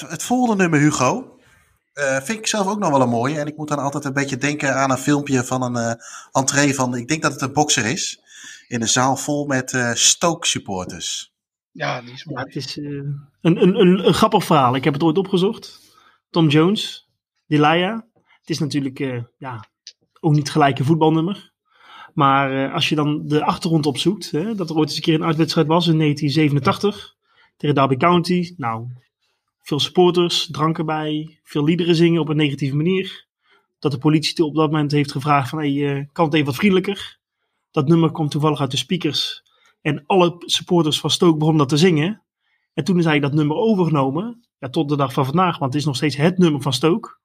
Het 0.00 0.22
volgende 0.22 0.62
nummer, 0.62 0.80
Hugo, 0.80 1.38
uh, 1.94 2.20
vind 2.20 2.38
ik 2.38 2.46
zelf 2.46 2.66
ook 2.66 2.78
nog 2.78 2.90
wel 2.90 3.00
een 3.00 3.08
mooie. 3.08 3.38
En 3.38 3.46
ik 3.46 3.56
moet 3.56 3.68
dan 3.68 3.78
altijd 3.78 4.04
een 4.04 4.12
beetje 4.12 4.36
denken 4.36 4.74
aan 4.74 4.90
een 4.90 4.98
filmpje 4.98 5.44
van 5.44 5.62
een 5.62 5.76
uh, 5.76 5.92
entree 6.32 6.74
van, 6.74 6.96
ik 6.96 7.08
denk 7.08 7.22
dat 7.22 7.32
het 7.32 7.40
een 7.40 7.52
bokser 7.52 7.84
is. 7.84 8.20
In 8.68 8.80
een 8.80 8.88
zaal 8.88 9.16
vol 9.16 9.46
met 9.46 9.72
uh, 9.72 9.92
Stoke 9.92 10.46
supporters. 10.46 11.32
Ja, 11.70 12.00
die 12.00 12.12
is 12.12 12.24
mooi. 12.24 12.38
Ja, 12.38 12.46
het 12.46 12.56
is 12.56 12.76
een, 12.76 13.28
een, 13.40 13.62
een, 13.62 14.06
een, 14.06 14.14
grappig 14.14 14.44
verhaal. 14.44 14.74
Ik 14.74 14.84
heb 14.84 14.92
het 14.92 15.02
ooit 15.02 15.18
opgezocht. 15.18 15.80
Tom 16.30 16.48
Jones, 16.48 17.08
Delia. 17.46 18.06
Het 18.14 18.50
is 18.50 18.58
natuurlijk 18.58 19.24
ja, 19.38 19.64
ook 20.20 20.32
niet 20.32 20.50
gelijk 20.50 20.78
een 20.78 20.84
voetbalnummer. 20.84 21.52
Maar 22.14 22.72
als 22.72 22.88
je 22.88 22.94
dan 22.94 23.26
de 23.26 23.44
achtergrond 23.44 23.86
opzoekt, 23.86 24.30
hè, 24.30 24.54
dat 24.54 24.70
er 24.70 24.76
ooit 24.76 24.88
eens 24.88 24.96
een 24.96 25.02
keer 25.02 25.14
een 25.14 25.24
uitwedstrijd 25.24 25.66
was 25.66 25.86
in 25.86 25.98
1987 25.98 27.14
tegen 27.56 27.74
Derby 27.74 27.96
County. 27.96 28.54
Nou, 28.56 28.86
veel 29.62 29.80
supporters, 29.80 30.48
drank 30.50 30.78
erbij, 30.78 31.38
veel 31.42 31.64
liederen 31.64 31.94
zingen 31.94 32.20
op 32.20 32.28
een 32.28 32.36
negatieve 32.36 32.76
manier. 32.76 33.26
Dat 33.78 33.92
de 33.92 33.98
politie 33.98 34.44
op 34.44 34.54
dat 34.54 34.70
moment 34.70 34.92
heeft 34.92 35.12
gevraagd 35.12 35.48
van, 35.48 35.58
hey, 35.58 35.72
uh, 35.72 36.04
kan 36.12 36.24
het 36.24 36.34
even 36.34 36.46
wat 36.46 36.56
vriendelijker? 36.56 37.18
Dat 37.70 37.88
nummer 37.88 38.10
komt 38.10 38.30
toevallig 38.30 38.60
uit 38.60 38.70
de 38.70 38.76
speakers. 38.76 39.42
En 39.80 40.04
alle 40.06 40.34
supporters 40.38 41.00
van 41.00 41.10
Stoke 41.10 41.36
begonnen 41.36 41.60
dat 41.60 41.68
te 41.68 41.76
zingen. 41.86 42.22
En 42.74 42.84
toen 42.84 42.98
is 42.98 43.04
hij 43.04 43.20
dat 43.20 43.32
nummer 43.32 43.56
overgenomen. 43.56 44.46
Ja, 44.58 44.68
tot 44.68 44.88
de 44.88 44.96
dag 44.96 45.12
van 45.12 45.24
vandaag, 45.24 45.58
want 45.58 45.72
het 45.72 45.80
is 45.80 45.86
nog 45.86 45.96
steeds 45.96 46.16
het 46.16 46.38
nummer 46.38 46.62
van 46.62 46.72
Stoke. 46.72 47.16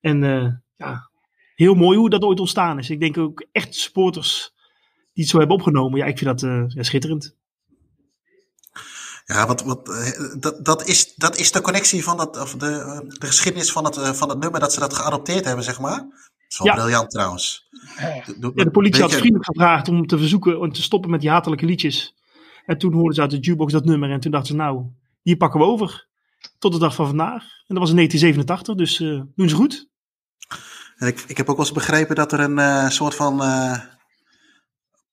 En 0.00 0.22
uh, 0.22 0.52
ja, 0.76 1.10
heel 1.54 1.74
mooi 1.74 1.98
hoe 1.98 2.10
dat 2.10 2.22
ooit 2.22 2.40
ontstaan 2.40 2.78
is. 2.78 2.90
Ik 2.90 3.00
denk 3.00 3.18
ook 3.18 3.46
echt 3.52 3.74
supporters 3.74 4.54
die 5.12 5.22
het 5.22 5.28
zo 5.28 5.38
hebben 5.38 5.56
opgenomen. 5.56 5.98
Ja, 5.98 6.06
ik 6.06 6.18
vind 6.18 6.40
dat 6.40 6.72
ja, 6.72 6.82
schitterend. 6.82 7.35
Ja, 9.28 9.46
wat, 9.46 9.62
wat, 9.62 9.86
dat, 10.38 10.64
dat, 10.64 10.86
is, 10.86 11.14
dat 11.14 11.36
is 11.36 11.52
de 11.52 11.60
connectie 11.60 12.04
van 12.04 12.16
dat, 12.16 12.40
of 12.40 12.54
de, 12.54 13.04
de 13.18 13.26
geschiedenis 13.26 13.72
van 13.72 13.84
het, 13.84 14.16
van 14.16 14.28
het 14.28 14.38
nummer 14.38 14.60
dat 14.60 14.72
ze 14.72 14.80
dat 14.80 14.94
geadopteerd 14.94 15.44
hebben, 15.44 15.64
zeg 15.64 15.80
maar. 15.80 15.96
Dat 15.96 16.06
is 16.48 16.58
wel 16.58 16.66
ja. 16.66 16.74
briljant 16.74 17.10
trouwens. 17.10 17.68
De, 18.40 18.52
ja, 18.54 18.64
de 18.64 18.70
politie 18.70 19.02
had 19.02 19.14
vriendelijk 19.14 19.44
gevraagd 19.44 19.88
om 19.88 20.06
te 20.06 20.18
verzoeken 20.18 20.60
om 20.60 20.72
te 20.72 20.82
stoppen 20.82 21.10
met 21.10 21.20
die 21.20 21.30
hatelijke 21.30 21.66
liedjes. 21.66 22.14
En 22.66 22.78
toen 22.78 22.92
hoorden 22.92 23.14
ze 23.14 23.20
uit 23.20 23.30
de 23.30 23.38
jukebox 23.38 23.72
dat 23.72 23.84
nummer 23.84 24.10
en 24.10 24.20
toen 24.20 24.30
dachten 24.30 24.50
ze, 24.50 24.56
nou, 24.56 24.84
hier 25.22 25.36
pakken 25.36 25.60
we 25.60 25.66
over. 25.66 26.06
Tot 26.58 26.72
de 26.72 26.78
dag 26.78 26.94
van 26.94 27.06
vandaag. 27.06 27.42
En 27.42 27.74
dat 27.74 27.78
was 27.78 27.90
in 27.90 27.96
1987, 27.96 28.74
dus 28.74 29.00
uh, 29.00 29.22
doen 29.36 29.48
ze 29.48 29.54
goed. 29.54 29.88
En 30.96 31.06
ik, 31.06 31.24
ik 31.26 31.36
heb 31.36 31.48
ook 31.48 31.56
wel 31.56 31.66
eens 31.66 31.74
begrepen 31.74 32.16
dat 32.16 32.32
er 32.32 32.40
een 32.40 32.58
uh, 32.58 32.88
soort 32.88 33.14
van 33.14 33.42
uh, 33.42 33.78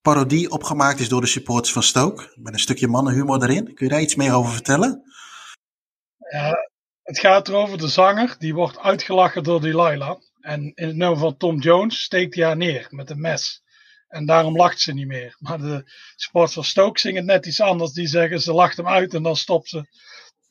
parodie 0.03 0.49
opgemaakt 0.49 0.99
is 0.99 1.09
door 1.09 1.21
de 1.21 1.27
supporters 1.27 1.73
van 1.73 1.83
Stoke. 1.83 2.33
Met 2.35 2.53
een 2.53 2.59
stukje 2.59 2.87
mannenhumor 2.87 3.43
erin. 3.43 3.73
Kun 3.73 3.85
je 3.85 3.91
daar 3.91 4.01
iets 4.01 4.15
meer 4.15 4.33
over 4.33 4.53
vertellen? 4.53 5.03
Ja, 6.31 6.69
het 7.03 7.19
gaat 7.19 7.47
erover 7.47 7.77
de 7.77 7.87
zanger. 7.87 8.35
Die 8.39 8.53
wordt 8.53 8.79
uitgelachen 8.79 9.43
door 9.43 9.61
Delilah. 9.61 10.19
En 10.39 10.71
in 10.75 10.87
het 10.87 10.95
nummer 10.95 11.17
van 11.17 11.37
Tom 11.37 11.59
Jones 11.59 12.01
steekt 12.01 12.35
hij 12.35 12.45
haar 12.45 12.57
neer 12.57 12.87
met 12.89 13.09
een 13.09 13.21
mes. 13.21 13.61
En 14.07 14.25
daarom 14.25 14.55
lacht 14.55 14.79
ze 14.79 14.93
niet 14.93 15.07
meer. 15.07 15.35
Maar 15.39 15.57
de 15.57 15.91
supporters 16.15 16.53
van 16.53 16.63
Stoke 16.63 16.99
zingen 16.99 17.25
net 17.25 17.45
iets 17.45 17.61
anders. 17.61 17.91
Die 17.91 18.07
zeggen 18.07 18.41
ze 18.41 18.53
lacht 18.53 18.77
hem 18.77 18.87
uit 18.87 19.13
en 19.13 19.23
dan 19.23 19.35
stopt 19.35 19.69
ze 19.69 19.85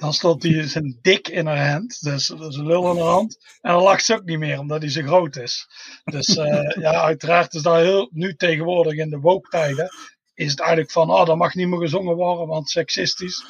dan 0.03 0.13
stopt 0.13 0.43
hij 0.43 0.69
zijn 0.69 0.99
dik 1.03 1.29
in 1.29 1.47
haar 1.47 1.71
hand, 1.71 2.03
dus 2.03 2.27
zijn 2.27 2.67
lul 2.67 2.91
in 2.91 2.97
haar 2.97 3.11
hand. 3.11 3.39
En 3.61 3.73
dan 3.73 3.83
lacht 3.83 4.05
ze 4.05 4.15
ook 4.15 4.25
niet 4.25 4.39
meer, 4.39 4.59
omdat 4.59 4.81
hij 4.81 4.91
zo 4.91 5.03
groot 5.03 5.37
is. 5.37 5.69
Dus 6.05 6.37
uh, 6.37 6.71
ja, 6.85 7.03
uiteraard 7.03 7.55
is 7.55 7.63
dat 7.63 7.77
heel, 7.77 8.09
nu 8.13 8.35
tegenwoordig 8.35 8.95
in 8.95 9.11
de 9.11 9.19
woke-tijden, 9.19 9.89
is 10.35 10.51
het 10.51 10.61
eigenlijk 10.61 10.91
van, 10.91 11.11
oh, 11.11 11.27
dat 11.27 11.37
mag 11.37 11.55
niet 11.55 11.69
meer 11.69 11.79
gezongen 11.79 12.17
worden, 12.17 12.47
want 12.47 12.71
seksistisch. 12.71 13.45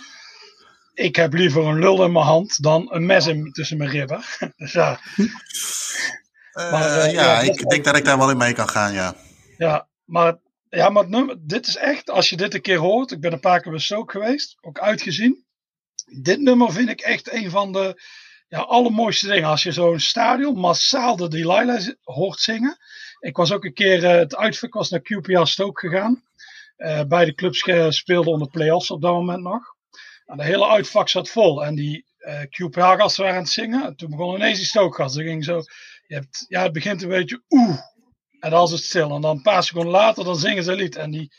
Ik 0.94 1.16
heb 1.16 1.32
liever 1.32 1.64
een 1.64 1.78
lul 1.78 2.04
in 2.04 2.12
mijn 2.12 2.24
hand 2.24 2.62
dan 2.62 2.94
een 2.94 3.06
mes 3.06 3.26
in, 3.26 3.52
tussen 3.52 3.76
mijn 3.76 3.90
ribben. 3.90 4.22
dus 4.56 4.72
ja. 4.72 5.00
Uh, 5.16 6.72
maar, 6.72 6.88
uh, 6.88 7.12
ja, 7.12 7.22
ja, 7.22 7.40
ik 7.40 7.68
denk 7.68 7.84
dat 7.84 7.96
ik 7.96 8.04
daar 8.04 8.18
wel 8.18 8.30
in 8.30 8.36
mee 8.36 8.52
kan 8.52 8.68
gaan, 8.68 8.92
ja. 8.92 9.14
Ja, 9.56 9.88
maar 10.04 10.36
ja, 10.68 10.88
maar 10.88 11.08
nummer, 11.08 11.36
dit 11.40 11.66
is 11.66 11.76
echt, 11.76 12.10
als 12.10 12.30
je 12.30 12.36
dit 12.36 12.54
een 12.54 12.60
keer 12.60 12.78
hoort, 12.78 13.10
ik 13.10 13.20
ben 13.20 13.32
een 13.32 13.40
paar 13.40 13.60
keer 13.60 13.72
bij 13.72 13.80
Stoke 13.80 14.12
geweest, 14.12 14.56
ook 14.60 14.78
uitgezien. 14.78 15.44
Dit 16.14 16.40
nummer 16.40 16.72
vind 16.72 16.88
ik 16.88 17.00
echt 17.00 17.32
een 17.32 17.50
van 17.50 17.72
de 17.72 18.02
ja, 18.48 18.58
allermooiste 18.58 19.26
dingen. 19.26 19.48
Als 19.48 19.62
je 19.62 19.72
zo'n 19.72 20.00
stadion 20.00 20.58
massaal 20.58 21.16
de 21.16 21.28
Delilah 21.28 21.88
hoort 22.02 22.40
zingen. 22.40 22.76
Ik 23.20 23.36
was 23.36 23.52
ook 23.52 23.64
een 23.64 23.74
keer, 23.74 24.02
uh, 24.02 24.10
het 24.10 24.36
uitvak 24.36 24.74
was 24.74 24.90
naar 24.90 25.00
QPR 25.00 25.44
Stoke 25.44 25.88
gegaan. 25.88 26.22
Uh, 26.76 27.02
beide 27.02 27.34
clubs 27.34 27.58
speelden 27.88 28.32
onder 28.32 28.50
play-offs 28.50 28.90
op 28.90 29.00
dat 29.00 29.12
moment 29.12 29.42
nog. 29.42 29.74
En 30.26 30.36
de 30.36 30.44
hele 30.44 30.68
uitvak 30.68 31.08
zat 31.08 31.28
vol. 31.28 31.64
En 31.64 31.74
die 31.74 32.06
uh, 32.18 32.40
QPR-gasten 32.40 33.22
waren 33.22 33.36
aan 33.36 33.42
het 33.42 33.52
zingen. 33.52 33.84
En 33.84 33.96
toen 33.96 34.10
begon 34.10 34.34
ineens 34.34 34.58
die 34.58 34.66
Stoke-gasten. 34.66 35.24
ging 35.24 35.44
zo, 35.44 35.62
je 36.06 36.14
hebt, 36.14 36.44
ja, 36.48 36.62
het 36.62 36.72
begint 36.72 37.02
een 37.02 37.08
beetje 37.08 37.42
oeh. 37.48 37.78
En 38.40 38.50
dan 38.50 38.64
is 38.64 38.70
het 38.70 38.82
stil. 38.82 39.14
En 39.14 39.20
dan 39.20 39.36
een 39.36 39.42
paar 39.42 39.62
seconden 39.62 39.92
later, 39.92 40.24
dan 40.24 40.36
zingen 40.36 40.64
ze 40.64 40.70
een 40.70 40.76
lied. 40.76 40.96
En 40.96 41.10
die 41.10 41.32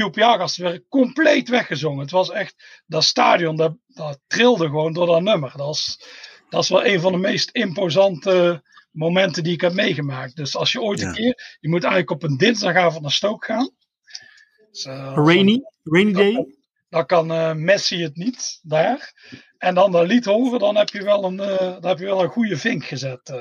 QPR-gasten 0.00 0.62
werden 0.62 0.86
compleet 0.88 1.48
weggezongen. 1.48 2.00
Het 2.00 2.10
was 2.10 2.30
echt, 2.30 2.82
dat 2.86 3.04
stadion, 3.04 3.56
dat, 3.56 3.76
dat 3.86 4.20
trilde 4.26 4.64
gewoon 4.64 4.92
door 4.92 5.06
dat 5.06 5.22
nummer. 5.22 5.52
Dat 5.56 5.74
is, 5.74 6.00
dat 6.48 6.62
is 6.62 6.68
wel 6.68 6.86
een 6.86 7.00
van 7.00 7.12
de 7.12 7.18
meest 7.18 7.50
imposante 7.50 8.62
momenten 8.90 9.42
die 9.42 9.52
ik 9.52 9.60
heb 9.60 9.72
meegemaakt. 9.72 10.36
Dus 10.36 10.56
als 10.56 10.72
je 10.72 10.82
ooit 10.82 11.00
een 11.00 11.12
keer, 11.12 11.56
je 11.60 11.68
moet 11.68 11.82
eigenlijk 11.82 12.10
op 12.10 12.22
een 12.22 12.36
dinsdagavond 12.36 13.02
naar 13.02 13.12
Stoke 13.12 13.46
gaan. 13.46 13.70
Dus, 14.70 14.84
uh, 14.84 15.12
rainy, 15.14 15.62
rainy 15.82 16.12
day. 16.12 16.54
Dan, 16.88 17.06
kan 17.06 17.32
uh, 17.32 17.52
Messi 17.52 18.02
het 18.02 18.16
niet 18.16 18.58
daar. 18.62 19.12
En 19.58 19.74
dan 19.74 19.92
dat 19.92 20.06
lied 20.06 20.24
horen, 20.24 20.58
dan 20.58 20.76
heb 20.76 20.88
je 20.88 21.02
wel 21.02 21.24
een, 21.24 21.40
uh, 21.40 21.58
dan 21.58 21.86
heb 21.86 21.98
je 21.98 22.04
wel 22.04 22.22
een 22.22 22.28
goede 22.28 22.56
vink 22.56 22.84
gezet. 22.84 23.32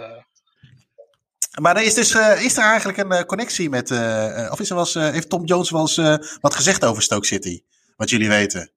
Maar 1.62 1.76
er 1.76 1.84
is, 1.84 1.94
dus, 1.94 2.16
is 2.44 2.58
er 2.58 2.64
eigenlijk 2.64 2.98
een 2.98 3.26
connectie 3.26 3.70
met, 3.70 3.92
of 4.52 4.60
is 4.60 4.70
er 4.70 4.76
wel 4.76 4.86
eens, 4.86 4.94
heeft 4.94 5.30
Tom 5.30 5.46
Jones 5.46 5.70
wel 5.70 5.82
eens 5.82 6.28
wat 6.42 6.56
gezegd 6.56 6.86
over 6.86 7.04
Stoke 7.04 7.26
City? 7.26 7.62
Wat 7.96 8.10
jullie 8.10 8.30
weten? 8.30 8.72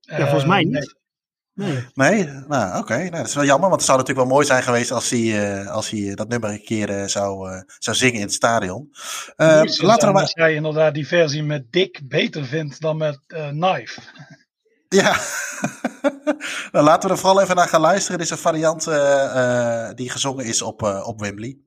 Ja, 0.00 0.24
volgens 0.24 0.44
mij 0.44 0.64
niet. 0.64 0.94
Nee. 1.56 1.86
Nee? 1.94 2.24
Nou, 2.48 2.78
oké. 2.78 2.96
Nou, 2.96 3.10
dat 3.10 3.26
is 3.26 3.34
wel 3.34 3.44
jammer, 3.44 3.68
want 3.68 3.80
het 3.80 3.90
zou 3.90 3.98
natuurlijk 3.98 4.26
wel 4.26 4.36
mooi 4.36 4.46
zijn 4.46 4.62
geweest 4.62 4.90
als 4.90 5.10
hij, 5.10 5.20
uh, 5.20 5.70
als 5.70 5.90
hij 5.90 6.14
dat 6.14 6.28
nummer 6.28 6.50
een 6.50 6.64
keer 6.64 6.90
uh, 6.90 7.04
zou, 7.06 7.50
uh, 7.50 7.60
zou 7.78 7.96
zingen 7.96 8.14
in 8.14 8.20
het 8.20 8.32
stadion. 8.32 8.88
laten 9.36 10.06
we 10.06 10.12
maar... 10.12 10.22
Als 10.22 10.32
jij 10.32 10.54
inderdaad 10.54 10.94
die 10.94 11.06
versie 11.06 11.42
met 11.42 11.72
Dick 11.72 12.00
beter 12.04 12.46
vindt 12.46 12.80
dan 12.80 12.96
met 12.96 13.18
Knife. 13.26 14.00
Ja, 14.88 15.16
laten 16.82 17.08
we 17.08 17.14
er 17.14 17.20
vooral 17.20 17.40
even 17.40 17.56
naar 17.56 17.68
gaan 17.68 17.80
luisteren. 17.80 18.18
Dit 18.18 18.26
is 18.26 18.32
een 18.32 18.38
variant 18.38 18.84
die 19.96 20.10
gezongen 20.10 20.44
is 20.44 20.62
op, 20.62 20.82
op 20.82 21.20
Wembley. 21.20 21.65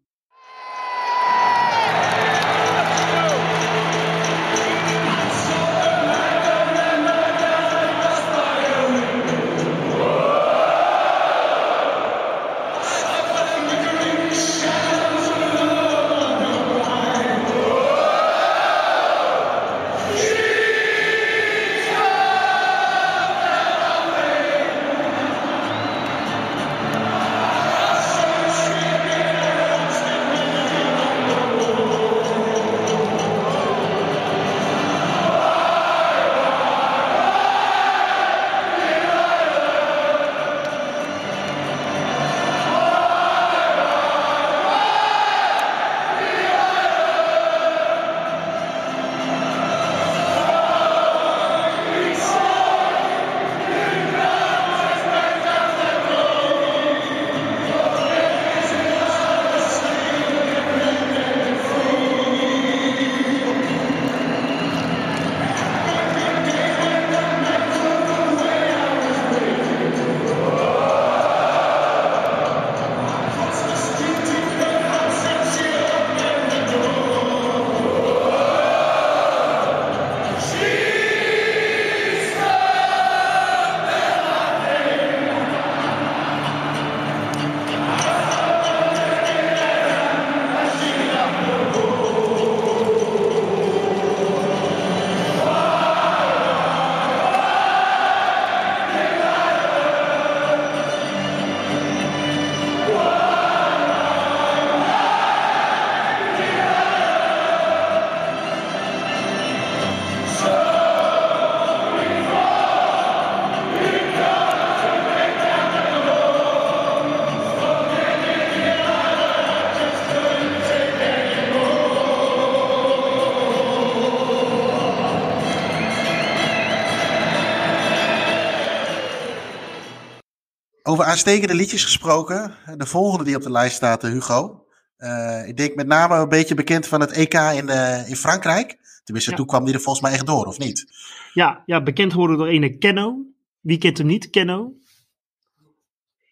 Over 130.90 131.06
aanstekende 131.06 131.56
liedjes 131.56 131.84
gesproken. 131.84 132.54
De 132.78 132.86
volgende 132.86 133.24
die 133.24 133.36
op 133.36 133.42
de 133.42 133.52
lijst 133.52 133.76
staat, 133.76 134.04
eh, 134.04 134.12
Hugo. 134.12 134.66
Uh, 134.98 135.48
ik 135.48 135.58
denk 135.58 135.76
met 135.76 135.88
name 135.88 136.16
een 136.16 136.30
beetje 136.30 136.56
bekend 136.56 136.88
van 136.88 137.02
het 137.02 137.12
EK 137.12 137.34
in, 137.34 137.66
uh, 137.68 138.10
in 138.10 138.16
Frankrijk. 138.16 138.78
Tenminste, 139.04 139.32
ja. 139.32 139.38
toen 139.38 139.46
kwam 139.46 139.66
die 139.66 139.74
er 139.74 139.80
volgens 139.80 140.06
mij 140.06 140.14
echt 140.14 140.26
door, 140.26 140.46
of 140.46 140.58
niet? 140.58 140.86
Ja, 141.34 141.64
ja 141.66 141.84
bekend 141.84 142.12
geworden 142.12 142.38
door 142.38 142.48
ene 142.48 142.78
Kenno. 142.78 143.26
Wie 143.60 143.78
kent 143.78 143.98
hem 143.98 144.08
niet, 144.08 144.30
Kenno? 144.30 144.74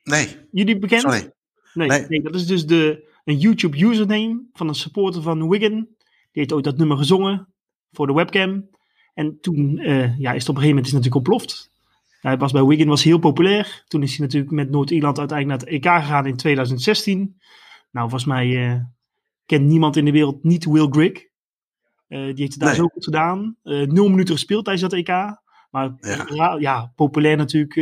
Nee. 0.04 0.38
Jullie 0.52 0.80
bekend? 0.80 1.02
Sorry. 1.02 1.32
Nee, 1.74 1.88
nee. 1.88 2.06
nee 2.08 2.22
dat 2.22 2.36
is 2.36 2.46
dus 2.46 2.66
de, 2.66 3.10
een 3.24 3.38
YouTube 3.38 3.86
username 3.86 4.44
van 4.54 4.68
een 4.68 4.76
supporter 4.76 5.22
van 5.22 5.50
Wigan. 5.50 5.72
Die 5.72 5.88
heeft 6.32 6.54
ooit 6.54 6.64
dat 6.64 6.78
nummer 6.78 6.98
gezongen 6.98 7.48
voor 7.92 8.08
de 8.08 8.14
webcam. 8.14 8.70
En 9.14 9.38
toen 9.42 9.78
uh, 9.78 10.20
ja, 10.20 10.32
is 10.32 10.40
het 10.40 10.50
op 10.50 10.56
een 10.56 10.62
gegeven 10.62 10.68
moment 10.68 10.86
is 10.86 10.94
natuurlijk 10.94 11.16
ontploft. 11.16 11.72
Hij 12.20 12.38
was 12.38 12.52
bij 12.52 12.64
Wigan 12.64 12.88
was 12.88 13.04
heel 13.04 13.20
populair. 13.20 13.84
Toen 13.88 14.04
is 14.04 14.18
hij 14.18 14.26
natuurlijk 14.26 14.52
met 14.52 14.70
Noord-Ierland 14.70 15.20
uiteindelijk 15.20 15.62
naar 15.62 15.70
het 15.70 15.86
EK 15.86 15.92
gegaan 15.92 16.26
in 16.26 16.36
2016. 16.36 17.40
Nou, 17.92 18.10
volgens 18.10 18.26
mij 18.26 18.48
uh, 18.48 18.82
kent 19.46 19.66
niemand 19.66 19.96
in 19.96 20.06
de 20.06 20.12
wereld 20.12 20.44
niet 20.44 20.66
Will 20.66 20.88
Grigg. 20.90 21.14
Uh, 21.14 21.28
die 22.08 22.18
heeft 22.18 22.52
het 22.52 22.60
daar 22.60 22.70
nee. 22.70 22.78
zo 22.78 22.88
goed 22.88 23.04
gedaan. 23.04 23.56
Uh, 23.64 23.88
nul 23.88 24.10
minuten 24.10 24.34
gespeeld 24.34 24.66
tijdens 24.66 24.90
dat 24.90 25.00
EK. 25.00 25.40
Maar 25.72 25.94
ja, 26.34 26.56
ja 26.60 26.92
populair 26.96 27.38
natuurlijk 27.38 27.76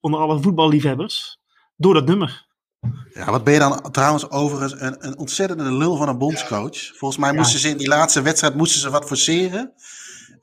onder 0.00 0.20
alle 0.20 0.40
voetballiefhebbers. 0.40 1.40
Door 1.76 1.94
dat 1.94 2.06
nummer. 2.06 2.46
Ja, 3.12 3.30
wat 3.30 3.44
ben 3.44 3.52
je 3.52 3.58
dan 3.58 3.90
trouwens 3.90 4.30
overigens 4.30 4.80
een, 4.80 5.06
een 5.06 5.18
ontzettende 5.18 5.72
lul 5.72 5.96
van 5.96 6.08
een 6.08 6.18
bondscoach. 6.18 6.96
Volgens 6.96 7.20
mij 7.20 7.32
moesten 7.32 7.60
ze 7.60 7.68
in 7.68 7.76
die 7.76 7.88
laatste 7.88 8.22
wedstrijd 8.22 8.54
moesten 8.54 8.80
ze 8.80 8.90
wat 8.90 9.06
forceren. 9.06 9.72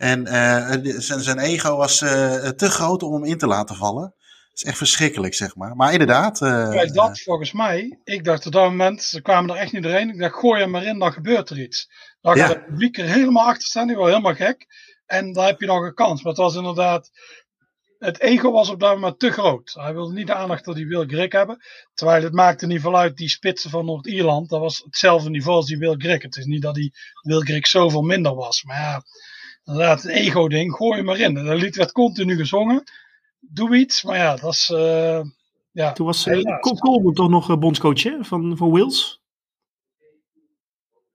En 0.04 0.28
uh, 0.28 1.00
zijn, 1.00 1.20
zijn 1.20 1.40
ego 1.40 1.76
was 1.76 2.02
uh, 2.02 2.50
te 2.50 2.70
groot 2.70 3.04
om 3.04 3.14
hem 3.14 3.26
in 3.26 3.38
te 3.38 3.48
laten 3.48 3.76
vallen. 3.76 4.02
Dat 4.02 4.54
is 4.54 4.64
echt 4.64 4.78
verschrikkelijk, 4.78 5.34
zeg 5.34 5.56
maar. 5.56 5.76
Maar 5.76 5.92
inderdaad. 5.92 6.42
Uh, 6.42 6.70
ja, 6.74 6.86
dat 6.86 7.22
volgens 7.22 7.52
mij. 7.52 8.00
Ik 8.04 8.24
dacht 8.24 8.46
op 8.46 8.52
dat 8.52 8.70
moment, 8.70 9.04
ze 9.04 9.22
kwamen 9.22 9.56
er 9.56 9.62
echt 9.62 9.72
niet 9.72 9.84
doorheen. 9.84 10.10
Ik 10.10 10.20
dacht, 10.20 10.36
gooi 10.36 10.62
hem 10.62 10.70
maar 10.70 10.84
in, 10.84 11.00
dan 11.00 11.14
gebeurt 11.14 11.50
er 11.50 11.60
iets. 11.60 11.90
Dan 12.22 12.38
gaat 12.38 12.50
ja. 12.50 12.56
het 12.56 12.66
publiek 12.66 12.98
er 12.98 13.06
helemaal 13.06 13.46
achter 13.46 13.68
staan. 13.68 13.88
Die 13.88 13.96
was 13.96 14.08
helemaal 14.08 14.36
gek. 14.36 14.66
En 15.06 15.34
daar 15.34 15.46
heb 15.46 15.60
je 15.60 15.66
nog 15.66 15.84
een 15.84 15.94
kans. 15.94 16.24
Maar 16.24 16.34
het 16.34 16.42
was 16.42 16.56
inderdaad. 16.56 17.10
het 18.00 18.20
ego 18.20 18.52
was 18.52 18.70
op 18.70 18.80
dat 18.80 18.94
moment 18.94 19.20
te 19.20 19.32
groot. 19.32 19.74
Hij 19.74 19.94
wilde 19.94 20.14
niet 20.14 20.28
de 20.28 20.34
aandacht 20.34 20.66
dat 20.66 20.76
hij 20.76 20.86
Will 20.86 21.08
Grigg 21.08 21.32
hebben. 21.32 21.58
Terwijl 21.94 22.24
het 22.24 22.34
maakte 22.34 22.68
niet 22.68 22.82
veel 22.82 22.98
uit, 22.98 23.18
die 23.18 23.30
spitsen 23.30 23.70
van 23.70 23.86
Noord-Ierland, 23.86 24.50
dat 24.50 24.60
was 24.60 24.82
hetzelfde 24.86 25.30
niveau 25.30 25.56
als 25.56 25.66
die 25.66 25.78
Will 25.78 25.96
Grigg. 25.98 26.22
Het 26.22 26.38
is 26.38 26.46
niet 26.46 26.62
dat 26.62 26.76
die 26.76 26.94
Will 27.22 27.42
Grigg 27.42 27.68
zoveel 27.68 28.02
minder 28.02 28.36
was. 28.36 28.64
Maar 28.64 28.78
ja, 28.78 29.04
inderdaad, 29.66 30.04
een 30.04 30.12
ego-ding, 30.12 30.74
gooi 30.74 30.98
je 30.98 31.04
maar 31.04 31.20
in. 31.20 31.38
En 31.38 31.46
dat 31.46 31.58
lied 31.58 31.76
werd 31.76 31.92
continu 31.92 32.36
gezongen. 32.36 32.84
Doe 33.40 33.76
iets, 33.76 34.04
maar 34.04 34.18
ja, 34.18 34.36
dat 34.36 34.54
is... 34.54 34.70
Uh, 34.74 35.22
ja, 35.72 35.94
Toen 35.94 36.06
was 36.06 36.28
uh, 36.28 36.60
Coleman 36.60 37.14
toch 37.14 37.30
nog 37.30 37.50
uh, 37.50 37.58
bondscoach 37.58 38.04
hè, 38.04 38.24
van, 38.24 38.58
van 38.58 38.72
Wales? 38.72 39.22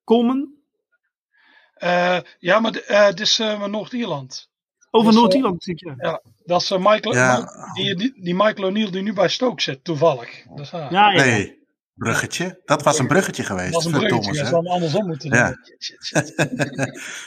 Coleman? 0.04 0.48
Uh, 1.78 2.18
ja, 2.38 2.60
maar 2.60 2.82
het 2.86 3.20
is 3.20 3.38
Noord-Ierland. 3.66 4.50
Over 4.90 5.12
Noord-Ierland, 5.12 5.62
zie 5.62 5.74
ja. 5.76 5.94
ja. 5.98 6.22
Dat 6.44 6.62
is 6.62 6.70
Michael, 6.70 7.14
ja. 7.14 7.50
die, 7.74 7.94
die, 7.94 8.12
die, 8.22 8.34
Michael 8.34 8.68
O'Neill 8.68 8.90
die 8.90 9.02
nu 9.02 9.12
bij 9.12 9.28
Stoke 9.28 9.62
zit, 9.62 9.84
toevallig. 9.84 10.42
Dus, 10.54 10.70
ja, 10.70 10.88
ja, 10.90 11.10
Nee, 11.10 11.58
bruggetje. 11.94 12.60
Dat 12.64 12.82
was 12.82 12.98
een 12.98 13.06
bruggetje 13.06 13.44
geweest. 13.44 13.72
Dat 13.72 13.82
was 13.82 13.92
een 13.92 13.98
bruggetje, 13.98 14.32
Thomas, 14.32 14.50
dat 14.50 14.66
andersom 14.66 15.06
moeten 15.06 15.30
doen. 15.30 15.38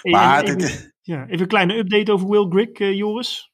Ja. 0.02 0.12
maar 0.12 0.46
dit... 0.46 0.91
ja, 1.02 1.26
even 1.26 1.39
een 1.39 1.47
kleine 1.47 1.78
update 1.78 2.12
over 2.12 2.30
Will 2.30 2.45
Grigg, 2.49 2.80
uh, 2.80 2.97
Joris. 2.97 3.52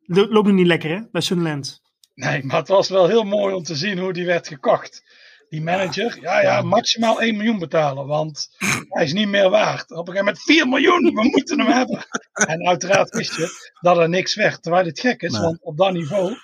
Loopt 0.00 0.32
nog 0.32 0.52
niet 0.52 0.66
lekker, 0.66 0.90
hè, 0.90 1.00
bij 1.10 1.20
Sunderland. 1.20 1.80
Nee, 2.14 2.44
maar 2.44 2.56
het 2.56 2.68
was 2.68 2.88
wel 2.88 3.06
heel 3.06 3.24
mooi 3.24 3.54
om 3.54 3.62
te 3.62 3.74
zien 3.74 3.98
hoe 3.98 4.12
die 4.12 4.26
werd 4.26 4.48
gekocht. 4.48 5.02
Die 5.48 5.62
manager, 5.62 6.18
ja, 6.20 6.42
ja, 6.42 6.62
maximaal 6.62 7.20
1 7.20 7.36
miljoen 7.36 7.58
betalen, 7.58 8.06
want 8.06 8.48
hij 8.88 9.04
is 9.04 9.12
niet 9.12 9.28
meer 9.28 9.50
waard. 9.50 9.90
Op 9.90 10.08
een 10.08 10.14
gegeven 10.14 10.24
moment 10.24 10.42
4 10.42 10.68
miljoen, 10.68 11.14
we 11.14 11.28
moeten 11.30 11.58
hem 11.58 11.72
hebben. 11.72 12.06
En 12.32 12.66
uiteraard 12.66 13.10
wist 13.10 13.36
je 13.36 13.72
dat 13.80 13.98
er 13.98 14.08
niks 14.08 14.34
werd. 14.34 14.62
Terwijl 14.62 14.86
het 14.86 15.00
gek 15.00 15.22
is, 15.22 15.38
want 15.38 15.62
op 15.62 15.76
dat 15.76 15.92
niveau, 15.92 16.36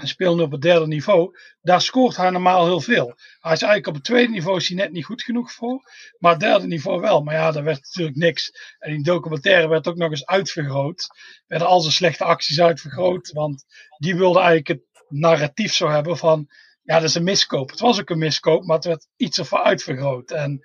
hij 0.00 0.08
speelde 0.08 0.42
op 0.42 0.50
het 0.50 0.62
derde 0.62 0.86
niveau, 0.86 1.38
daar 1.60 1.80
scoort 1.80 2.16
hij 2.16 2.30
normaal 2.30 2.64
heel 2.64 2.80
veel. 2.80 3.06
Hij 3.40 3.52
is 3.52 3.62
eigenlijk 3.62 3.86
op 3.86 3.94
het 3.94 4.04
tweede 4.04 4.32
niveau 4.32 4.56
is 4.56 4.68
net 4.70 4.92
niet 4.92 5.04
goed 5.04 5.22
genoeg 5.22 5.52
voor, 5.52 5.82
maar 6.18 6.32
het 6.32 6.40
derde 6.40 6.66
niveau 6.66 7.00
wel. 7.00 7.22
Maar 7.22 7.34
ja, 7.34 7.50
daar 7.50 7.64
werd 7.64 7.82
natuurlijk 7.82 8.16
niks. 8.16 8.52
En 8.78 8.92
die 8.92 9.04
documentaire 9.04 9.68
werd 9.68 9.88
ook 9.88 9.96
nog 9.96 10.10
eens 10.10 10.26
uitvergroot. 10.26 11.06
Werden 11.46 11.68
al 11.68 11.80
zijn 11.80 11.92
slechte 11.92 12.24
acties 12.24 12.60
uitvergroot, 12.60 13.32
want 13.32 13.64
die 13.98 14.16
wilde 14.16 14.38
eigenlijk 14.38 14.68
het 14.68 15.08
narratief 15.08 15.72
zo 15.72 15.88
hebben 15.88 16.16
van 16.16 16.48
ja, 16.82 16.98
dat 16.98 17.08
is 17.08 17.14
een 17.14 17.24
miskoop. 17.24 17.70
Het 17.70 17.80
was 17.80 18.00
ook 18.00 18.10
een 18.10 18.18
miskoop, 18.18 18.64
maar 18.64 18.76
het 18.76 18.84
werd 18.84 19.06
iets 19.16 19.38
ervoor 19.38 19.62
uitvergroot. 19.62 20.30
En 20.30 20.60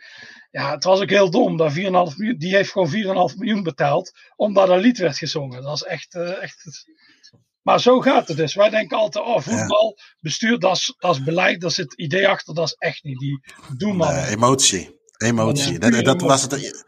ja, 0.52 0.72
het 0.72 0.84
was 0.84 1.02
ook 1.02 1.10
heel 1.10 1.30
dom. 1.30 1.58
Dat 1.58 1.74
4,5 1.74 1.76
miljoen, 1.84 2.38
die 2.38 2.56
heeft 2.56 2.72
gewoon 2.72 3.32
4,5 3.32 3.38
miljoen 3.38 3.64
betaald, 3.64 4.12
omdat 4.36 4.68
dat 4.68 4.82
lied 4.82 4.98
werd 4.98 5.18
gezongen. 5.18 5.62
Dat 5.62 5.76
is 5.76 5.84
echt, 5.84 6.16
uh, 6.16 6.44
echt... 6.44 6.86
Maar 7.66 7.80
zo 7.80 8.02
gaat 8.02 8.28
het 8.28 8.38
dus. 8.38 8.56
Wij 8.56 8.70
denken 8.70 8.98
altijd, 8.98 9.26
oh, 9.26 9.42
voetbal, 9.42 9.98
bestuur, 10.20 10.60
dat 10.60 10.76
is, 10.76 10.96
dat 11.00 11.16
is 11.16 11.24
beleid, 11.24 11.62
daar 11.62 11.72
zit 11.72 11.94
idee 11.94 12.28
achter, 12.28 12.54
dat 12.54 12.66
is 12.66 12.76
echt 12.78 13.04
niet. 13.04 13.20
Die 13.20 13.44
doen 13.78 13.96
maar. 13.96 14.28
Emotie. 14.28 15.00
Emotie. 15.18 15.72
Ja, 15.72 15.90
dat, 15.90 16.06
dat 16.06 16.22
was 16.22 16.42
het. 16.42 16.84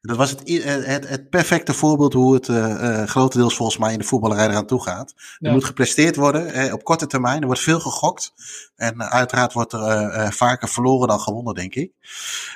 Dat 0.00 0.16
was 0.16 0.30
het, 0.30 0.48
het, 0.64 1.08
het, 1.08 1.30
perfecte 1.30 1.74
voorbeeld 1.74 2.12
hoe 2.12 2.34
het 2.34 2.48
uh, 2.48 3.02
grotendeels 3.02 3.56
volgens 3.56 3.78
mij 3.78 3.92
in 3.92 3.98
de 3.98 4.04
voetballerij 4.04 4.48
eraan 4.48 4.66
toe 4.66 4.82
gaat. 4.82 5.14
Ja. 5.16 5.48
Er 5.48 5.52
moet 5.54 5.64
gepresteerd 5.64 6.16
worden 6.16 6.52
eh, 6.52 6.72
op 6.72 6.84
korte 6.84 7.06
termijn. 7.06 7.40
Er 7.40 7.46
wordt 7.46 7.60
veel 7.60 7.80
gegokt. 7.80 8.32
En 8.76 8.94
uh, 8.98 9.06
uiteraard 9.06 9.52
wordt 9.52 9.72
er 9.72 9.80
uh, 9.80 10.30
vaker 10.30 10.68
verloren 10.68 11.08
dan 11.08 11.20
gewonnen, 11.20 11.54
denk 11.54 11.74
ik. 11.74 11.92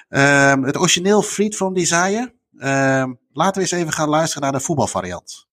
Ehm, 0.08 0.62
het 0.62 0.76
origineel 0.76 1.22
Freed 1.22 1.56
from 1.56 1.74
Desire. 1.74 2.34
Ehm, 2.58 3.12
laten 3.32 3.54
we 3.54 3.60
eens 3.60 3.70
even 3.80 3.92
gaan 3.92 4.08
luisteren 4.08 4.42
naar 4.42 4.52
de 4.52 4.64
voetbalvariant. 4.64 5.45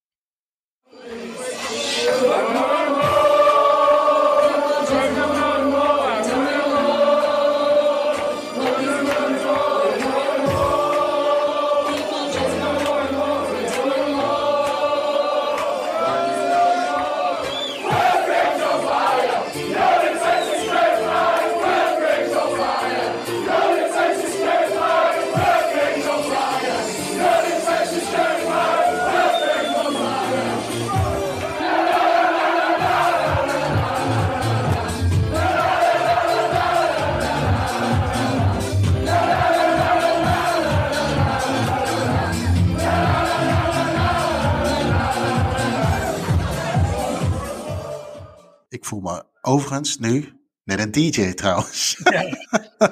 Ik 48.84 48.90
voel 48.90 49.02
me 49.02 49.24
overigens 49.42 49.98
nu 49.98 50.34
net 50.64 50.80
een 50.80 50.92
DJ 50.92 51.34
trouwens. 51.34 52.02
Ja, 52.04 52.22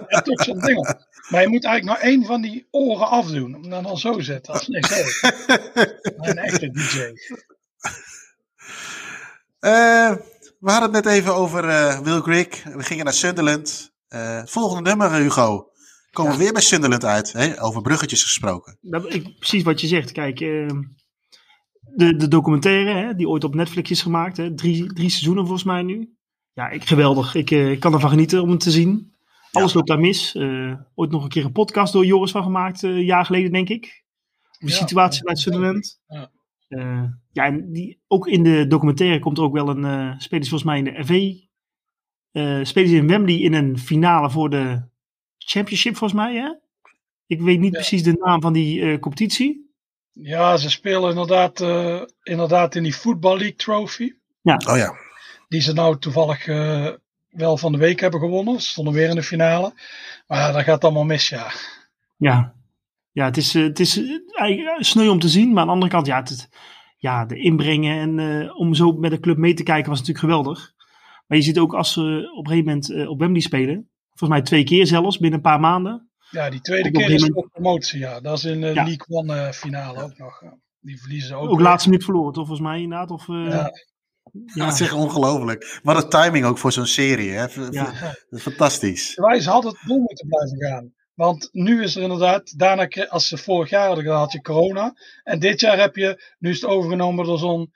ja 0.08 0.22
toch 0.22 0.44
zo'n 0.44 0.60
ding. 0.60 0.96
Maar 1.30 1.42
je 1.42 1.48
moet 1.48 1.66
eigenlijk 1.66 1.84
nog 2.00 2.10
één 2.10 2.26
van 2.26 2.42
die 2.42 2.68
oren 2.70 3.08
afdoen. 3.08 3.56
Om 3.56 3.70
dan 3.70 3.86
al 3.86 3.98
zo 3.98 4.20
zetten. 4.20 4.54
Als 4.54 4.68
niks 4.68 4.90
Een 6.18 6.38
echte 6.38 6.72
DJ. 6.72 6.98
Uh, 9.60 10.16
we 10.60 10.72
hadden 10.72 10.94
het 10.94 11.06
net 11.06 11.14
even 11.14 11.36
over 11.36 11.66
uh, 11.66 12.00
Will 12.00 12.22
Grigg. 12.22 12.64
We 12.64 12.84
gingen 12.84 13.06
naar 13.06 13.14
Sunderland. 13.14 13.92
Uh, 14.10 14.42
volgende 14.46 14.90
nummer, 14.90 15.12
Hugo. 15.12 15.72
Komen 16.12 16.32
ja. 16.32 16.38
we 16.38 16.44
weer 16.44 16.54
bij 16.54 16.62
Sunderland 16.62 17.06
uit. 17.06 17.34
Hè? 17.34 17.64
Over 17.64 17.82
bruggetjes 17.82 18.24
gesproken. 18.24 18.78
Dat, 18.82 19.14
ik, 19.14 19.38
precies 19.38 19.64
wat 19.64 19.82
je 19.82 19.88
zegt. 19.88 20.12
Kijk, 20.12 20.40
de, 21.96 22.16
de 22.16 22.28
documentaire 22.28 22.92
hè, 22.92 23.16
die 23.16 23.30
ooit 23.30 23.44
op 23.44 23.56
Netflix 23.56 23.92
is 23.92 24.02
gemaakt. 24.02 24.38
Hè, 24.38 24.54
drie, 24.54 24.94
drie 24.94 25.10
seizoenen 25.10 25.44
volgens 25.44 25.64
mij 25.64 25.82
nu. 25.82 26.16
Ja, 26.54 26.70
ik, 26.70 26.86
geweldig. 26.86 27.36
Ik, 27.36 27.52
ik 27.52 27.80
kan 27.80 27.94
ervan 27.94 28.10
genieten 28.10 28.42
om 28.42 28.50
het 28.50 28.60
te 28.60 28.72
zien. 28.72 29.12
Alles 29.52 29.72
ja. 29.72 29.78
loopt 29.78 29.88
daar 29.88 30.00
mis. 30.00 30.36
Uh, 30.36 30.74
ooit 30.96 31.12
nog 31.12 31.24
een 31.24 31.30
keer 31.30 31.46
een 31.46 31.52
podcast 31.52 31.94
door 31.94 32.06
Joris 32.06 32.32
van 32.32 32.44
gemaakt, 32.44 32.84
uh, 32.84 32.92
een 32.92 33.06
jaar 33.06 33.26
geleden 33.26 33.52
denk 33.52 33.70
ik. 33.70 34.04
Over 34.52 34.66
de 34.68 34.72
ja, 34.72 34.78
situatie 34.78 35.24
bij 35.24 35.36
Sunderland. 35.36 36.00
Ja. 36.08 36.30
Ja, 37.32 37.46
en 37.46 37.72
die, 37.72 38.00
ook 38.08 38.28
in 38.28 38.44
de 38.44 38.68
documentaire 38.68 39.20
komt 39.20 39.38
er 39.38 39.44
ook 39.44 39.54
wel 39.54 39.70
een, 39.70 40.22
spelen 40.22 40.48
volgens 40.48 40.64
mij 40.64 40.78
in 40.78 40.84
de 40.84 41.04
FV. 41.04 41.34
spelen 42.68 42.90
ze 42.90 42.96
in 42.96 43.08
Wembley 43.08 43.40
in 43.40 43.54
een 43.54 43.78
finale 43.78 44.30
voor 44.30 44.50
de 44.50 44.82
Championship 45.38 45.96
volgens 45.96 46.22
mij, 46.22 46.36
hè? 46.36 46.54
Ik 47.26 47.42
weet 47.42 47.60
niet 47.60 47.72
precies 47.72 48.04
de 48.04 48.18
naam 48.20 48.42
van 48.42 48.54
die 48.54 49.00
competitie. 49.00 49.71
Ja, 50.14 50.58
ze 50.58 50.70
spelen 50.70 51.10
inderdaad, 51.10 51.60
inderdaad 52.24 52.76
in 52.76 52.84
die 52.84 52.94
Football 52.94 53.38
League 53.38 53.56
Trophy. 53.56 54.14
Ja. 54.42 54.62
Oh 54.68 54.78
ja. 54.78 54.94
Die 55.48 55.62
ze 55.62 55.74
nou 55.74 55.98
toevallig 55.98 56.46
wel 57.30 57.58
van 57.58 57.72
de 57.72 57.78
week 57.78 58.00
hebben 58.00 58.20
gewonnen. 58.20 58.62
Ze 58.62 58.68
stonden 58.68 58.94
weer 58.94 59.10
in 59.10 59.16
de 59.16 59.24
finale. 59.24 59.74
Maar 60.28 60.40
ja, 60.40 60.52
dat 60.52 60.64
gaat 60.64 60.84
allemaal 60.84 61.04
mis, 61.04 61.30
ja. 61.30 61.52
Ja, 62.18 62.54
ja 63.12 63.26
het 63.26 63.38
is, 63.38 63.54
het 63.54 63.80
is 63.80 64.02
eigenlijk 64.32 64.84
sneu 64.84 65.10
om 65.10 65.20
te 65.20 65.30
zien. 65.30 65.50
Maar 65.50 65.60
aan 65.60 65.68
de 65.68 65.74
andere 65.74 65.92
kant, 65.92 66.06
ja, 66.06 66.20
het, 66.20 66.50
ja 66.98 67.26
de 67.26 67.40
inbrengen 67.40 68.00
en 68.00 68.18
uh, 68.18 68.60
om 68.60 68.74
zo 68.74 68.92
met 68.92 69.12
de 69.12 69.20
club 69.20 69.38
mee 69.38 69.54
te 69.54 69.64
kijken 69.64 69.90
was 69.90 70.00
natuurlijk 70.00 70.26
geweldig. 70.26 70.74
Maar 71.28 71.38
je 71.38 71.44
ziet 71.44 71.60
ook 71.60 71.74
als 71.74 71.94
ze 71.94 72.32
op 72.36 72.46
een 72.46 72.52
gegeven 72.52 72.70
moment 72.70 72.90
uh, 72.90 73.10
op 73.10 73.20
Wembley 73.20 73.42
spelen. 73.42 73.90
Volgens 74.08 74.30
mij 74.30 74.42
twee 74.42 74.64
keer 74.64 74.88
zelfs, 74.88 75.18
binnen 75.18 75.38
een 75.38 75.46
paar 75.46 75.60
maanden. 75.60 76.11
Ja, 76.32 76.50
die 76.50 76.62
tweede 76.62 76.92
keer 76.92 77.10
is 77.10 77.34
ook 77.34 77.52
promotie, 77.52 78.00
ja. 78.00 78.20
Dat 78.20 78.38
is 78.38 78.44
in 78.44 78.62
de 78.62 78.68
ja. 78.68 78.74
League 78.74 79.06
One 79.08 79.54
finale 79.54 80.04
ook 80.04 80.18
nog. 80.18 80.44
Die 80.80 81.00
verliezen 81.00 81.28
ze 81.28 81.36
ook. 81.36 81.50
Ook 81.50 81.60
laatste 81.60 81.90
minuut 81.90 82.06
verloren, 82.06 82.34
toch? 82.34 82.48
Volgens 82.48 82.68
mij 82.68 82.82
inderdaad. 82.82 83.12
Of, 83.12 83.28
uh, 83.28 83.50
ja. 83.50 83.72
Ja, 84.46 84.66
dat 84.66 84.74
is 84.74 84.82
echt 84.82 84.94
ongelooflijk. 84.94 85.80
Wat 85.84 86.04
een 86.04 86.10
timing 86.10 86.46
ook 86.46 86.58
voor 86.58 86.72
zo'n 86.72 86.86
serie. 86.86 87.32
Hè? 87.32 87.46
Ja. 87.70 87.94
Fantastisch. 88.32 89.16
Wij 89.16 89.40
hadden 89.40 89.72
het 89.72 89.88
door 89.88 90.00
moeten 90.00 90.28
blijven 90.28 90.58
gaan. 90.58 90.94
Want 91.14 91.50
nu 91.52 91.84
is 91.84 91.96
er 91.96 92.02
inderdaad, 92.02 92.58
daarna, 92.58 92.88
als 93.10 93.28
ze 93.28 93.38
vorig 93.38 93.70
jaar 93.70 93.86
hadden 93.88 94.04
gehad, 94.04 94.20
had 94.20 94.32
je 94.32 94.42
corona. 94.42 94.94
En 95.24 95.40
dit 95.40 95.60
jaar 95.60 95.80
heb 95.80 95.96
je, 95.96 96.34
nu 96.40 96.50
is 96.50 96.62
het 96.62 96.70
overgenomen 96.70 97.26
door 97.26 97.40
zo'n 97.40 97.72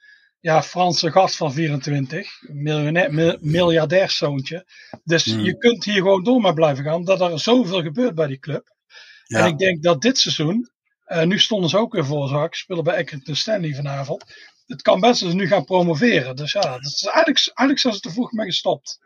ja, 0.45 0.63
Franse 0.63 1.11
gast 1.11 1.35
van 1.35 1.53
24. 1.53 2.41
Miljonair, 2.41 3.37
miljardairzoontje. 3.41 4.65
Dus 5.03 5.25
hmm. 5.25 5.43
je 5.43 5.57
kunt 5.57 5.83
hier 5.83 5.95
gewoon 5.95 6.23
door 6.23 6.41
maar 6.41 6.53
blijven 6.53 6.83
gaan, 6.83 6.93
omdat 6.93 7.21
er 7.21 7.39
zoveel 7.39 7.81
gebeurt 7.81 8.15
bij 8.15 8.27
die 8.27 8.39
club. 8.39 8.75
Ja. 9.23 9.39
En 9.39 9.45
ik 9.45 9.57
denk 9.57 9.83
dat 9.83 10.01
dit 10.01 10.17
seizoen, 10.17 10.69
uh, 11.07 11.23
nu 11.23 11.39
stonden 11.39 11.69
ze 11.69 11.77
ook 11.77 11.93
weer 11.93 12.05
voor 12.05 12.27
zak, 12.27 12.55
spelen 12.55 12.83
bij 12.83 12.97
Accrington 12.97 13.35
Stanley 13.35 13.73
vanavond 13.73 14.23
het 14.65 14.81
kan 14.81 14.99
best 14.99 15.21
dat 15.21 15.29
ze 15.29 15.35
nu 15.35 15.47
gaan 15.47 15.65
promoveren. 15.65 16.35
Dus 16.35 16.51
ja, 16.51 16.61
dat 16.61 16.85
is 16.85 17.03
eigenlijk, 17.03 17.37
eigenlijk 17.45 17.79
zijn 17.79 17.93
ze 17.93 17.99
te 17.99 18.11
vroeg 18.11 18.31
mee 18.31 18.45
gestopt. 18.45 18.99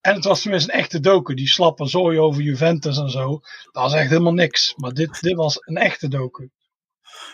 En 0.00 0.14
het 0.14 0.24
was 0.24 0.42
tenminste 0.42 0.72
een 0.72 0.78
echte 0.78 1.00
doku. 1.00 1.34
Die 1.34 1.48
slappe 1.48 1.86
zooi 1.86 2.18
over 2.18 2.42
Juventus 2.42 2.98
en 2.98 3.10
zo. 3.10 3.40
Dat 3.72 3.82
was 3.82 3.92
echt 3.92 4.10
helemaal 4.10 4.32
niks. 4.32 4.74
Maar 4.76 4.92
dit, 4.92 5.20
dit 5.20 5.34
was 5.34 5.56
een 5.60 5.76
echte 5.76 6.08
doku. 6.08 6.50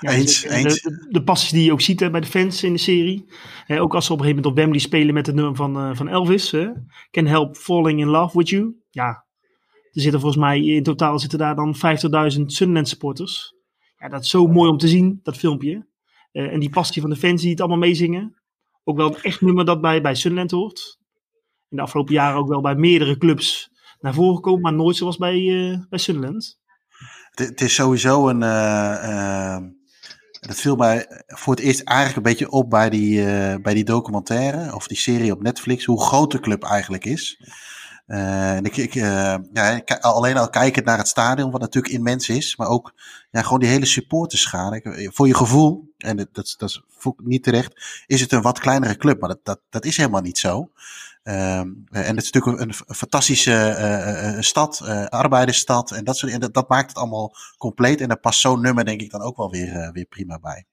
Ja, 0.00 0.10
eens, 0.10 0.40
de, 0.40 0.50
eens. 0.50 0.82
De, 0.82 1.06
de, 1.08 1.22
passies 1.22 1.50
die 1.50 1.64
je 1.64 1.72
ook 1.72 1.80
ziet 1.80 2.00
hè, 2.00 2.10
bij 2.10 2.20
de 2.20 2.26
fans 2.26 2.62
in 2.62 2.72
de 2.72 2.78
serie. 2.78 3.24
Hè, 3.64 3.80
ook 3.80 3.94
als 3.94 4.06
ze 4.06 4.12
op 4.12 4.18
een 4.18 4.24
gegeven 4.24 4.42
moment 4.42 4.46
op 4.46 4.54
Wembley 4.54 4.80
spelen 4.80 5.14
met 5.14 5.26
het 5.26 5.34
nummer 5.34 5.56
van, 5.56 5.76
uh, 5.76 5.96
van 5.96 6.08
Elvis. 6.08 6.50
Hè. 6.50 6.68
Can 7.10 7.26
help 7.26 7.56
falling 7.56 8.00
in 8.00 8.08
love 8.08 8.38
with 8.38 8.48
you. 8.48 8.74
Ja, 8.90 9.26
er 9.92 10.00
zitten 10.00 10.20
volgens 10.20 10.42
mij 10.42 10.64
in 10.64 10.82
totaal 10.82 11.18
zitten 11.18 11.38
daar 11.38 11.54
dan 11.54 11.74
50.000 11.76 11.80
Sunderland 12.46 12.88
supporters. 12.88 13.54
Ja, 13.96 14.08
dat 14.08 14.22
is 14.22 14.30
zo 14.30 14.46
mooi 14.46 14.70
om 14.70 14.78
te 14.78 14.88
zien, 14.88 15.20
dat 15.22 15.36
filmpje. 15.36 15.86
Uh, 16.32 16.52
en 16.52 16.60
die 16.60 16.70
passie 16.70 17.00
van 17.02 17.10
de 17.10 17.16
fans 17.16 17.40
die 17.40 17.50
het 17.50 17.60
allemaal 17.60 17.78
meezingen. 17.78 18.42
Ook 18.84 18.96
wel 18.96 19.08
een 19.08 19.22
echt 19.22 19.40
nummer 19.40 19.64
dat 19.64 19.80
bij, 19.80 20.00
bij 20.00 20.14
Sunderland 20.14 20.50
hoort. 20.50 20.98
In 21.68 21.76
de 21.76 21.82
afgelopen 21.82 22.14
jaren 22.14 22.38
ook 22.38 22.48
wel 22.48 22.60
bij 22.60 22.74
meerdere 22.74 23.18
clubs 23.18 23.70
naar 24.00 24.14
voren 24.14 24.34
gekomen, 24.34 24.60
maar 24.60 24.74
nooit 24.74 24.96
zoals 24.96 25.16
bij, 25.16 25.38
uh, 25.40 25.78
bij 25.88 25.98
Sunderland. 25.98 26.58
Het, 27.30 27.48
het 27.48 27.60
is 27.60 27.74
sowieso 27.74 28.28
een. 28.28 28.40
Uh, 28.42 29.58
dat 30.40 30.60
viel 30.60 30.76
mij 30.76 31.22
voor 31.26 31.54
het 31.54 31.64
eerst 31.64 31.80
eigenlijk 31.82 32.16
een 32.16 32.32
beetje 32.32 32.50
op 32.50 32.70
bij 32.70 32.90
die, 32.90 33.22
bij 33.60 33.74
die 33.74 33.84
documentaire 33.84 34.74
of 34.74 34.86
die 34.86 34.96
serie 34.96 35.32
op 35.32 35.42
Netflix, 35.42 35.84
hoe 35.84 36.02
groot 36.02 36.30
de 36.30 36.40
club 36.40 36.62
eigenlijk 36.62 37.04
is. 37.04 37.40
Uh, 38.08 38.56
en 38.56 38.64
ik, 38.64 38.76
ik, 38.76 38.94
uh, 38.94 39.34
ja, 39.52 39.82
alleen 40.00 40.36
al 40.36 40.50
kijken 40.50 40.84
naar 40.84 40.98
het 40.98 41.08
stadion, 41.08 41.50
wat 41.50 41.60
natuurlijk 41.60 41.94
immens 41.94 42.28
is, 42.28 42.56
maar 42.56 42.68
ook 42.68 42.94
ja, 43.30 43.42
gewoon 43.42 43.60
die 43.60 43.68
hele 43.68 43.86
supporterschade. 43.86 45.08
Voor 45.12 45.26
je 45.26 45.34
gevoel, 45.34 45.94
en 45.98 46.16
dat, 46.16 46.28
dat, 46.32 46.54
dat 46.58 46.68
is 46.68 46.82
niet 47.16 47.42
terecht, 47.42 48.02
is 48.06 48.20
het 48.20 48.32
een 48.32 48.42
wat 48.42 48.58
kleinere 48.58 48.96
club, 48.96 49.20
maar 49.20 49.28
dat, 49.28 49.40
dat, 49.42 49.60
dat 49.70 49.84
is 49.84 49.96
helemaal 49.96 50.20
niet 50.20 50.38
zo. 50.38 50.70
Uh, 51.28 51.58
en 51.58 51.86
het 51.90 52.22
is 52.22 52.30
natuurlijk 52.30 52.60
een, 52.60 52.68
een 52.86 52.94
fantastische 52.94 53.76
uh, 54.34 54.40
stad, 54.40 54.82
arbeidersstad, 55.08 55.90
en, 55.90 56.04
dat, 56.04 56.16
soort, 56.16 56.32
en 56.32 56.40
dat, 56.40 56.54
dat, 56.54 56.68
maakt 56.68 56.88
het 56.88 56.98
allemaal 56.98 57.34
compleet. 57.58 58.00
En 58.00 58.08
daar 58.08 58.20
past 58.20 58.40
zo'n 58.40 58.60
nummer 58.60 58.84
denk 58.84 59.00
ik 59.00 59.10
dan 59.10 59.20
ook 59.20 59.36
wel 59.36 59.50
weer, 59.50 59.90
weer 59.92 60.04
prima 60.04 60.38
bij. 60.38 60.66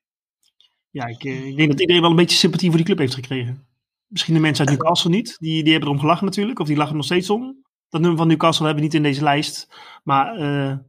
Ja, 0.90 1.06
ik, 1.06 1.24
ik 1.24 1.58
denk 1.58 1.72
dat 1.72 1.80
iedereen 1.80 2.02
wel 2.02 2.10
een 2.10 2.16
beetje 2.16 2.38
sympathie 2.38 2.68
voor 2.68 2.78
die 2.78 2.86
club 2.86 2.98
heeft 2.98 3.14
gekregen. 3.14 3.68
Misschien 4.08 4.34
de 4.34 4.40
mensen 4.40 4.68
uit 4.68 4.78
Newcastle 4.78 5.10
niet. 5.10 5.36
Die, 5.40 5.64
die 5.64 5.72
hebben 5.72 5.90
erom 5.90 6.02
gelachen 6.02 6.26
natuurlijk. 6.26 6.60
Of 6.60 6.68
die 6.68 6.76
lachen 6.76 6.92
er 6.92 6.98
nog 6.98 7.06
steeds 7.06 7.30
om. 7.30 7.64
Dat 7.90 8.02
nummer 8.02 8.20
van 8.20 8.28
Newcastle 8.28 8.66
hebben 8.66 8.84
we 8.84 8.90
niet 8.90 8.98
in 8.98 9.04
deze 9.10 9.24
lijst. 9.24 9.68
Maar 10.04 10.40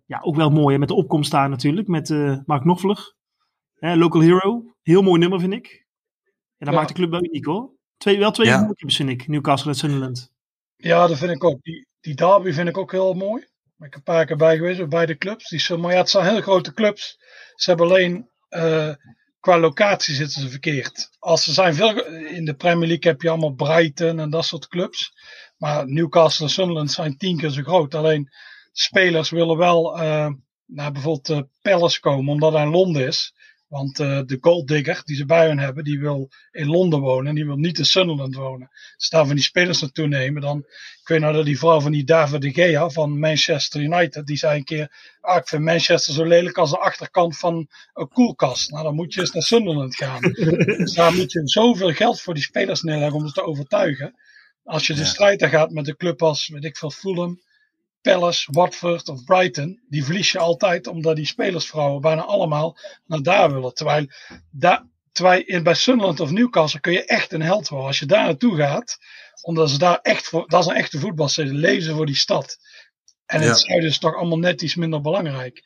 ja, 0.06 0.20
ook 0.20 0.36
wel 0.36 0.50
mooi. 0.50 0.78
Met 0.78 0.88
de 0.88 0.94
opkomst 0.94 1.30
daar 1.30 1.48
natuurlijk. 1.48 1.88
Met 1.88 2.08
Mark. 2.46 2.64
Hè, 3.74 3.96
Local 3.96 4.20
Hero. 4.20 4.74
Heel 4.82 5.02
mooi 5.02 5.20
nummer 5.20 5.40
vind 5.40 5.52
ik. 5.52 5.86
En 6.58 6.66
dat 6.66 6.68
ja. 6.68 6.74
maakt 6.74 6.88
de 6.88 6.94
club 6.94 7.10
wel 7.10 7.24
uniek 7.24 7.44
hoor. 7.44 7.75
Twee, 7.96 8.18
wel 8.18 8.30
twee 8.30 8.46
ja. 8.46 8.72
vind 8.76 9.08
ik. 9.08 9.28
Newcastle 9.28 9.70
en 9.70 9.76
Sunderland. 9.76 10.30
Ja, 10.76 11.06
dat 11.06 11.18
vind 11.18 11.30
ik 11.30 11.44
ook. 11.44 11.62
Die, 11.62 11.86
die 12.00 12.14
derby 12.14 12.52
vind 12.52 12.68
ik 12.68 12.78
ook 12.78 12.92
heel 12.92 13.14
mooi. 13.14 13.46
Ben 13.76 13.88
ik 13.88 13.94
een 13.94 14.02
paar 14.02 14.26
keer 14.26 14.36
bij 14.36 14.56
geweest. 14.56 14.78
Bij 14.78 14.88
beide 14.88 15.16
clubs. 15.16 15.48
Die, 15.48 15.76
maar 15.76 15.92
ja, 15.92 15.98
het 15.98 16.10
zijn 16.10 16.26
heel 16.26 16.40
grote 16.40 16.72
clubs. 16.72 17.18
Ze 17.54 17.70
hebben 17.70 17.86
alleen... 17.86 18.28
Uh, 18.50 18.92
qua 19.40 19.58
locatie 19.58 20.14
zitten 20.14 20.40
ze 20.40 20.48
verkeerd. 20.48 21.10
Als 21.18 21.44
ze 21.44 21.52
zijn 21.52 21.74
veel, 21.74 22.04
in 22.06 22.44
de 22.44 22.54
Premier 22.54 22.88
League 22.88 23.10
heb 23.10 23.22
je 23.22 23.28
allemaal 23.28 23.54
Brighton 23.54 24.20
en 24.20 24.30
dat 24.30 24.44
soort 24.44 24.68
clubs. 24.68 25.12
Maar 25.56 25.88
Newcastle 25.88 26.44
en 26.44 26.50
Sunderland 26.50 26.92
zijn 26.92 27.16
tien 27.16 27.36
keer 27.36 27.50
zo 27.50 27.62
groot. 27.62 27.94
Alleen 27.94 28.30
spelers 28.72 29.30
willen 29.30 29.56
wel 29.56 30.02
uh, 30.02 30.28
naar 30.66 30.92
bijvoorbeeld 30.92 31.28
uh, 31.28 31.40
Palace 31.62 32.00
komen, 32.00 32.32
omdat 32.32 32.52
hij 32.52 32.62
in 32.62 32.70
Londen 32.70 33.06
is. 33.06 33.34
Want 33.68 33.98
uh, 33.98 34.20
de 34.26 34.38
golddigger 34.40 35.02
die 35.04 35.16
ze 35.16 35.24
bij 35.24 35.46
hun 35.46 35.58
hebben, 35.58 35.84
die 35.84 36.00
wil 36.00 36.28
in 36.50 36.66
Londen 36.66 37.00
wonen 37.00 37.26
en 37.26 37.34
die 37.34 37.46
wil 37.46 37.56
niet 37.56 37.78
in 37.78 37.84
Sunderland 37.84 38.34
wonen. 38.34 38.70
Dus 38.96 39.08
daar 39.08 39.26
van 39.26 39.34
die 39.34 39.44
spelers 39.44 39.80
naartoe 39.80 40.06
nemen. 40.06 40.42
Dan, 40.42 40.58
ik 41.00 41.08
weet 41.08 41.20
nou 41.20 41.34
dat 41.34 41.44
die 41.44 41.58
vrouw 41.58 41.80
van 41.80 41.92
die 41.92 42.04
David 42.04 42.42
de 42.42 42.52
Gea 42.52 42.88
van 42.88 43.18
Manchester 43.18 43.80
United, 43.80 44.26
die 44.26 44.36
zei 44.36 44.58
een 44.58 44.64
keer, 44.64 45.16
ah, 45.20 45.36
ik 45.36 45.48
vind 45.48 45.62
Manchester 45.62 46.14
zo 46.14 46.24
lelijk 46.24 46.58
als 46.58 46.70
de 46.70 46.78
achterkant 46.78 47.38
van 47.38 47.68
een 47.94 48.08
koelkast. 48.08 48.70
Nou, 48.70 48.82
dan 48.82 48.94
moet 48.94 49.14
je 49.14 49.20
eens 49.20 49.32
naar 49.32 49.42
Sunderland 49.42 49.96
gaan. 49.96 50.20
dus 50.78 50.92
daar 50.92 51.14
moet 51.14 51.32
je 51.32 51.40
zoveel 51.44 51.92
geld 51.92 52.20
voor 52.20 52.34
die 52.34 52.42
spelers 52.42 52.82
neerleggen 52.82 53.18
om 53.18 53.26
ze 53.26 53.32
te 53.32 53.44
overtuigen. 53.44 54.14
Als 54.64 54.86
je 54.86 54.94
de 54.94 55.00
ja. 55.00 55.06
strijd 55.06 55.44
gaat 55.44 55.70
met 55.70 55.88
een 55.88 55.96
club 55.96 56.22
als, 56.22 56.48
weet 56.48 56.64
ik 56.64 56.76
veel, 56.76 56.90
Fulham, 56.90 57.40
Palace, 58.06 58.52
Watford 58.52 59.08
of 59.08 59.24
Brighton, 59.24 59.80
die 59.88 60.04
verlies 60.04 60.32
je 60.32 60.38
altijd 60.38 60.86
omdat 60.86 61.16
die 61.16 61.26
spelersvrouwen 61.26 62.00
bijna 62.00 62.22
allemaal 62.22 62.78
naar 63.06 63.22
daar 63.22 63.52
willen. 63.52 63.74
Terwijl, 63.74 64.06
daar, 64.50 64.86
terwijl 65.12 65.42
in, 65.44 65.62
bij 65.62 65.74
Sunderland 65.74 66.20
of 66.20 66.30
Newcastle 66.30 66.80
kun 66.80 66.92
je 66.92 67.04
echt 67.04 67.32
een 67.32 67.42
held 67.42 67.68
worden. 67.68 67.86
Als 67.86 67.98
je 67.98 68.06
daar 68.06 68.24
naartoe 68.24 68.56
gaat, 68.56 68.98
omdat 69.42 69.70
ze 69.70 69.78
daar 69.78 69.98
echt 70.02 70.26
voor, 70.26 70.48
dat 70.48 70.60
is 70.60 70.66
een 70.66 70.76
echte 70.76 70.98
voetbalstad, 70.98 71.46
lezen 71.46 71.94
voor 71.94 72.06
die 72.06 72.16
stad. 72.16 72.58
En 73.26 73.40
ja. 73.40 73.46
het 73.46 73.58
zuiden 73.58 73.88
is 73.88 73.98
toch 73.98 74.14
allemaal 74.14 74.38
net 74.38 74.62
iets 74.62 74.74
minder 74.74 75.00
belangrijk. 75.00 75.62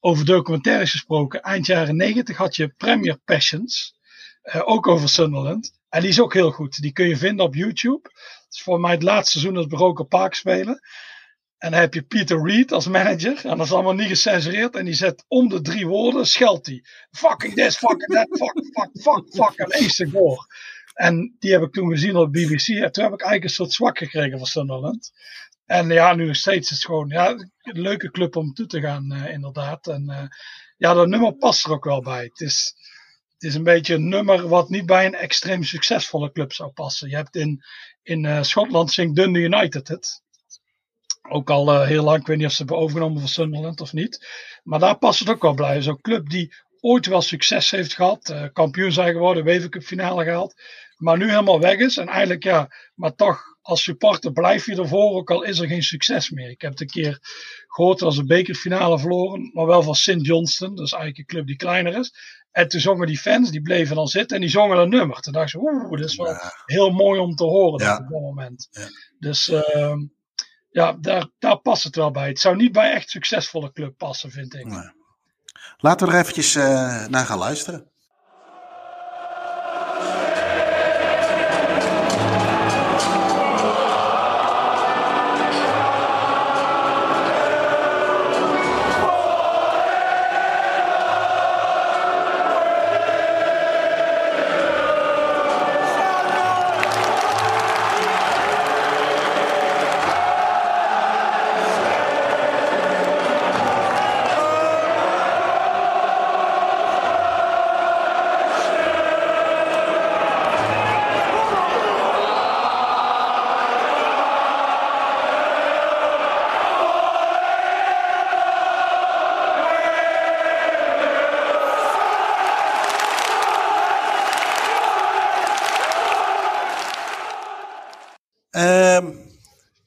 Over 0.00 0.24
documentaires 0.24 0.90
gesproken, 0.90 1.42
eind 1.42 1.66
jaren 1.66 1.96
negentig 1.96 2.36
had 2.36 2.56
je 2.56 2.68
Premier 2.68 3.18
Passions, 3.24 3.94
uh, 4.42 4.68
ook 4.68 4.86
over 4.86 5.08
Sunderland. 5.08 5.72
En 5.88 6.00
die 6.00 6.10
is 6.10 6.20
ook 6.20 6.34
heel 6.34 6.50
goed. 6.50 6.80
Die 6.80 6.92
kun 6.92 7.08
je 7.08 7.16
vinden 7.16 7.46
op 7.46 7.54
YouTube. 7.54 8.10
Het 8.44 8.54
is 8.54 8.62
voor 8.62 8.80
mij 8.80 8.90
het 8.90 9.02
laatste 9.02 9.38
seizoen 9.38 9.54
dat 9.54 9.68
Broken 9.68 10.08
Park 10.08 10.34
spelen. 10.34 10.80
En 11.66 11.72
dan 11.72 11.80
heb 11.80 11.94
je 11.94 12.02
Peter 12.02 12.46
Reed 12.46 12.72
als 12.72 12.86
manager. 12.86 13.44
En 13.44 13.56
dat 13.56 13.66
is 13.66 13.72
allemaal 13.72 13.94
niet 13.94 14.08
gecensureerd. 14.08 14.76
En 14.76 14.84
die 14.84 14.94
zet 14.94 15.24
om 15.28 15.48
de 15.48 15.60
drie 15.60 15.86
woorden, 15.86 16.26
scheldt 16.26 16.66
hij. 16.66 16.84
Fucking 17.10 17.54
this, 17.54 17.76
fucking 17.76 18.12
that, 18.12 18.26
fuck, 18.30 18.64
fuck, 18.72 18.90
fuck, 19.02 19.54
fuck. 19.56 19.68
En 19.68 20.10
voor. 20.10 20.46
En 20.94 21.36
die 21.38 21.52
heb 21.52 21.62
ik 21.62 21.72
toen 21.72 21.90
gezien 21.90 22.16
op 22.16 22.32
BBC. 22.32 22.68
En 22.68 22.92
toen 22.92 23.04
heb 23.04 23.12
ik 23.12 23.20
eigenlijk 23.20 23.44
een 23.44 23.50
soort 23.50 23.72
zwak 23.72 23.98
gekregen 23.98 24.38
van 24.38 24.46
Sunderland. 24.46 25.12
En 25.64 25.88
ja, 25.88 26.14
nu 26.14 26.26
nog 26.26 26.36
steeds 26.36 26.70
is 26.70 26.76
het 26.76 26.86
gewoon 26.86 27.08
ja, 27.08 27.30
een 27.30 27.80
leuke 27.80 28.10
club 28.10 28.36
om 28.36 28.52
toe 28.52 28.66
te 28.66 28.80
gaan, 28.80 29.12
uh, 29.12 29.32
inderdaad. 29.32 29.86
En 29.86 30.10
uh, 30.10 30.22
ja, 30.76 30.94
dat 30.94 31.08
nummer 31.08 31.32
past 31.32 31.64
er 31.64 31.72
ook 31.72 31.84
wel 31.84 32.02
bij. 32.02 32.24
Het 32.24 32.40
is, 32.40 32.74
het 33.32 33.42
is 33.42 33.54
een 33.54 33.64
beetje 33.64 33.94
een 33.94 34.08
nummer 34.08 34.48
wat 34.48 34.68
niet 34.68 34.86
bij 34.86 35.06
een 35.06 35.14
extreem 35.14 35.62
succesvolle 35.62 36.32
club 36.32 36.52
zou 36.52 36.70
passen. 36.70 37.08
Je 37.08 37.16
hebt 37.16 37.36
in, 37.36 37.64
in 38.02 38.24
uh, 38.24 38.42
Schotland 38.42 38.92
zingt 38.92 39.16
Dundee 39.16 39.42
United 39.42 39.88
het. 39.88 40.24
Ook 41.28 41.50
al 41.50 41.72
uh, 41.72 41.86
heel 41.86 42.04
lang, 42.04 42.20
ik 42.20 42.26
weet 42.26 42.36
niet 42.36 42.46
of 42.46 42.52
ze 42.52 42.58
hebben 42.58 42.76
overgenomen 42.76 43.20
van 43.20 43.28
Sunderland 43.28 43.80
of 43.80 43.92
niet. 43.92 44.26
Maar 44.62 44.78
daar 44.78 44.98
past 44.98 45.18
het 45.18 45.28
ook 45.28 45.42
wel 45.42 45.54
bij. 45.54 45.82
Zo'n 45.82 46.00
club 46.00 46.28
die 46.28 46.54
ooit 46.80 47.06
wel 47.06 47.22
succes 47.22 47.70
heeft 47.70 47.94
gehad. 47.94 48.28
Uh, 48.30 48.44
kampioen 48.52 48.92
zijn 48.92 49.12
geworden, 49.12 49.46
UEFA 49.46 49.68
Cup 49.68 49.82
finale 49.82 50.24
gehaald. 50.24 50.54
Maar 50.96 51.16
nu 51.16 51.28
helemaal 51.28 51.60
weg 51.60 51.78
is. 51.78 51.96
En 51.96 52.08
eigenlijk 52.08 52.44
ja, 52.44 52.68
maar 52.94 53.14
toch 53.14 53.42
als 53.62 53.82
supporter 53.82 54.32
blijf 54.32 54.66
je 54.66 54.76
ervoor. 54.76 55.14
Ook 55.14 55.30
al 55.30 55.42
is 55.42 55.58
er 55.58 55.66
geen 55.66 55.82
succes 55.82 56.30
meer. 56.30 56.50
Ik 56.50 56.60
heb 56.60 56.70
het 56.70 56.80
een 56.80 56.86
keer 56.86 57.18
gehoord 57.66 58.02
als 58.02 58.16
een 58.16 58.26
bekerfinale 58.26 58.98
verloren. 58.98 59.50
Maar 59.52 59.66
wel 59.66 59.82
van 59.82 59.94
St. 59.94 60.26
Johnston. 60.26 60.74
Dat 60.74 60.86
is 60.86 60.92
eigenlijk 60.92 61.18
een 61.18 61.34
club 61.36 61.46
die 61.46 61.56
kleiner 61.56 61.98
is. 61.98 62.12
En 62.50 62.68
toen 62.68 62.80
zongen 62.80 63.06
die 63.06 63.18
fans, 63.18 63.50
die 63.50 63.60
bleven 63.60 63.96
dan 63.96 64.06
zitten 64.06 64.36
en 64.36 64.42
die 64.42 64.50
zongen 64.50 64.78
een 64.78 64.88
nummer. 64.88 65.20
Toen 65.20 65.32
dacht 65.32 65.54
ik, 65.54 65.60
oeh, 65.60 65.90
dat 65.90 66.08
is 66.08 66.16
wel 66.16 66.26
ja. 66.26 66.52
heel 66.64 66.90
mooi 66.90 67.20
om 67.20 67.34
te 67.34 67.44
horen 67.44 67.84
ja. 67.84 67.96
op 67.96 68.08
dat 68.10 68.20
moment. 68.20 68.68
Ja. 68.70 68.88
Dus 69.18 69.48
uh, 69.48 69.96
ja, 70.76 70.92
daar, 70.92 71.26
daar 71.38 71.56
past 71.56 71.84
het 71.84 71.96
wel 71.96 72.10
bij. 72.10 72.28
Het 72.28 72.38
zou 72.38 72.56
niet 72.56 72.72
bij 72.72 72.92
echt 72.92 73.10
succesvolle 73.10 73.72
club 73.72 73.96
passen, 73.96 74.30
vind 74.30 74.54
ik. 74.54 74.92
Laten 75.76 76.06
we 76.06 76.12
er 76.12 76.18
eventjes 76.20 76.54
uh, 76.54 77.06
naar 77.06 77.24
gaan 77.24 77.38
luisteren. 77.38 77.90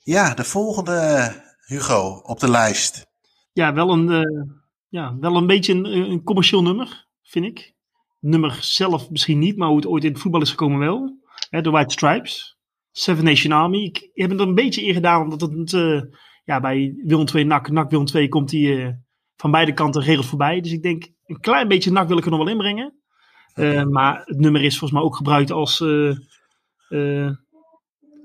Ja, 0.10 0.34
de 0.34 0.44
volgende, 0.44 1.34
Hugo, 1.66 2.22
op 2.24 2.40
de 2.40 2.50
lijst. 2.50 3.08
Ja, 3.54 3.74
wel 3.74 3.92
een, 3.92 4.08
uh, 4.10 4.44
ja, 4.88 5.18
wel 5.20 5.36
een 5.36 5.48
beetje 5.48 5.74
een, 5.74 5.86
een, 5.86 6.24
commercieel 6.24 6.62
nummer, 6.62 7.08
vind 7.24 7.46
ik. 7.46 7.74
Nummer 8.20 8.58
zelf 8.62 9.10
misschien 9.10 9.40
niet, 9.40 9.58
maar 9.58 9.68
hoe 9.68 9.78
het 9.78 9.88
ooit 9.88 10.04
in 10.04 10.12
het 10.12 10.22
voetbal 10.22 10.42
is 10.42 10.50
gekomen 10.50 10.80
wel. 10.80 11.20
Hè, 11.50 11.62
de 11.62 11.70
White 11.70 11.94
Stripes, 11.94 12.58
Seven 12.92 13.24
Nation 13.24 13.52
Army. 13.52 13.84
Ik 13.84 14.10
heb 14.14 14.30
het 14.30 14.40
er 14.40 14.48
een 14.48 14.56
beetje 14.56 14.86
in 14.86 14.94
gedaan, 14.94 15.22
omdat 15.22 15.42
het 15.42 15.72
uh, 15.72 16.02
ja, 16.44 16.60
bij 16.60 16.94
Willem 17.06 17.26
2 17.26 17.46
NAC, 17.46 17.70
NAC 17.70 17.90
Willem 17.90 18.06
2 18.06 18.30
komt 18.30 18.50
die 18.50 18.68
uh, 18.68 18.90
van 19.36 19.52
beide 19.52 19.74
kanten 19.74 20.02
regels 20.02 20.28
voorbij. 20.28 20.62
Dus 20.62 20.72
ik 20.72 20.84
denk, 20.84 21.08
een 21.26 21.40
klein 21.40 21.68
beetje 21.68 21.92
nak 21.92 22.08
wil 22.08 22.18
ik 22.18 22.26
er 22.26 22.32
nog 22.32 22.40
wel 22.40 22.50
inbrengen. 22.50 22.94
Uh, 23.56 23.84
maar 23.84 24.22
het 24.26 24.40
nummer 24.40 24.64
is 24.64 24.78
volgens 24.78 25.00
mij 25.00 25.10
ook 25.10 25.16
gebruikt 25.16 25.52
als, 25.52 25.80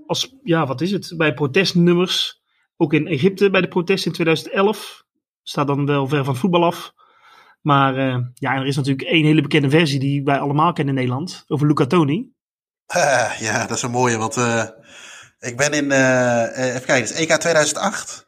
als 0.07 0.34
ja, 0.42 0.66
wat 0.66 0.80
is 0.80 0.90
het, 0.90 1.14
bij 1.16 1.34
protestnummers. 1.34 2.42
Ook 2.76 2.92
in 2.92 3.07
Egypte 3.07 3.50
bij 3.50 3.61
de 3.61 3.68
protesten 3.68 4.07
in 4.07 4.12
2011. 4.12 5.05
Staat 5.42 5.66
dan 5.66 5.86
wel 5.86 6.09
ver 6.09 6.24
van 6.24 6.36
voetbal 6.36 6.64
af. 6.64 6.92
Maar 7.61 7.94
ja, 8.34 8.55
er 8.55 8.66
is 8.66 8.76
natuurlijk 8.76 9.09
één 9.09 9.24
hele 9.24 9.42
bekende 9.42 9.70
versie 9.70 9.98
die 9.98 10.22
wij 10.24 10.38
allemaal 10.38 10.72
kennen 10.72 10.94
in 10.94 11.00
Nederland. 11.00 11.44
Over 11.46 11.66
Luca 11.66 11.86
Toni. 11.86 12.32
ja, 13.46 13.66
dat 13.66 13.76
is 13.76 13.82
een 13.82 13.90
mooie, 13.90 14.16
want 14.16 14.36
ik 15.38 15.57
ben 15.57 15.72
in, 15.72 15.90
even 16.52 16.84
kijken, 16.84 17.14
EK 17.14 17.32
2008. 17.32 18.26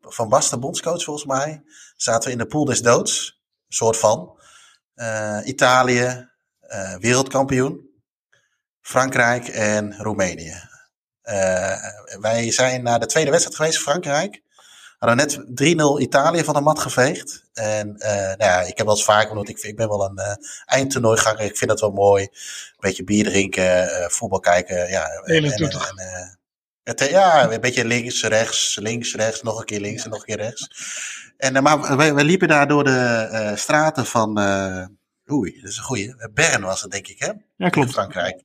van 0.00 0.28
Basten, 0.28 0.60
bondscoach 0.60 1.04
volgens 1.04 1.26
mij. 1.26 1.62
Zaten 1.96 2.26
we 2.26 2.32
in 2.32 2.38
de 2.38 2.46
pool 2.46 2.64
des 2.64 2.82
doods. 2.82 3.42
Soort 3.68 3.96
van. 3.96 4.40
Italië, 5.44 6.28
wereldkampioen. 6.98 7.90
Frankrijk 8.80 9.48
en 9.48 9.96
Roemenië. 9.96 10.69
Uh, 11.24 11.76
wij 12.20 12.52
zijn 12.52 12.82
naar 12.82 13.00
de 13.00 13.06
tweede 13.06 13.30
wedstrijd 13.30 13.56
geweest, 13.56 13.78
Frankrijk. 13.78 14.42
Hadden 14.98 15.16
net 15.16 15.38
3-0 15.98 16.02
Italië 16.02 16.44
van 16.44 16.54
de 16.54 16.60
mat 16.60 16.78
geveegd. 16.78 17.44
En 17.52 17.96
nou 17.98 18.36
ja, 18.36 18.60
ik 18.60 18.76
heb 18.76 18.86
wel 18.86 18.96
eens 18.96 19.04
vaak, 19.04 19.28
want 19.28 19.48
ik, 19.48 19.58
ik 19.58 19.76
ben 19.76 19.88
wel 19.88 20.04
een 20.04 20.38
eindtoernooiganger. 20.64 21.40
Ik 21.40 21.56
vind 21.56 21.70
dat 21.70 21.80
wel 21.80 21.90
mooi. 21.90 22.22
Een 22.22 22.30
beetje 22.78 23.04
bier 23.04 23.24
drinken, 23.24 23.88
voetbal 24.10 24.40
kijken. 24.40 24.88
Ja, 24.88 25.20
Hele 25.24 25.52
en, 25.52 25.68
en, 25.68 26.38
het, 26.82 27.08
ja, 27.10 27.52
een 27.52 27.60
beetje 27.60 27.84
links, 27.84 28.22
rechts, 28.22 28.76
links, 28.76 29.14
rechts, 29.14 29.42
nog 29.42 29.58
een 29.58 29.64
keer 29.64 29.80
links 29.80 30.04
en 30.04 30.10
nog 30.10 30.18
een 30.18 30.24
keer 30.24 30.36
rechts. 30.36 30.68
En, 31.36 31.62
maar 31.62 31.96
wij, 31.96 32.14
wij 32.14 32.24
liepen 32.24 32.48
daar 32.48 32.68
door 32.68 32.84
de 32.84 33.28
uh, 33.32 33.56
straten 33.56 34.06
van, 34.06 34.40
uh, 34.40 34.84
oei, 35.30 35.60
dat 35.60 35.70
is 35.70 35.76
een 35.76 35.82
goeie, 35.82 36.14
Bern 36.32 36.62
was 36.62 36.82
het 36.82 36.90
denk 36.90 37.08
ik 37.08 37.18
hè? 37.18 37.32
Ja, 37.56 37.68
klopt. 37.68 37.86
In 37.86 37.92
Frankrijk. 37.92 38.42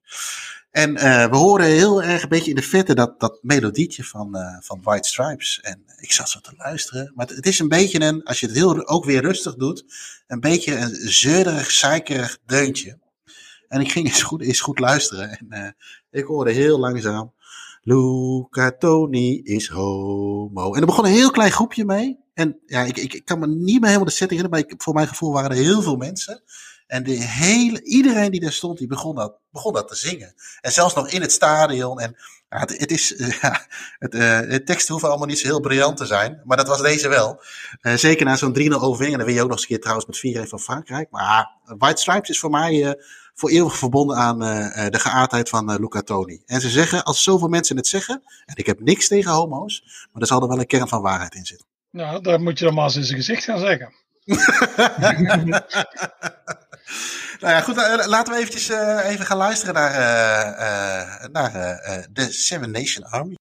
En 0.76 0.95
uh, 0.95 1.30
we 1.30 1.36
horen 1.36 1.65
heel 1.65 2.03
erg 2.03 2.23
een 2.23 2.30
beetje 2.30 2.49
in 2.49 2.55
de 2.55 2.61
vette 2.61 2.95
dat, 2.95 3.19
dat 3.19 3.39
melodietje 3.41 4.03
van, 4.03 4.38
van 4.59 4.80
White 4.82 5.07
Stripes. 5.07 5.59
En 5.61 5.84
ik 5.99 6.11
zat 6.11 6.30
zo 6.30 6.39
te 6.39 6.53
luisteren. 6.57 7.11
Maar 7.15 7.28
het, 7.28 7.45
is 7.45 7.59
een 7.59 7.67
beetje 7.67 8.01
een, 8.01 8.23
als 8.23 8.39
je 8.39 8.45
het 8.45 8.55
heel 8.55 8.88
ook 8.88 9.05
weer 9.05 9.21
rustig 9.21 9.55
doet, 9.55 9.86
een 10.28 10.39
beetje 10.39 10.76
een 10.76 10.95
zeurig, 10.95 11.71
zeikerig 11.71 12.38
deuntje. 12.45 12.99
En 13.67 13.82
ik 13.82 13.91
ging 13.91 14.07
eens 14.07 14.23
goed, 14.23 14.41
eens 14.41 14.59
goed 14.59 14.80
luisteren. 14.80 15.30
En 15.49 15.76
ik 16.11 16.26
hoorde 16.26 16.51
heel 16.51 16.80
langzaam. 16.80 17.34
Luca 17.82 18.71
Toni 18.80 19.41
is 19.43 19.67
homo. 19.67 20.73
En 20.73 20.80
er 20.80 20.86
begon 20.86 21.05
een 21.05 21.11
heel 21.11 21.32
klein 21.32 21.51
groepje 21.51 21.86
mee. 21.86 22.19
En 22.34 22.59
ja, 22.65 22.84
ik, 22.84 22.97
ik, 22.97 23.13
ik 23.13 23.26
kan 23.26 23.39
me 23.39 23.47
niet 23.47 23.80
meer 23.80 23.86
helemaal 23.86 24.05
de 24.05 24.11
setting 24.11 24.41
herinneren, 24.41 24.67
maar 24.67 24.78
voor 24.78 24.93
mijn 24.93 25.07
gevoel 25.07 25.32
waren 25.32 25.49
er 25.49 25.63
heel 25.63 25.82
veel 25.82 25.95
mensen. 25.95 26.41
En 26.88 27.03
de 27.03 27.23
hele, 27.23 27.83
iedereen 27.83 28.31
die 28.31 28.39
daar 28.39 28.51
stond, 28.51 28.77
die 28.77 28.88
begon 28.88 29.15
dat, 29.15 29.39
begon 29.51 29.73
dat 29.73 29.88
te 29.88 29.95
zingen. 29.95 30.33
En 30.61 30.71
zelfs 30.71 30.95
nog 30.95 31.09
in 31.09 31.21
het 31.21 31.31
stadion. 31.31 31.99
En 31.99 32.15
ja, 32.49 32.59
het, 32.59 32.77
het 32.77 32.91
is, 32.91 33.13
ja, 33.41 33.65
het, 33.99 34.15
uh, 34.15 34.39
de 34.39 34.63
teksten 34.63 34.91
hoeven 34.91 35.09
allemaal 35.09 35.27
niet 35.27 35.39
zo 35.39 35.47
heel 35.47 35.59
briljant 35.59 35.97
te 35.97 36.05
zijn. 36.05 36.41
Maar 36.43 36.57
dat 36.57 36.67
was 36.67 36.81
deze 36.81 37.07
wel. 37.07 37.41
Uh, 37.81 37.93
zeker 37.93 38.25
na 38.25 38.36
zo'n 38.36 38.59
3-0 38.59 38.71
overwinning. 38.71 39.11
En 39.11 39.17
dan 39.17 39.25
wil 39.25 39.36
je 39.36 39.41
ook 39.41 39.47
nog 39.47 39.57
eens 39.57 39.61
een 39.61 39.67
keer 39.67 39.79
trouwens 39.79 40.05
met 40.05 40.45
4-1 40.45 40.49
van 40.49 40.59
Frankrijk. 40.59 41.11
Maar 41.11 41.51
White 41.63 42.01
Stripes 42.01 42.29
is 42.29 42.39
voor 42.39 42.49
mij 42.49 42.73
uh, 42.73 42.91
voor 43.33 43.49
eeuwig 43.49 43.77
verbonden 43.77 44.17
aan 44.17 44.39
de 44.89 44.99
geaardheid 44.99 45.49
van 45.49 45.79
Luca 45.79 46.01
Toni. 46.01 46.41
En 46.45 46.61
ze 46.61 46.69
zeggen, 46.69 47.03
als 47.03 47.23
zoveel 47.23 47.47
mensen 47.47 47.75
het 47.75 47.88
zeggen. 47.88 48.23
En 48.45 48.55
ik 48.55 48.65
heb 48.65 48.79
niks 48.79 49.07
tegen 49.07 49.31
homo's. 49.31 49.83
Maar 50.11 50.21
er 50.21 50.27
zal 50.27 50.41
er 50.41 50.47
wel 50.47 50.59
een 50.59 50.65
kern 50.65 50.88
van 50.88 51.01
waarheid 51.01 51.36
in 51.36 51.45
zitten. 51.45 51.67
Nou, 51.91 52.21
daar 52.21 52.41
moet 52.41 52.59
je 52.59 52.65
dan 52.65 52.73
maar 52.73 52.83
eens 52.83 52.95
in 52.95 53.03
zijn 53.03 53.17
gezicht 53.17 53.43
gaan 53.43 53.59
zeggen. 53.59 53.93
nou 57.41 57.53
ja, 57.53 57.61
goed, 57.61 57.75
laten 58.05 58.33
we 58.33 58.39
eventjes 58.39 58.69
uh, 58.69 59.09
even 59.09 59.25
gaan 59.25 59.38
luisteren 59.38 59.73
naar, 59.73 59.91
uh, 59.91 60.59
uh, 60.59 61.27
naar 61.31 61.51
de 62.11 62.31
Seven 62.31 62.71
Nation 62.71 63.05
Army. 63.05 63.36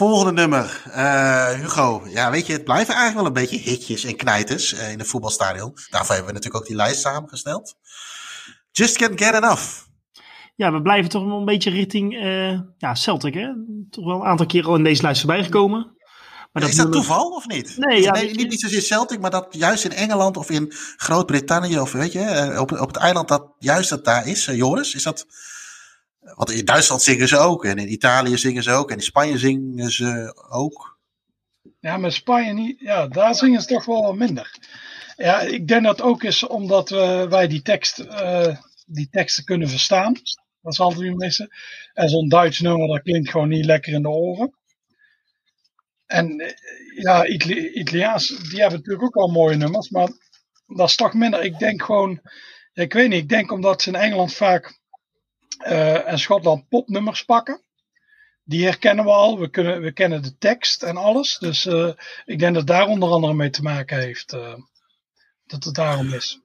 Volgende 0.00 0.32
nummer. 0.32 0.82
Uh, 0.88 1.48
Hugo. 1.48 2.02
Ja, 2.08 2.30
weet 2.30 2.46
je, 2.46 2.52
het 2.52 2.64
blijven 2.64 2.94
eigenlijk 2.94 3.16
wel 3.16 3.26
een 3.26 3.48
beetje 3.48 3.70
hitjes 3.70 4.04
en 4.04 4.16
knijters 4.16 4.72
uh, 4.72 4.92
in 4.92 4.98
het 4.98 5.08
voetbalstadion. 5.08 5.74
Daarvoor 5.90 6.14
hebben 6.14 6.26
we 6.26 6.32
natuurlijk 6.32 6.62
ook 6.62 6.66
die 6.66 6.76
lijst 6.76 7.00
samengesteld. 7.00 7.74
Just 8.70 8.96
can't 8.96 9.22
get 9.22 9.34
enough. 9.34 9.62
Ja, 10.54 10.72
we 10.72 10.82
blijven 10.82 11.10
toch 11.10 11.22
een 11.22 11.44
beetje 11.44 11.70
richting 11.70 12.14
uh, 12.14 12.60
ja, 12.78 12.94
Celtic, 12.94 13.34
hè? 13.34 13.48
Toch 13.90 14.04
wel 14.04 14.20
een 14.20 14.26
aantal 14.26 14.46
keer 14.46 14.66
al 14.66 14.76
in 14.76 14.84
deze 14.84 15.02
lijst 15.02 15.20
voorbij 15.20 15.44
gekomen. 15.44 15.96
Maar 16.52 16.62
dat 16.62 16.70
is 16.70 16.76
dat 16.76 16.88
nummer... 16.88 17.06
toeval 17.06 17.30
of 17.30 17.46
niet? 17.46 17.76
Nee, 17.76 18.02
ja, 18.02 18.12
nee 18.12 18.34
niet, 18.34 18.48
niet 18.48 18.60
zozeer 18.60 18.82
Celtic, 18.82 19.20
maar 19.20 19.30
dat 19.30 19.46
juist 19.50 19.84
in 19.84 19.92
Engeland 19.92 20.36
of 20.36 20.50
in 20.50 20.72
Groot-Brittannië 20.96 21.80
of 21.80 21.92
weet 21.92 22.12
je, 22.12 22.56
op, 22.60 22.72
op 22.72 22.88
het 22.88 22.96
eiland 22.96 23.28
dat 23.28 23.52
juist 23.58 23.90
dat 23.90 24.04
daar 24.04 24.26
is. 24.26 24.44
Joris, 24.44 24.94
is 24.94 25.02
dat... 25.02 25.26
Want 26.34 26.50
in 26.50 26.64
Duitsland 26.64 27.02
zingen 27.02 27.28
ze 27.28 27.36
ook. 27.36 27.64
En 27.64 27.78
in 27.78 27.92
Italië 27.92 28.38
zingen 28.38 28.62
ze 28.62 28.70
ook. 28.70 28.90
En 28.90 28.96
in 28.96 29.02
Spanje 29.02 29.38
zingen 29.38 29.90
ze 29.90 30.34
ook. 30.48 30.98
Ja, 31.80 31.96
maar 31.96 32.12
Spanje 32.12 32.52
niet. 32.52 32.80
Ja, 32.80 33.06
daar 33.06 33.34
zingen 33.34 33.60
ze 33.60 33.66
toch 33.66 33.84
wel 33.84 34.02
wat 34.02 34.16
minder. 34.16 34.58
Ja, 35.16 35.40
ik 35.40 35.68
denk 35.68 35.84
dat 35.84 36.02
ook 36.02 36.22
is 36.22 36.46
omdat 36.46 36.88
we, 36.90 37.26
wij 37.28 37.48
die, 37.48 37.62
tekst, 37.62 37.98
uh, 37.98 38.56
die 38.86 39.08
teksten 39.10 39.44
kunnen 39.44 39.68
verstaan. 39.68 40.12
Dat 40.62 40.72
is 40.72 40.80
altijd 40.80 41.16
missen. 41.16 41.48
En 41.92 42.08
zo'n 42.08 42.28
Duits 42.28 42.60
nummer, 42.60 42.88
dat 42.88 43.02
klinkt 43.02 43.30
gewoon 43.30 43.48
niet 43.48 43.64
lekker 43.64 43.92
in 43.92 44.02
de 44.02 44.08
oren. 44.08 44.54
En 46.06 46.40
eh, 46.40 46.52
ja, 47.02 47.26
Itali 47.26 47.72
Italiaans, 47.72 48.28
die 48.28 48.60
hebben 48.60 48.78
natuurlijk 48.78 49.04
ook 49.04 49.22
al 49.22 49.28
mooie 49.28 49.56
nummers. 49.56 49.90
Maar 49.90 50.08
dat 50.66 50.88
is 50.88 50.96
toch 50.96 51.14
minder. 51.14 51.42
Ik 51.42 51.58
denk 51.58 51.82
gewoon, 51.82 52.20
ik 52.72 52.92
weet 52.92 53.08
niet, 53.08 53.22
ik 53.22 53.28
denk 53.28 53.52
omdat 53.52 53.82
ze 53.82 53.88
in 53.88 53.94
Engeland 53.94 54.34
vaak 54.34 54.79
uh, 55.66 56.08
en 56.08 56.18
Schotland 56.18 56.68
popnummers 56.68 57.24
pakken. 57.24 57.62
Die 58.44 58.64
herkennen 58.64 59.04
we 59.04 59.10
al. 59.10 59.38
We, 59.38 59.50
kunnen, 59.50 59.80
we 59.80 59.92
kennen 59.92 60.22
de 60.22 60.38
tekst 60.38 60.82
en 60.82 60.96
alles. 60.96 61.38
Dus 61.38 61.66
uh, 61.66 61.92
ik 62.24 62.38
denk 62.38 62.54
dat 62.54 62.66
daar 62.66 62.86
onder 62.86 63.08
andere 63.08 63.34
mee 63.34 63.50
te 63.50 63.62
maken 63.62 63.98
heeft. 63.98 64.32
Uh, 64.32 64.54
dat 65.46 65.64
het 65.64 65.74
daarom 65.74 66.12
is. 66.12 66.40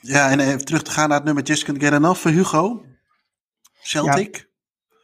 Ja, 0.00 0.30
en 0.30 0.40
even 0.40 0.64
terug 0.64 0.82
te 0.82 0.90
gaan 0.90 1.08
naar 1.08 1.16
het 1.16 1.26
nummer 1.26 1.44
Just 1.44 1.64
Can't 1.64 1.82
Get 1.82 1.92
Enough 1.92 2.20
voor 2.20 2.30
Hugo. 2.30 2.84
Celtic. 3.82 4.48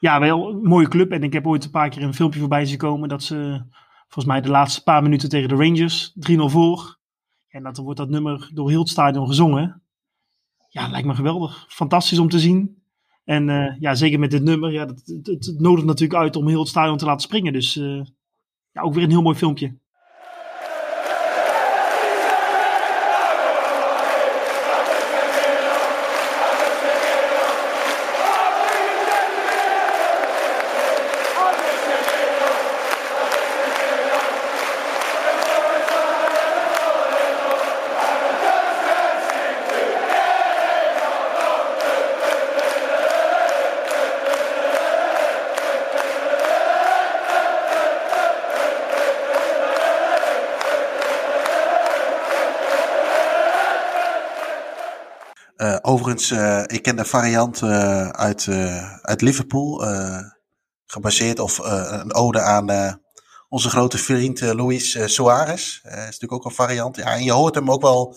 Ja. 0.01 0.15
ja, 0.15 0.21
wel 0.21 0.49
een 0.49 0.63
mooie 0.63 0.89
club. 0.89 1.11
En 1.11 1.23
ik 1.23 1.33
heb 1.33 1.47
ooit 1.47 1.65
een 1.65 1.71
paar 1.71 1.89
keer 1.89 2.03
een 2.03 2.15
filmpje 2.15 2.41
voorbij 2.41 2.65
zien 2.65 2.79
komen. 2.79 3.09
Dat 3.09 3.23
ze 3.23 3.65
volgens 4.03 4.25
mij 4.25 4.41
de 4.41 4.49
laatste 4.49 4.83
paar 4.83 5.03
minuten 5.03 5.29
tegen 5.29 5.49
de 5.49 5.55
Rangers 5.55 6.13
3-0 6.31 6.35
voor. 6.37 6.99
En 7.49 7.63
dat 7.63 7.77
wordt 7.77 7.99
dat 7.99 8.09
nummer 8.09 8.51
door 8.55 8.69
heel 8.69 8.81
het 8.81 8.89
stadion 8.89 9.27
gezongen. 9.27 9.83
Ja, 10.69 10.89
lijkt 10.89 11.07
me 11.07 11.15
geweldig. 11.15 11.65
Fantastisch 11.69 12.19
om 12.19 12.29
te 12.29 12.39
zien. 12.39 12.80
En 13.31 13.49
uh, 13.49 13.81
ja, 13.81 13.95
zeker 13.95 14.19
met 14.19 14.31
dit 14.31 14.43
nummer, 14.43 14.73
ja, 14.73 14.87
het, 14.87 15.21
het, 15.23 15.55
nodigt 15.59 15.87
natuurlijk 15.87 16.21
uit 16.21 16.37
om 16.37 16.49
heel 16.49 16.59
het 16.59 16.69
stadion 16.69 16.97
te 16.97 17.05
laten 17.05 17.21
springen. 17.21 17.53
Dus 17.53 17.77
uh, 17.77 18.05
ja, 18.71 18.83
ook 18.83 18.95
weer 18.95 19.03
een 19.03 19.11
heel 19.11 19.23
mooi 19.23 19.37
filmpje. 19.37 19.79
Overigens, 56.11 56.31
uh, 56.41 56.77
ik 56.77 56.83
ken 56.83 56.97
de 56.97 57.05
variant 57.05 57.61
uh, 57.61 58.09
uit, 58.09 58.49
uit 59.03 59.21
Liverpool, 59.21 59.85
gebaseerd 60.87 61.39
of 61.39 61.59
een 61.59 62.15
ode 62.15 62.41
aan 62.41 63.01
onze 63.49 63.71
grote 63.71 63.99
vriend 63.99 64.41
Luis 64.41 64.99
Suarez. 65.05 65.81
is 65.83 65.91
natuurlijk 65.93 66.33
ook 66.33 66.45
een 66.45 66.51
variant. 66.51 66.97
Ja, 66.97 67.15
en 67.15 67.23
je 67.23 67.33
hoort 67.33 67.55
hem 67.55 67.71
ook 67.71 67.83
wel, 67.83 68.17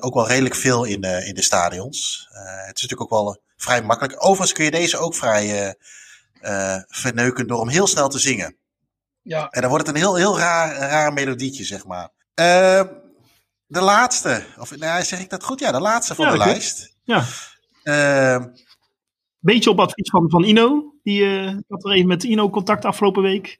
ook 0.00 0.14
wel 0.14 0.26
redelijk 0.26 0.54
veel 0.54 0.84
in 0.84 1.00
de, 1.00 1.26
in 1.26 1.34
de 1.34 1.42
stadions. 1.42 2.28
het 2.66 2.76
is 2.76 2.82
natuurlijk 2.82 3.00
ook 3.00 3.22
wel 3.22 3.42
vrij 3.56 3.82
makkelijk. 3.82 4.24
Overigens 4.24 4.52
kun 4.52 4.64
je 4.64 4.70
deze 4.70 4.98
ook 4.98 5.14
vrij 5.14 5.76
verneuken 6.88 7.46
door 7.46 7.60
hem 7.60 7.68
heel 7.68 7.86
snel 7.86 8.08
te 8.08 8.18
zingen. 8.18 8.56
Ja. 9.22 9.48
En 9.50 9.60
dan 9.60 9.70
wordt 9.70 9.86
het 9.86 9.96
een 9.96 10.02
heel, 10.02 10.16
heel 10.16 10.38
raar, 10.38 10.76
raar 10.76 11.12
melodietje, 11.12 11.64
zeg 11.64 11.86
maar. 11.86 12.10
De 13.68 13.80
laatste, 13.80 14.44
of 14.58 14.76
nou, 14.76 15.02
zeg 15.02 15.20
ik 15.20 15.30
dat 15.30 15.44
goed? 15.44 15.60
Ja, 15.60 15.72
de 15.72 15.80
laatste 15.80 16.14
van 16.14 16.30
de 16.30 16.36
lijst. 16.36 16.96
Ja. 17.04 17.24
Uh, 17.84 18.44
Beetje 19.38 19.70
op 19.70 19.80
advies 19.80 20.10
van, 20.10 20.30
van 20.30 20.44
Ino. 20.44 20.94
Die 21.02 21.20
uh, 21.20 21.58
had 21.68 21.84
er 21.84 21.92
even 21.92 22.08
met 22.08 22.22
Ino 22.22 22.50
contact 22.50 22.84
afgelopen 22.84 23.22
week. 23.22 23.58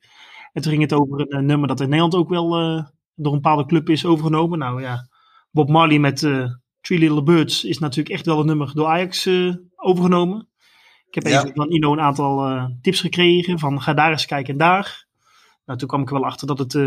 En 0.53 0.63
toen 0.63 0.71
ging 0.71 0.83
het 0.83 0.93
over 0.93 1.21
een, 1.21 1.37
een 1.37 1.47
nummer 1.47 1.69
dat 1.69 1.81
in 1.81 1.89
Nederland 1.89 2.15
ook 2.15 2.29
wel 2.29 2.61
uh, 2.61 2.85
door 3.15 3.33
een 3.33 3.41
bepaalde 3.41 3.67
club 3.67 3.89
is 3.89 4.05
overgenomen. 4.05 4.59
Nou 4.59 4.83
ja, 4.83 5.09
Bob 5.51 5.69
Marley 5.69 5.99
met 5.99 6.19
Three 6.81 6.99
Little 6.99 7.23
Birds 7.23 7.65
is 7.65 7.79
natuurlijk 7.79 8.15
echt 8.15 8.27
wel 8.27 8.41
een 8.41 8.47
nummer 8.47 8.75
door 8.75 8.87
Ajax 8.87 9.29
overgenomen. 9.77 10.49
Ik 11.07 11.15
heb 11.15 11.25
even 11.25 11.55
van 11.55 11.71
Ino 11.71 11.93
een 11.93 12.01
aantal 12.01 12.61
tips 12.81 13.01
gekregen 13.01 13.59
van 13.59 13.83
ga 13.83 13.95
daar 13.95 14.11
eens 14.11 14.27
kijken 14.27 14.53
en 14.53 14.59
daar. 14.59 15.07
Nou, 15.65 15.79
toen 15.79 15.89
kwam 15.89 16.03
ik 16.03 16.09
er 16.09 16.15
wel 16.15 16.25
achter 16.25 16.47
dat 16.47 16.59
het 16.59 16.79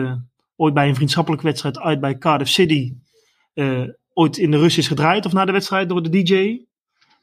ooit 0.56 0.74
bij 0.74 0.88
een 0.88 0.96
vriendschappelijke 0.96 1.46
wedstrijd 1.46 1.80
uit 1.80 2.00
bij 2.00 2.18
Cardiff 2.18 2.52
City 2.52 2.94
ooit 4.14 4.38
in 4.38 4.52
de 4.52 4.58
rust 4.58 4.78
is 4.78 4.88
gedraaid 4.88 5.26
of 5.26 5.34
na 5.34 5.46
de 5.46 5.52
wedstrijd 5.52 5.90
door 5.90 6.04
de 6.04 6.10
DJ. 6.10 6.66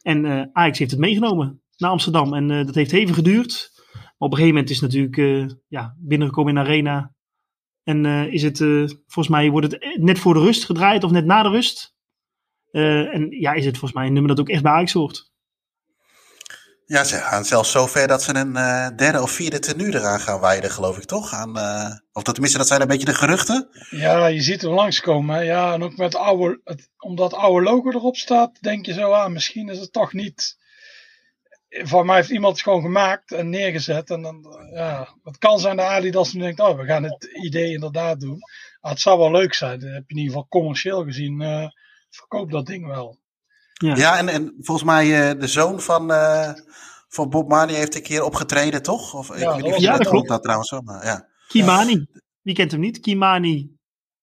En 0.03 0.24
uh, 0.24 0.43
Ajax 0.53 0.78
heeft 0.78 0.91
het 0.91 1.01
meegenomen 1.01 1.62
naar 1.76 1.91
Amsterdam. 1.91 2.34
En 2.34 2.51
uh, 2.51 2.66
dat 2.66 2.74
heeft 2.74 2.93
even 2.93 3.14
geduurd. 3.14 3.70
Maar 3.93 4.28
op 4.28 4.30
een 4.30 4.39
gegeven 4.39 4.55
moment 4.55 4.70
is 4.70 4.80
het 4.80 4.93
natuurlijk 4.93 5.57
ja, 5.68 5.95
binnengekomen 5.99 6.57
in 6.57 6.62
de 6.62 6.68
arena. 6.68 7.14
En 7.82 8.05
is 8.32 8.43
het, 8.43 8.59
volgens 9.07 9.28
mij 9.28 9.51
wordt 9.51 9.72
het 9.72 9.99
net 10.01 10.18
voor 10.18 10.34
de 10.34 10.41
rust 10.41 10.64
gedraaid 10.64 11.05
of 11.05 11.11
net 11.11 11.24
na 11.24 11.43
de 11.43 11.49
rust. 11.49 11.95
en 12.70 13.26
ja, 13.30 13.53
is 13.53 13.64
het 13.64 13.78
volgens 13.78 13.93
mij 13.93 14.07
een 14.07 14.12
nummer 14.12 14.34
dat 14.34 14.41
ook 14.41 14.49
echt 14.49 14.62
bij 14.62 14.72
Ajax 14.72 14.93
hoort. 14.93 15.30
Ja, 16.89 17.05
ze 17.05 17.16
gaan 17.16 17.45
zelfs 17.45 17.70
zover 17.70 18.09
dat 18.09 18.22
ze 18.22 18.34
een 18.34 18.57
uh, 18.57 18.89
derde 18.97 19.22
of 19.22 19.30
vierde 19.30 19.59
tenue 19.59 19.95
eraan 19.95 20.20
gaan 20.20 20.41
wijden, 20.41 20.70
geloof 20.70 20.97
ik 20.97 21.05
toch? 21.05 21.32
Aan, 21.32 21.59
uh, 21.59 21.91
of 22.12 22.22
dat, 22.22 22.34
tenminste, 22.34 22.59
dat 22.59 22.66
zijn 22.66 22.80
een 22.80 22.89
beetje 22.89 23.05
de 23.05 23.14
geruchten. 23.14 23.68
Ja, 23.91 24.26
je 24.26 24.41
ziet 24.41 24.62
hem 24.62 24.72
langskomen. 24.72 25.45
Ja, 25.45 25.72
en 25.72 25.82
ook 25.82 25.97
met 25.97 26.14
oude, 26.14 26.61
het, 26.64 26.91
omdat 26.99 27.34
oude 27.34 27.64
logo 27.64 27.91
erop 27.91 28.16
staat, 28.16 28.62
denk 28.62 28.87
je 28.87 28.93
zo 28.93 29.12
aan, 29.12 29.24
ah, 29.24 29.32
misschien 29.32 29.68
is 29.68 29.78
het 29.78 29.93
toch 29.93 30.12
niet. 30.12 30.57
Van 31.68 32.07
mij 32.07 32.16
heeft 32.16 32.30
iemand 32.30 32.53
het 32.53 32.62
gewoon 32.62 32.82
gemaakt 32.82 33.32
en 33.32 33.49
neergezet. 33.49 34.11
En 34.11 34.22
dan, 34.22 34.47
ja, 34.72 35.16
het 35.22 35.39
kan 35.39 35.59
zijn 35.59 35.76
dat 35.76 35.87
Adidas 35.87 36.32
nu 36.32 36.41
denkt, 36.41 36.61
oh, 36.61 36.78
we 36.78 36.84
gaan 36.84 37.03
het 37.03 37.24
idee 37.24 37.72
inderdaad 37.72 38.20
doen. 38.20 38.39
Maar 38.80 38.91
het 38.91 39.01
zou 39.01 39.18
wel 39.18 39.30
leuk 39.30 39.55
zijn. 39.55 39.80
Dan 39.80 39.89
heb 39.89 40.05
je 40.07 40.14
in 40.14 40.20
ieder 40.20 40.32
geval 40.32 40.49
commercieel 40.49 41.05
gezien, 41.05 41.41
uh, 41.43 41.68
verkoop 42.11 42.51
dat 42.51 42.66
ding 42.66 42.87
wel. 42.87 43.18
Ja, 43.79 43.97
ja 43.97 44.18
en, 44.18 44.29
en 44.29 44.55
volgens 44.61 44.87
mij 44.87 45.33
uh, 45.33 45.41
de 45.41 45.47
zoon 45.47 45.81
van, 45.81 46.11
uh, 46.11 46.53
van 47.09 47.31
Bob 47.31 47.49
Marley 47.49 47.74
heeft 47.74 47.95
een 47.95 48.03
keer 48.03 48.24
opgetreden, 48.24 48.83
toch? 48.83 49.14
Of, 49.14 49.39
ja, 49.39 49.55
ik 49.55 49.62
weet 49.62 49.72
niet 49.72 49.81
ja, 49.81 49.97
dat 49.97 50.09
klopt. 50.09 50.29
Dat 50.29 50.43
trouwens 50.43 50.70
maar 50.85 51.05
ja. 51.05 51.29
Kimani, 51.49 52.07
wie 52.43 52.55
kent 52.55 52.70
hem 52.70 52.81
niet? 52.81 53.01
Kimani 53.01 53.77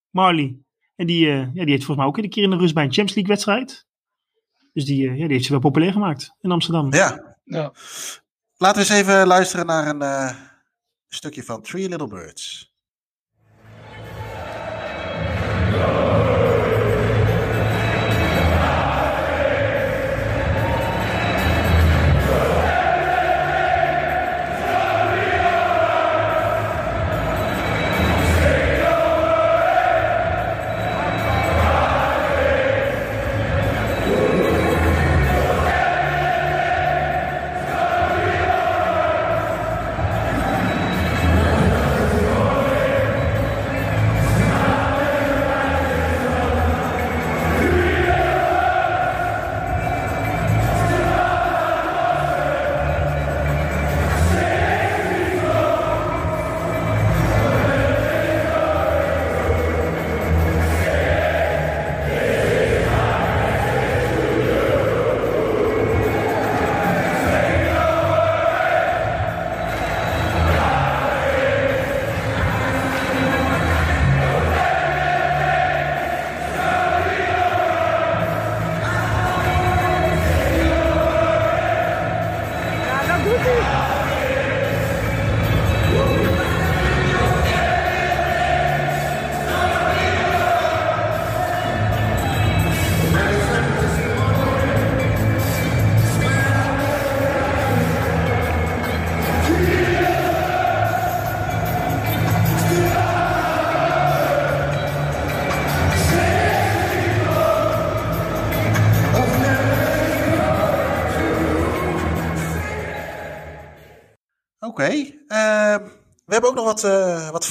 Marley. 0.09 0.57
En 0.95 1.07
die, 1.07 1.25
uh, 1.25 1.39
ja, 1.39 1.63
die 1.63 1.71
heeft 1.71 1.85
volgens 1.85 1.97
mij 1.97 2.05
ook 2.05 2.17
een 2.17 2.29
keer 2.29 2.43
in 2.43 2.49
de 2.49 2.57
rust 2.57 2.73
bij 2.73 2.83
een 2.83 2.93
Champions 2.93 3.15
League 3.15 3.33
wedstrijd. 3.33 3.85
Dus 4.73 4.85
die, 4.85 5.03
ja, 5.03 5.13
die 5.13 5.33
heeft 5.33 5.45
ze 5.45 5.51
wel 5.51 5.59
populair 5.59 5.91
gemaakt 5.91 6.35
in 6.41 6.51
Amsterdam. 6.51 6.93
Ja. 6.93 7.37
ja. 7.43 7.73
Laten 8.57 8.81
we 8.83 8.89
eens 8.89 9.01
even 9.01 9.27
luisteren 9.27 9.65
naar 9.65 9.87
een 9.87 10.35
stukje 11.07 11.43
van 11.43 11.61
Three 11.61 11.89
Little 11.89 12.07
Birds. 12.07 12.72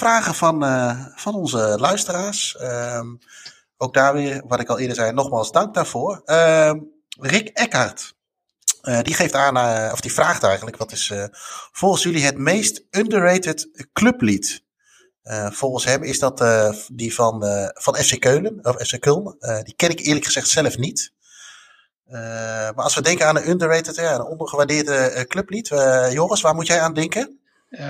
Vragen 0.03 0.35
van, 0.35 0.65
uh, 0.65 1.07
van 1.15 1.35
onze 1.35 1.77
luisteraars. 1.79 2.57
Um, 2.61 3.19
ook 3.77 3.95
daar 3.95 4.13
weer, 4.13 4.43
wat 4.47 4.61
ik 4.61 4.69
al 4.69 4.79
eerder 4.79 4.97
zei, 4.97 5.13
nogmaals 5.13 5.53
dank 5.53 5.75
daarvoor. 5.75 6.23
Uh, 6.27 6.73
Rick 7.21 7.49
Eckhart, 7.49 8.15
uh, 8.83 9.01
die 9.01 9.15
geeft 9.15 9.35
aan, 9.35 9.93
of 9.93 10.01
die 10.01 10.13
vraagt 10.13 10.43
eigenlijk, 10.43 10.77
wat 10.77 10.93
is 10.93 11.13
volgens 11.73 12.03
jullie 12.03 12.25
het 12.25 12.39
meest 12.39 12.85
underrated 12.91 13.89
clublied? 13.93 14.63
volgens 15.51 15.85
hem 15.85 16.03
is 16.03 16.19
dat 16.19 16.45
die 16.93 17.15
van, 17.15 17.45
van 17.75 17.95
FC 17.95 18.21
Keulen, 18.21 18.59
of 18.63 18.77
FC 18.77 18.97
Köln. 18.97 19.37
die 19.63 19.75
ken 19.77 19.91
ik 19.91 20.01
eerlijk 20.01 20.25
gezegd 20.25 20.49
zelf 20.49 20.79
niet. 20.79 21.13
maar 22.75 22.75
als 22.75 22.95
we 22.95 23.03
denken 23.03 23.27
aan 23.27 23.37
een 23.37 23.49
underrated, 23.49 23.97
ja, 23.97 24.15
een 24.15 24.25
ondergewaardeerde 24.25 25.25
clublied. 25.29 25.69
Joris, 26.13 26.41
waar 26.41 26.55
moet 26.55 26.67
jij 26.67 26.81
aan 26.81 26.95
denken? 26.95 27.41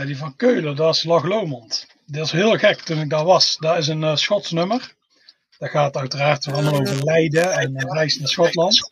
Die 0.04 0.18
van 0.18 0.36
Keulen, 0.36 0.76
dat 0.76 0.94
is 0.94 1.04
Lag 1.04 1.24
Lomond. 1.24 1.91
Dat 2.12 2.24
is 2.24 2.32
heel 2.32 2.58
gek 2.58 2.80
toen 2.80 3.00
ik 3.00 3.10
daar 3.10 3.24
was. 3.24 3.56
Dat 3.58 3.78
is 3.78 3.88
een 3.88 4.02
uh, 4.02 4.16
Schots 4.16 4.50
nummer. 4.50 4.94
Dat 5.58 5.70
gaat 5.70 5.96
uiteraard 5.96 6.46
allemaal 6.46 6.80
over 6.80 7.04
Leiden 7.04 7.52
en 7.52 7.70
uh, 7.70 7.92
reis 7.92 8.18
naar 8.18 8.28
Schotland. 8.28 8.90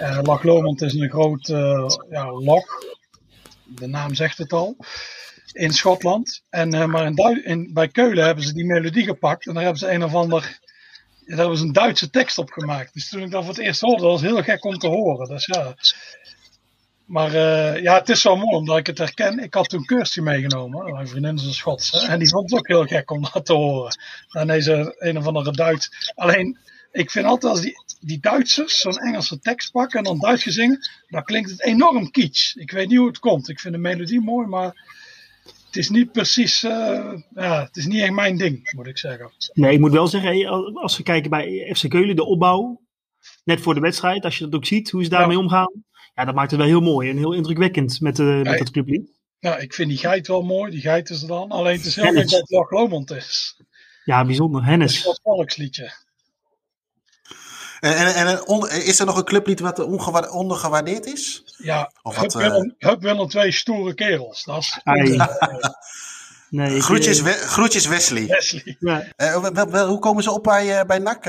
Uh, 0.00 0.18
Lag 0.22 0.42
Lomond 0.42 0.82
is 0.82 0.94
een 0.94 1.10
groot 1.10 1.48
uh, 1.48 1.86
ja, 2.10 2.32
lag. 2.32 2.64
De 3.64 3.86
naam 3.86 4.14
zegt 4.14 4.38
het 4.38 4.52
al. 4.52 4.76
In 5.52 5.72
Schotland. 5.72 6.42
En, 6.50 6.90
maar 6.90 7.12
in 7.44 7.70
bij 7.72 7.88
Keulen 7.88 8.24
hebben 8.24 8.44
ze 8.44 8.52
die 8.52 8.64
melodie 8.64 9.04
gepakt. 9.04 9.46
En 9.46 9.54
daar 9.54 9.62
hebben 9.62 9.80
ze 9.80 9.90
een 9.90 10.04
of 10.04 10.14
ander. 10.14 10.58
Daar 11.24 11.38
hebben 11.38 11.58
ze 11.58 11.64
een 11.64 11.72
Duitse 11.72 12.10
tekst 12.10 12.38
op 12.38 12.50
gemaakt. 12.50 12.94
Dus 12.94 13.08
toen 13.08 13.22
ik 13.22 13.30
dat 13.30 13.44
voor 13.44 13.54
het 13.54 13.62
eerst 13.62 13.80
hoorde, 13.80 14.04
was 14.04 14.20
het 14.20 14.30
heel 14.30 14.42
gek 14.42 14.64
om 14.64 14.78
te 14.78 14.86
horen. 14.88 15.28
Dus 15.28 15.46
ja, 15.46 15.74
maar 17.08 17.34
uh, 17.34 17.82
ja, 17.82 17.98
het 17.98 18.08
is 18.08 18.20
zo 18.20 18.36
mooi 18.36 18.56
omdat 18.56 18.78
ik 18.78 18.86
het 18.86 18.98
herken. 18.98 19.38
Ik 19.38 19.54
had 19.54 19.68
toen 19.68 19.84
Kirsty 19.84 20.20
meegenomen. 20.20 20.92
Mijn 20.92 21.08
vriendin 21.08 21.34
is 21.34 21.44
een 21.44 21.52
Schotse. 21.54 22.06
En 22.06 22.18
die 22.18 22.28
vond 22.28 22.50
het 22.50 22.58
ook 22.58 22.66
heel 22.66 22.84
gek 22.84 23.10
om 23.10 23.26
dat 23.32 23.46
te 23.46 23.52
horen. 23.52 23.96
Is 24.46 24.66
er 24.66 24.94
een 24.98 25.18
of 25.18 25.26
andere 25.26 25.52
Duits. 25.52 26.12
Alleen, 26.14 26.58
ik 26.92 27.10
vind 27.10 27.26
altijd 27.26 27.52
als 27.52 27.60
die, 27.60 27.74
die 28.00 28.20
Duitsers 28.20 28.80
zo'n 28.80 28.98
Engelse 28.98 29.38
tekst 29.38 29.70
pakken 29.70 29.98
en 29.98 30.04
dan 30.04 30.18
Duits 30.18 30.42
gezingen, 30.42 30.78
dan 31.06 31.24
klinkt 31.24 31.50
het 31.50 31.62
enorm 31.62 32.10
kitsch. 32.10 32.54
Ik 32.54 32.70
weet 32.70 32.88
niet 32.88 32.98
hoe 32.98 33.06
het 33.06 33.18
komt. 33.18 33.48
Ik 33.48 33.60
vind 33.60 33.74
de 33.74 33.80
melodie 33.80 34.20
mooi, 34.20 34.46
maar 34.46 34.86
het 35.66 35.76
is 35.76 35.88
niet 35.88 36.12
precies, 36.12 36.64
uh, 36.64 37.12
ja, 37.34 37.62
het 37.64 37.76
is 37.76 37.86
niet 37.86 38.02
echt 38.02 38.12
mijn 38.12 38.36
ding, 38.36 38.72
moet 38.76 38.86
ik 38.86 38.98
zeggen. 38.98 39.30
Nee, 39.52 39.72
ik 39.72 39.80
moet 39.80 39.92
wel 39.92 40.06
zeggen, 40.06 40.48
als 40.74 40.96
we 40.96 41.02
kijken 41.02 41.30
bij 41.30 41.72
FC 41.74 41.88
Keulen, 41.88 42.16
de 42.16 42.24
opbouw, 42.24 42.80
net 43.44 43.60
voor 43.60 43.74
de 43.74 43.80
wedstrijd, 43.80 44.24
als 44.24 44.38
je 44.38 44.44
dat 44.44 44.54
ook 44.54 44.66
ziet, 44.66 44.90
hoe 44.90 45.04
ze 45.04 45.10
daarmee 45.10 45.36
ja. 45.36 45.42
omgaan, 45.42 45.84
ja, 46.18 46.24
dat 46.24 46.34
maakt 46.34 46.50
het 46.50 46.60
wel 46.60 46.68
heel 46.68 46.80
mooi 46.80 47.10
en 47.10 47.16
heel 47.16 47.32
indrukwekkend 47.32 48.00
met, 48.00 48.18
uh, 48.18 48.42
met 48.42 48.58
dat 48.58 48.70
clublied. 48.70 49.10
Ja, 49.38 49.56
ik 49.56 49.74
vind 49.74 49.88
die 49.88 49.98
geit 49.98 50.26
wel 50.26 50.42
mooi, 50.42 50.70
die 50.70 50.80
geit 50.80 51.10
is 51.10 51.22
er 51.22 51.28
dan. 51.28 51.50
Alleen 51.50 51.76
het 51.76 51.86
is 51.86 51.96
heel 51.96 52.12
leuk 52.12 52.30
dat 52.30 52.40
het 52.40 52.50
Lach 52.50 52.70
Lomond 52.70 53.10
is. 53.10 53.60
Ja, 54.04 54.24
bijzonder. 54.24 54.64
Hennis. 54.64 55.02
Dat 55.02 55.12
is 55.12 55.20
een 55.22 55.32
volksliedje. 55.32 55.92
En, 57.80 58.14
en, 58.14 58.26
en, 58.26 58.84
is 58.86 59.00
er 59.00 59.06
nog 59.06 59.16
een 59.16 59.24
clublied 59.24 59.60
wat 59.60 60.30
ondergewaardeerd 60.30 61.06
is? 61.06 61.42
Ja, 61.56 61.92
of 62.02 62.16
wat, 62.16 62.32
Hup, 62.32 62.42
Willem, 62.42 62.74
uh... 62.78 62.88
Hup 62.88 63.02
Willem 63.02 63.28
twee 63.28 63.52
stoere 63.52 63.94
kerels. 63.94 64.44
Dat 64.44 64.58
is 64.58 64.80
nee, 66.50 66.80
groetjes, 66.80 67.20
we, 67.20 67.30
groetjes 67.30 67.86
Wesley. 67.86 68.26
Wesley. 68.26 68.76
Ja. 68.78 69.04
Uh, 69.16 69.48
wel, 69.48 69.70
wel, 69.70 69.88
hoe 69.88 69.98
komen 69.98 70.22
ze 70.22 70.30
op 70.30 70.42
bij, 70.42 70.80
uh, 70.80 70.84
bij 70.84 70.98
NAC, 70.98 71.24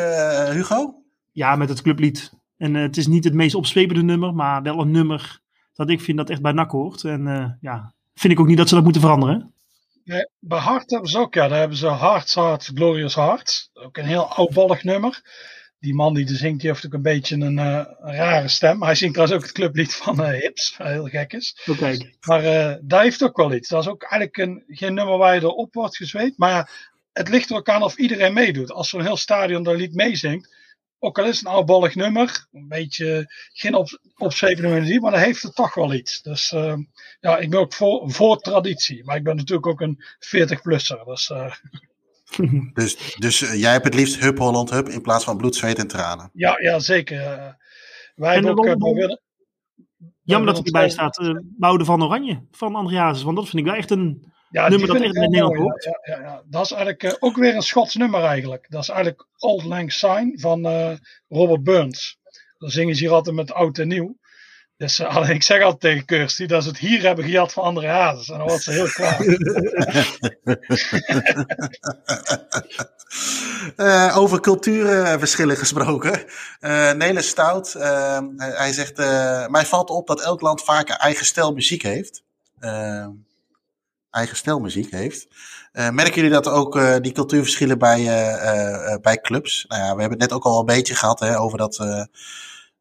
Hugo? 0.53 1.03
Ja, 1.31 1.55
met 1.55 1.69
het 1.69 1.81
clublied. 1.81 2.31
En 2.60 2.74
het 2.74 2.97
is 2.97 3.07
niet 3.07 3.24
het 3.24 3.34
meest 3.34 3.55
opzwepende 3.55 4.03
nummer, 4.03 4.34
maar 4.34 4.62
wel 4.62 4.80
een 4.80 4.91
nummer 4.91 5.39
dat 5.74 5.89
ik 5.89 6.01
vind 6.01 6.18
dat 6.18 6.30
echt 6.30 6.41
bij 6.41 6.51
NAC 6.51 6.72
hoort. 6.72 7.03
En 7.03 7.57
ja, 7.62 7.93
vind 8.14 8.34
ik 8.34 8.39
ook 8.39 8.47
niet 8.47 8.57
dat 8.57 8.70
ze 8.70 8.76
dat 8.76 8.84
moeten 8.84 9.01
veranderen. 9.01 9.53
Nee, 10.03 10.30
bij 10.39 10.60
Hart 10.60 10.91
hebben 10.91 11.10
ze 11.10 11.18
ook, 11.18 11.34
ja, 11.34 11.47
daar 11.47 11.60
hebben 11.60 11.78
ze 11.78 11.91
Hearts 11.91 12.36
Hearts 12.36 12.72
Glorious 12.74 13.16
Heart. 13.16 13.70
Ook 13.74 13.97
een 13.97 14.05
heel 14.05 14.26
oudbollig 14.26 14.84
nummer 14.84 15.22
die 15.80 15.93
man 15.93 16.14
die 16.14 16.28
er 16.28 16.36
zingt, 16.36 16.62
die 16.62 16.70
heeft 16.70 16.86
ook 16.86 16.93
een 16.93 17.01
beetje 17.01 17.36
een, 17.36 17.57
uh, 17.57 17.86
een 17.99 18.16
rare 18.16 18.47
stem. 18.47 18.84
Hij 18.84 18.95
zingt 18.95 19.14
trouwens 19.14 19.39
ook 19.39 19.47
het 19.47 19.57
clublied 19.57 19.95
van 19.95 20.22
uh, 20.22 20.28
Hips, 20.30 20.78
wat 20.78 20.88
heel 20.88 21.05
gek 21.05 21.34
is. 21.34 21.62
Okay. 21.66 22.16
Maar 22.28 22.43
uh, 22.43 22.76
daar 22.82 23.01
heeft 23.01 23.24
ook 23.24 23.38
wel 23.38 23.53
iets. 23.53 23.70
Dat 23.70 23.82
is 23.82 23.89
ook 23.89 24.01
eigenlijk 24.03 24.38
een, 24.38 24.64
geen 24.68 24.93
nummer 24.93 25.18
waar 25.18 25.36
je 25.36 25.41
erop 25.41 25.74
wordt 25.74 25.97
gezweet. 25.97 26.38
Maar 26.38 26.49
ja, 26.49 26.68
het 27.14 27.30
ligt 27.30 27.49
er 27.49 27.55
ook 27.55 27.70
aan 27.70 27.84
of 27.84 27.97
iedereen 27.97 28.34
meedoet. 28.34 28.72
Als 28.72 28.89
zo'n 28.89 29.01
heel 29.01 29.18
stadion 29.18 29.64
dat 29.64 29.76
lied 29.76 29.93
meezingt, 29.93 30.55
ook 31.00 31.20
al 31.20 31.26
is 31.26 31.38
het 31.38 31.45
een 31.45 31.54
oudbollig 31.54 31.95
nummer, 31.95 32.47
een 32.52 32.68
beetje 32.68 33.34
geen 33.54 33.76
op, 33.76 33.89
melodie, 34.41 35.02
maar 35.02 35.12
dan 35.12 35.20
heeft 35.20 35.43
het 35.43 35.56
toch 35.56 35.74
wel 35.74 35.93
iets. 35.93 36.22
Dus 36.22 36.50
ja, 37.20 37.38
ik 37.38 37.50
ben 37.50 37.60
ook 37.60 37.74
voor, 37.74 38.12
voor 38.12 38.38
traditie. 38.38 39.04
Maar 39.04 39.16
ik 39.16 39.24
ben 39.24 39.36
natuurlijk 39.36 39.68
ook 39.68 39.82
een 39.82 40.04
40-plusser. 40.20 41.04
Dus 42.74 42.97
dus 42.97 43.16
dus 43.18 43.41
uh, 43.41 43.60
jij 43.60 43.72
hebt 43.72 43.84
het 43.86 43.93
liefst 43.93 44.20
Hup 44.20 44.38
Holland 44.38 44.70
Hup 44.70 44.89
in 44.89 45.02
plaats 45.02 45.24
van 45.24 45.38
bloed, 45.38 45.56
zweet 45.56 45.78
en 45.78 45.88
tranen. 45.88 46.30
Ja, 46.34 46.60
ja 46.60 46.80
zeker. 46.80 47.22
Uh, 47.22 47.47
wij 48.16 48.34
hebben 48.34 48.58
ook... 48.58 48.66
Uh, 48.66 48.93
willen, 48.93 49.22
Jammer 50.24 50.47
dat 50.47 50.58
er 50.58 50.66
erbij 50.66 50.89
staat 50.89 51.20
uh, 51.20 51.38
Boude 51.43 51.86
van 51.86 52.04
Oranje 52.04 52.43
van 52.52 52.76
Andreas. 52.76 53.24
Want 53.24 53.36
dat 53.36 53.50
vind 53.50 53.58
ik 53.58 53.66
wel 53.66 53.80
echt 53.80 53.91
een 53.91 54.34
ja, 54.50 54.70
nummer 54.70 54.88
dat 54.88 55.02
in 55.02 55.12
Nederland 55.12 55.56
hoort. 55.56 55.84
Ja, 55.84 56.16
ja, 56.16 56.22
ja, 56.22 56.43
Dat 56.45 56.66
is 56.66 56.72
eigenlijk 56.72 57.18
ook 57.20 57.36
weer 57.36 57.56
een 57.56 57.62
Schots 57.62 57.95
nummer 57.95 58.24
eigenlijk. 58.24 58.66
Dat 58.70 58.82
is 58.82 58.89
eigenlijk 58.89 59.28
Old 59.38 59.64
Lang 59.64 59.91
Syne 59.91 60.39
van 60.39 60.68
Robert 61.28 61.64
Burns. 61.64 62.18
Dan 62.58 62.70
zingen 62.70 62.95
ze 62.95 63.04
hier 63.04 63.14
altijd 63.14 63.36
met 63.36 63.54
oud 63.54 63.78
en 63.78 63.88
nieuw. 63.88 64.18
Dus 64.80 65.00
uh, 65.04 65.30
ik 65.30 65.43
zeg 65.43 65.62
altijd 65.62 65.80
tegen 65.80 66.06
Kirsty 66.06 66.45
dat 66.45 66.64
ze 66.64 66.70
het 66.70 66.78
hier 66.78 67.02
hebben 67.02 67.26
gejat 67.26 67.54
van 67.54 67.64
andere 67.64 67.88
hazes. 67.88 68.30
En 68.30 68.38
dan 68.38 68.47
wordt 68.47 68.64
ze 68.64 68.72
heel 68.72 68.88
klaar. 68.88 69.22
uh, 74.10 74.18
over 74.18 74.39
cultuurverschillen 74.39 75.58
gesproken. 75.58 76.24
Uh, 76.60 76.91
Nele 76.91 77.22
Stout, 77.22 77.74
hij 78.38 78.72
zegt, 78.72 78.97
mij 79.50 79.66
valt 79.66 79.89
op 79.89 80.08
dat 80.08 80.22
elk 80.22 80.41
land 80.41 80.64
vaak 80.64 80.89
eigen 80.89 81.26
stijl 81.26 81.54
muziek 81.54 81.82
heeft. 81.82 82.24
Eigen 84.12 84.38
stijl 84.38 84.60
muziek 84.60 84.91
heeft. 84.91 85.28
merken 85.72 86.14
jullie 86.14 86.30
dat 86.30 86.47
ook 86.47 87.01
die 87.01 87.12
cultuurverschillen 87.12 87.78
bij, 87.78 88.03
bij 89.01 89.22
clubs? 89.22 89.66
Nou 89.68 89.82
ja, 89.82 89.95
we 89.95 90.01
hebben 90.01 90.20
het 90.20 90.30
net 90.30 90.38
ook 90.38 90.43
al 90.43 90.60
een 90.60 90.66
beetje 90.66 90.95
gehad 90.95 91.20
hè, 91.20 91.39
over 91.39 91.57
dat 91.57 92.07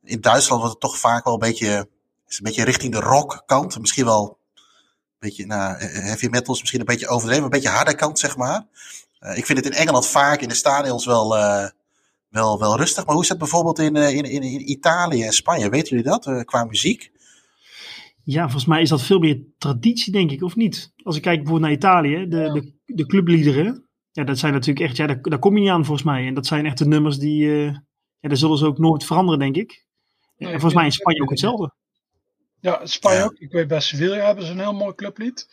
in 0.08 0.20
Duitsland 0.20 0.60
wordt 0.60 0.74
het 0.74 0.90
toch 0.90 0.98
vaak 0.98 1.24
wel 1.24 1.32
een 1.32 1.38
beetje, 1.38 1.88
is 2.28 2.38
een 2.38 2.44
beetje 2.44 2.64
richting 2.64 2.92
de 2.92 3.00
rock 3.00 3.42
kant. 3.46 3.78
Misschien 3.80 4.04
wel 4.04 4.38
een 4.48 5.28
beetje, 5.28 5.46
nou, 5.46 5.76
heavy 5.78 6.26
metal 6.26 6.54
is 6.54 6.60
misschien 6.60 6.80
een 6.80 6.86
beetje 6.86 7.08
overdreven, 7.08 7.44
een 7.44 7.50
beetje 7.50 7.68
harde 7.68 7.94
kant, 7.94 8.18
zeg 8.18 8.36
maar. 8.36 8.66
Uh, 9.20 9.36
ik 9.36 9.46
vind 9.46 9.58
het 9.58 9.66
in 9.66 9.80
Engeland 9.80 10.06
vaak 10.06 10.40
in 10.40 10.48
de 10.48 10.54
stadions 10.54 11.06
wel, 11.06 11.36
uh, 11.36 11.68
wel, 12.28 12.58
wel 12.58 12.76
rustig. 12.76 13.04
Maar 13.04 13.14
hoe 13.14 13.22
is 13.22 13.28
dat 13.28 13.38
bijvoorbeeld 13.38 13.78
in, 13.78 13.96
uh, 13.96 14.16
in, 14.16 14.24
in, 14.24 14.42
in, 14.42 14.70
Italië 14.70 15.24
en 15.24 15.32
Spanje? 15.32 15.68
Weten 15.68 15.88
jullie 15.88 16.04
dat, 16.04 16.44
qua 16.44 16.64
muziek? 16.64 17.12
Ja, 18.30 18.42
volgens 18.42 18.64
mij 18.64 18.82
is 18.82 18.88
dat 18.88 19.02
veel 19.02 19.18
meer 19.18 19.42
traditie, 19.58 20.12
denk 20.12 20.30
ik, 20.30 20.42
of 20.42 20.56
niet? 20.56 20.92
Als 21.02 21.16
ik 21.16 21.22
kijk 21.22 21.36
bijvoorbeeld 21.36 21.70
naar 21.70 21.78
Italië, 21.78 22.28
de, 22.28 22.36
ja. 22.36 22.52
de, 22.52 22.72
de 22.84 23.06
clubliederen. 23.06 23.88
Ja, 24.12 24.24
dat 24.24 24.38
zijn 24.38 24.52
natuurlijk 24.52 24.86
echt, 24.86 24.96
ja, 24.96 25.06
daar, 25.06 25.22
daar 25.22 25.38
kom 25.38 25.54
je 25.54 25.60
niet 25.60 25.70
aan 25.70 25.84
volgens 25.84 26.06
mij. 26.06 26.26
En 26.26 26.34
dat 26.34 26.46
zijn 26.46 26.66
echt 26.66 26.78
de 26.78 26.86
nummers 26.86 27.18
die, 27.18 27.46
ja, 27.46 28.28
daar 28.28 28.36
zullen 28.36 28.58
ze 28.58 28.66
ook 28.66 28.78
nooit 28.78 29.04
veranderen, 29.04 29.38
denk 29.38 29.56
ik. 29.56 29.86
Nee, 30.36 30.48
en 30.48 30.60
volgens 30.60 30.74
mij 30.74 30.84
in 30.84 30.92
Spanje 30.92 31.22
ook 31.22 31.30
hetzelfde. 31.30 31.72
Ja, 32.60 32.86
Spanje 32.86 33.24
ook. 33.24 33.38
Ik 33.38 33.52
weet 33.52 33.68
bij 33.68 33.80
Sevilla 33.80 34.26
hebben 34.26 34.44
ze 34.44 34.52
een 34.52 34.58
heel 34.58 34.74
mooi 34.74 34.94
clublied. 34.94 35.46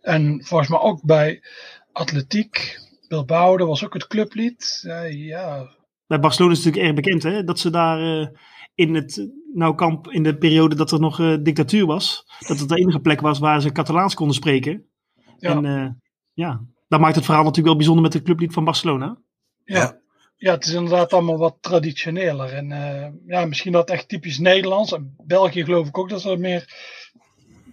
En 0.00 0.44
volgens 0.44 0.70
mij 0.70 0.78
ook 0.78 1.04
bij 1.04 1.42
Atletiek, 1.92 2.80
Bilbao, 3.08 3.56
dat 3.56 3.68
was 3.68 3.84
ook 3.84 3.94
het 3.94 4.06
clublied. 4.06 4.82
Uh, 4.86 5.26
ja. 5.26 5.76
Bij 6.06 6.20
Barcelona 6.20 6.52
is 6.52 6.64
het 6.64 6.66
natuurlijk 6.66 6.96
erg 6.96 7.04
bekend 7.04 7.22
hè, 7.22 7.44
dat 7.44 7.58
ze 7.58 7.70
daar 7.70 8.20
uh, 8.20 8.26
in 8.74 8.94
het 8.94 9.30
nou 9.52 9.74
kamp, 9.74 10.10
in 10.10 10.22
de 10.22 10.36
periode 10.36 10.74
dat 10.74 10.90
er 10.90 11.00
nog 11.00 11.18
uh, 11.18 11.36
dictatuur 11.42 11.86
was, 11.86 12.26
dat 12.38 12.58
het 12.58 12.68
de 12.68 12.76
enige 12.76 13.00
plek 13.00 13.20
was 13.20 13.38
waar 13.38 13.60
ze 13.60 13.72
Catalaans 13.72 14.14
konden 14.14 14.36
spreken. 14.36 14.86
Ja. 15.38 15.62
En 15.62 16.02
ja, 16.32 16.60
dat 16.88 17.00
maakt 17.00 17.14
het 17.14 17.24
verhaal 17.24 17.42
natuurlijk 17.42 17.68
wel 17.68 17.76
bijzonder 17.76 18.02
met 18.04 18.12
het 18.12 18.22
clublied 18.22 18.52
van 18.52 18.64
Barcelona. 18.64 19.18
Ja 19.64 20.00
ja, 20.42 20.52
het 20.52 20.64
is 20.64 20.72
inderdaad 20.72 21.12
allemaal 21.12 21.38
wat 21.38 21.56
traditioneler. 21.60 22.52
En 22.52 22.70
uh, 22.70 23.06
ja, 23.26 23.44
misschien 23.46 23.72
dat 23.72 23.90
echt 23.90 24.08
typisch 24.08 24.38
Nederlands. 24.38 24.92
En 24.92 25.14
België 25.24 25.64
geloof 25.64 25.88
ik 25.88 25.98
ook 25.98 26.08
dat 26.08 26.20
ze 26.20 26.36
meer 26.36 26.64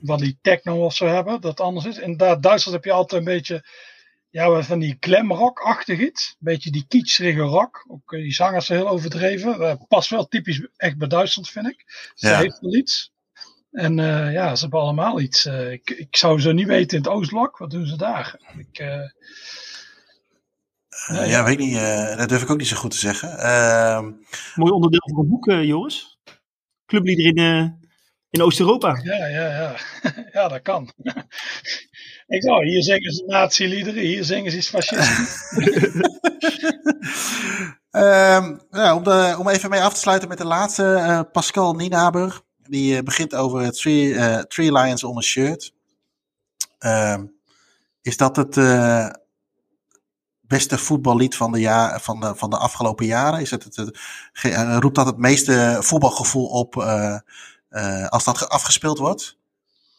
van 0.02 0.18
die 0.18 0.38
techno 0.41 0.86
of 0.86 0.93
zo 0.93 1.06
hebben. 1.06 1.41
Dat 1.41 1.60
anders 1.60 1.86
is. 1.86 1.97
In 1.97 2.18
Duitsland 2.18 2.72
heb 2.72 2.84
je 2.84 2.91
altijd 2.91 3.22
een 3.22 3.34
beetje 3.34 3.64
ja, 4.30 4.61
van 4.61 4.80
die 4.80 4.97
glamrock-achtig 4.99 5.99
iets. 5.99 6.30
Een 6.30 6.38
beetje 6.39 6.71
die 6.71 6.86
kitscherige 6.88 7.41
rock. 7.41 7.86
Ook 7.88 8.09
die 8.09 8.34
zangers 8.34 8.65
zijn 8.65 8.80
heel 8.80 8.89
overdreven. 8.89 9.61
Uh, 9.61 9.73
past 9.88 10.09
wel 10.09 10.27
typisch 10.27 10.67
echt 10.75 10.97
bij 10.97 11.07
Duitsland, 11.07 11.49
vind 11.49 11.67
ik. 11.67 12.11
Ze 12.15 12.27
ja. 12.27 12.38
heeft 12.38 12.59
wel 12.59 12.75
iets. 12.75 13.11
En 13.71 13.97
uh, 13.97 14.34
ja, 14.34 14.55
ze 14.55 14.61
hebben 14.61 14.80
allemaal 14.80 15.19
iets. 15.19 15.45
ik, 15.45 15.89
ik 15.89 16.15
zou 16.15 16.39
zo 16.39 16.51
niet 16.51 16.67
weten 16.67 16.97
in 16.97 17.03
het 17.03 17.11
Oostblok. 17.11 17.57
Wat 17.57 17.71
doen 17.71 17.88
ze 17.88 17.97
daar? 17.97 18.39
Ik, 18.57 18.80
uh, 18.80 19.09
ja, 21.27 21.43
weet 21.43 21.57
niet. 21.57 21.73
Uh, 21.73 22.17
dat 22.17 22.30
durf 22.30 22.41
ik 22.41 22.49
ook 22.49 22.57
niet 22.57 22.67
zo 22.67 22.77
goed 22.77 22.91
te 22.91 22.97
zeggen. 22.97 23.30
Uh, 23.39 24.01
Mooi 24.55 24.71
onderdeel 24.71 25.09
van 25.09 25.19
het 25.19 25.27
boek, 25.27 25.45
Joris. 25.45 26.19
Clublieder 26.86 27.25
in, 27.25 27.80
in 28.30 28.41
Oost-Europa. 28.41 28.99
Ja, 29.03 29.27
ja, 29.27 29.47
ja. 29.47 29.75
ja, 30.34 30.47
dat 30.47 30.61
kan. 30.61 30.91
ik 32.30 32.43
zou, 32.43 32.65
hier 32.65 32.84
zingen 32.84 33.11
ze 33.11 33.23
nazi-liederen, 33.27 34.03
hier 34.03 34.23
zingen 34.23 34.51
ze 34.51 34.57
iets 34.57 34.69
fascistisch. 34.69 35.51
um, 37.91 38.61
nou, 38.69 38.97
om, 38.97 39.39
om 39.39 39.49
even 39.49 39.69
mee 39.69 39.82
af 39.82 39.93
te 39.93 39.99
sluiten 39.99 40.30
met 40.30 40.38
de 40.38 40.45
laatste, 40.45 41.27
Pascal 41.32 41.73
Nienaber. 41.73 42.41
Die 42.57 43.03
begint 43.03 43.36
over 43.36 43.71
Three, 43.71 44.13
three 44.47 44.71
Lions 44.71 45.03
on 45.03 45.17
a 45.17 45.21
Shirt. 45.21 45.73
Ehm, 46.80 47.25
is 48.01 48.17
dat 48.17 48.36
het 48.36 48.55
beste 50.41 50.77
voetballied 50.77 51.36
van 51.36 51.51
de, 51.51 51.59
jaar, 51.59 52.01
van 52.01 52.19
de, 52.19 52.36
van 52.36 52.49
de 52.49 52.57
afgelopen 52.57 53.05
jaren? 53.05 53.39
Is 53.39 53.51
het, 53.51 53.63
het, 53.63 53.75
het 53.75 53.97
eh, 54.41 54.77
roept 54.80 54.95
dat 54.95 55.05
het 55.05 55.17
meeste 55.17 55.77
voetbalgevoel 55.82 56.45
op 56.45 56.75
als 58.09 58.23
dat 58.23 58.49
afgespeeld 58.49 58.97
wordt? 58.97 59.38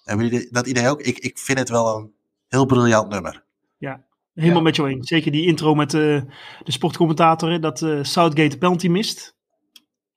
Hebben 0.05 0.29
jullie 0.29 0.49
dat 0.51 0.67
idee 0.67 0.89
ook? 0.89 1.01
Ik, 1.01 1.19
ik 1.19 1.39
vind 1.39 1.59
het 1.59 1.69
wel 1.69 1.97
een 1.97 2.15
heel 2.51 2.67
briljant 2.67 3.09
nummer. 3.09 3.45
Ja, 3.79 4.05
helemaal 4.35 4.57
ja. 4.57 4.63
met 4.63 4.77
jou 4.77 4.89
eens. 4.89 5.09
Zeker 5.09 5.33
die 5.33 5.47
intro 5.47 5.75
met 5.75 5.93
uh, 5.93 6.23
de 6.63 6.73
sportcommentator, 6.73 7.61
dat 7.61 7.79
Southgate 8.03 8.49
de 8.49 8.59
penalty 8.59 8.89
mist. 8.89 9.35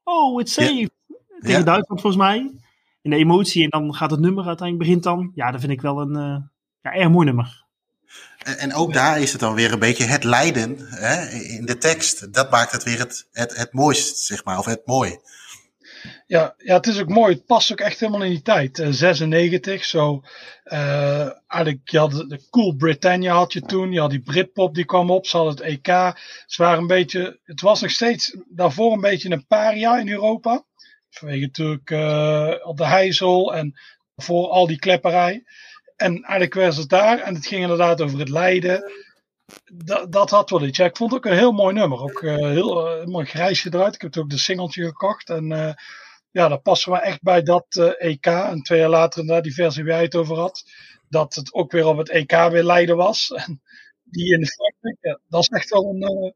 Oh, 0.03 0.41
it's 0.41 0.53
safe. 0.53 0.79
Ja. 0.79 0.89
Tegen 1.39 1.59
ja. 1.59 1.63
Duitsland 1.63 2.01
volgens 2.01 2.23
mij. 2.23 2.51
In 3.01 3.09
de 3.09 3.15
emotie 3.15 3.63
en 3.63 3.69
dan 3.69 3.93
gaat 3.93 4.11
het 4.11 4.19
nummer 4.19 4.45
uiteindelijk 4.47 4.87
begint 4.87 5.03
dan. 5.03 5.31
Ja, 5.35 5.51
dat 5.51 5.59
vind 5.59 5.71
ik 5.71 5.81
wel 5.81 6.01
een 6.01 6.49
ja, 6.81 6.93
erg 6.93 7.09
mooi 7.09 7.25
nummer. 7.25 7.65
En 8.43 8.73
ook 8.73 8.93
daar 8.93 9.19
is 9.19 9.31
het 9.31 9.41
dan 9.41 9.53
weer 9.53 9.73
een 9.73 9.79
beetje 9.79 10.03
het 10.03 10.23
lijden 10.23 10.77
hè, 10.79 11.29
in 11.29 11.65
de 11.65 11.77
tekst. 11.77 12.33
Dat 12.33 12.51
maakt 12.51 12.71
het 12.71 12.83
weer 12.83 12.99
het, 12.99 13.27
het, 13.31 13.57
het 13.57 13.73
mooist, 13.73 14.17
zeg 14.17 14.43
maar, 14.43 14.57
of 14.57 14.65
het 14.65 14.81
mooi. 14.85 15.19
Ja, 16.27 16.55
ja, 16.57 16.75
het 16.75 16.87
is 16.87 16.99
ook 16.99 17.09
mooi. 17.09 17.33
Het 17.33 17.45
past 17.45 17.71
ook 17.71 17.79
echt 17.79 17.99
helemaal 17.99 18.23
in 18.23 18.29
die 18.29 18.41
tijd. 18.41 18.79
Uh, 18.79 18.87
96, 18.89 19.85
zo. 19.85 20.23
Uh, 20.65 21.29
eigenlijk, 21.47 21.89
je 21.89 21.97
had 21.97 22.11
de 22.11 22.47
Cool 22.49 22.75
Britannia 22.75 23.33
had 23.33 23.53
je 23.53 23.61
toen. 23.61 23.91
Je 23.91 23.99
had 23.99 24.09
die 24.09 24.21
Britpop 24.21 24.75
die 24.75 24.85
kwam 24.85 25.11
op. 25.11 25.27
Ze 25.27 25.37
hadden 25.37 25.55
het 25.55 25.63
EK. 25.63 26.17
Ze 26.45 26.63
waren 26.63 26.79
een 26.79 26.87
beetje, 26.87 27.39
het 27.43 27.61
was 27.61 27.81
nog 27.81 27.91
steeds 27.91 28.37
daarvoor 28.49 28.93
een 28.93 29.01
beetje 29.01 29.31
een 29.31 29.47
paria 29.47 29.97
in 29.97 30.09
Europa. 30.09 30.63
Vanwege 31.09 31.41
natuurlijk 31.45 31.89
uh, 31.89 32.53
op 32.63 32.77
de 32.77 32.85
Heizel 32.85 33.55
en 33.55 33.79
voor 34.15 34.47
al 34.47 34.67
die 34.67 34.79
klepperij. 34.79 35.43
En 35.95 36.13
eigenlijk 36.13 36.53
werd 36.53 36.75
het 36.75 36.89
daar. 36.89 37.19
En 37.19 37.35
het 37.35 37.47
ging 37.47 37.61
inderdaad 37.61 38.01
over 38.01 38.19
het 38.19 38.29
lijden. 38.29 38.91
Dat, 40.09 40.29
had 40.29 40.49
wel 40.49 40.63
iets. 40.63 40.79
Ik 40.79 40.97
vond 40.97 41.11
het 41.11 41.25
ook 41.25 41.31
een 41.31 41.37
heel 41.37 41.51
mooi 41.51 41.73
nummer. 41.73 42.01
Ook 42.01 42.21
uh, 42.21 42.35
heel 42.35 42.99
uh, 43.01 43.05
mooi 43.05 43.25
grijsje 43.25 43.73
eruit. 43.73 43.95
Ik 43.95 44.01
heb 44.01 44.17
ook 44.17 44.29
de 44.29 44.37
singeltje 44.37 44.85
gekocht. 44.85 45.29
En 45.29 45.51
uh, 45.51 45.73
ja, 46.31 46.47
dat 46.47 46.61
passen 46.61 46.91
we 46.91 46.97
echt 46.97 47.21
bij 47.21 47.41
dat 47.41 47.95
EK. 47.97 48.25
En 48.25 48.61
twee 48.61 48.79
jaar 48.79 48.89
later, 48.89 49.25
na 49.25 49.41
die 49.41 49.53
versie 49.53 49.83
waar 49.83 49.93
jij 49.93 50.03
het 50.03 50.15
over 50.15 50.37
had. 50.37 50.63
Dat 51.09 51.35
het 51.35 51.53
ook 51.53 51.71
weer 51.71 51.85
op 51.85 51.97
het 51.97 52.09
EK 52.09 52.31
weer 52.31 52.63
Leiden 52.63 52.95
was. 52.95 53.29
En 53.45 53.61
die 54.03 54.33
in 54.33 54.39
de 54.39 54.47
Frankrijk. 54.47 54.97
Ja, 55.01 55.19
dat 55.27 55.41
is 55.41 55.47
echt 55.47 55.69
wel 55.69 55.95
een, 55.95 56.33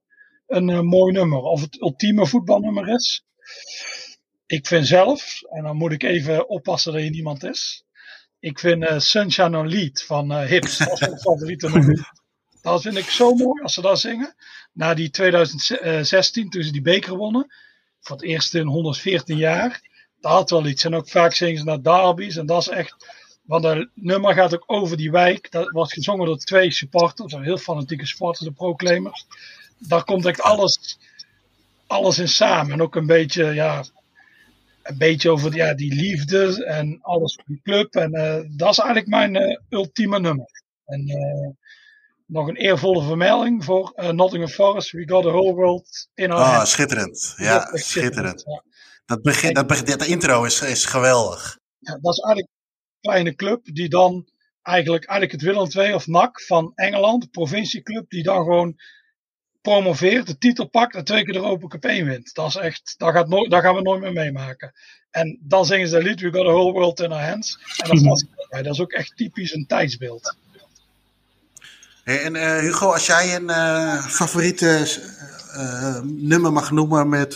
een 0.68 0.86
mooi 0.86 1.14
nummer. 1.14 1.40
Of 1.40 1.62
het 1.62 1.82
ultieme 1.82 2.28
voetbalnummer 2.28 2.88
is. 2.88 3.26
Ik 4.46 4.68
vind 4.68 4.88
zelf, 4.88 5.42
en 5.50 5.64
dan 5.64 5.78
moet 5.78 5.92
ik 5.92 6.04
even 6.04 6.50
oppassen 6.50 6.94
dat 6.94 7.04
je 7.04 7.10
niemand 7.10 7.44
is. 7.44 7.84
Ik 8.40 8.60
vind 8.60 9.04
Sunshine 9.04 9.58
on 9.58 9.70
Lead 9.70 10.04
van 10.04 10.34
Hips, 10.34 10.78
dat 10.78 11.00
mijn 11.00 11.20
favoriete 11.20 11.70
nummer. 11.70 12.12
Dat 12.72 12.82
vind 12.82 12.98
ik 12.98 13.10
zo 13.10 13.34
mooi 13.34 13.62
als 13.62 13.74
ze 13.74 13.82
dat 13.82 14.00
zingen. 14.00 14.36
Na 14.74 14.94
die 14.94 15.10
2016, 15.10 16.50
toen 16.50 16.64
ze 16.64 16.72
die 16.72 16.82
beker 16.82 17.16
wonnen, 17.16 17.54
voor 18.00 18.16
het 18.16 18.26
eerst 18.26 18.54
in 18.54 18.68
114 18.68 19.38
jaar, 19.38 19.82
dat 20.20 20.32
had 20.32 20.50
wel 20.50 20.66
iets. 20.66 20.84
En 20.84 20.96
ook 20.96 21.10
vaak 21.10 21.34
zingen 21.34 21.58
ze 21.58 21.64
naar 21.64 21.82
derbies 21.82 22.36
en 22.36 22.46
dat 22.46 22.62
is 22.62 22.68
echt, 22.68 22.96
want 23.44 23.64
het 23.64 23.90
nummer 23.94 24.34
gaat 24.34 24.54
ook 24.54 24.64
over 24.66 24.98
die 24.98 25.12
wijk. 25.12 25.52
Dat 25.52 25.70
wordt 25.70 25.94
gezongen 25.94 26.26
door 26.26 26.38
twee 26.38 26.72
supporters, 26.72 27.34
heel 27.34 27.58
fanatieke 27.58 28.06
supporters, 28.06 28.48
de 28.48 28.54
proclaimers. 28.54 29.26
Daar 29.78 30.04
komt 30.04 30.26
echt 30.26 30.42
alles, 30.42 30.98
alles 31.88 32.20
in 32.20 32.30
samen. 32.30 32.72
En 32.72 32.82
ook 32.82 32.96
een 32.96 33.06
beetje, 33.06 33.54
ja, 33.54 33.84
een 34.84 34.98
beetje 34.98 35.32
over 35.32 35.56
ja, 35.56 35.74
die 35.74 35.94
liefde 35.94 36.66
en 36.66 37.00
alles 37.02 37.36
voor 37.36 37.46
die 37.48 37.62
club. 37.64 37.96
En 37.96 38.16
uh, 38.16 38.58
dat 38.58 38.72
is 38.72 38.80
eigenlijk 38.80 39.08
mijn 39.08 39.36
uh, 39.36 39.58
ultieme 39.70 40.20
nummer. 40.20 40.64
En 40.86 41.10
uh, 41.10 41.67
nog 42.28 42.48
een 42.48 42.56
eervolle 42.56 43.04
vermelding 43.04 43.64
voor 43.64 43.94
Nottingham 44.12 44.50
Forest. 44.52 44.92
We 44.92 45.08
got 45.08 45.24
the 45.24 45.30
whole 45.30 45.54
world 45.54 46.10
in 46.14 46.32
our 46.32 46.42
Oh, 46.42 46.56
hands. 46.56 46.72
schitterend. 46.72 47.34
Ja, 47.38 47.60
schitterend. 47.60 47.86
schitterend, 47.86 48.44
ja. 48.46 48.64
Dat, 49.06 49.22
begin, 49.22 49.54
dat, 49.54 49.68
begin, 49.68 49.86
dat 49.86 50.06
intro 50.06 50.44
is, 50.44 50.62
is 50.62 50.86
geweldig. 50.86 51.60
Ja, 51.80 51.98
dat 52.02 52.14
is 52.14 52.20
eigenlijk 52.20 52.48
een 52.48 53.10
kleine 53.12 53.36
club 53.36 53.66
die 53.76 53.90
dan 53.90 54.28
eigenlijk, 54.62 55.06
eigenlijk 55.06 55.42
het 55.42 55.52
Willem 55.52 55.86
II 55.86 55.94
of 55.94 56.08
NAC 56.08 56.42
van 56.42 56.72
Engeland, 56.76 57.22
de 57.22 57.30
provincieclub, 57.30 58.10
die 58.10 58.24
dan 58.24 58.36
gewoon 58.44 58.76
promoveert, 59.62 60.28
de 60.28 60.38
titel 60.38 60.66
pakt 60.70 60.96
en 60.96 61.04
twee 61.04 61.24
keer 61.24 61.34
de 61.34 61.40
Europa 61.40 61.68
Cup 61.68 61.86
1 61.86 62.06
wint. 62.06 62.34
Dat 62.34 62.48
is 62.48 62.56
echt, 62.56 62.94
dat, 62.98 63.14
gaat 63.14 63.28
nooit, 63.28 63.52
dat 63.52 63.62
gaan 63.62 63.76
we 63.76 63.82
nooit 63.82 64.02
meer 64.02 64.14
meemaken. 64.14 64.74
En 65.10 65.40
dan 65.42 65.66
zingen 65.66 65.88
ze 65.88 65.94
dat 65.94 66.04
lied, 66.04 66.22
We 66.22 66.32
got 66.32 66.46
the 66.46 66.52
whole 66.52 66.72
world 66.72 67.00
in 67.00 67.12
our 67.12 67.24
hands. 67.30 67.60
En 67.78 67.90
dat, 67.90 68.02
was, 68.02 68.26
ja, 68.50 68.62
dat 68.62 68.74
is 68.74 68.82
ook 68.82 68.92
echt 68.92 69.18
typisch 69.18 69.54
een 69.54 69.66
tijdsbeeld. 69.68 70.36
Hey, 72.08 72.24
en 72.24 72.36
uh, 72.36 72.58
Hugo, 72.60 72.92
als 72.92 73.06
jij 73.06 73.36
een 73.36 73.50
uh, 73.50 74.06
favoriete 74.06 75.00
uh, 75.56 76.00
nummer 76.04 76.54
mag 76.54 76.72
noemen 76.72 77.10
met 77.10 77.36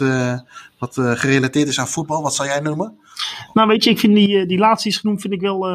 wat 0.77 0.93
gerelateerd 0.93 1.67
is 1.67 1.79
aan 1.79 1.87
voetbal, 1.87 2.21
wat 2.21 2.35
zou 2.35 2.47
jij 2.47 2.59
noemen? 2.59 2.99
Nou, 3.53 3.67
weet 3.67 3.83
je, 3.83 3.89
ik 3.89 3.99
vind 3.99 4.15
die, 4.15 4.45
die 4.45 4.57
laatste 4.57 4.89
is 4.89 4.97
genoemd, 4.97 5.21
vind 5.21 5.33
ik 5.33 5.41
wel, 5.41 5.67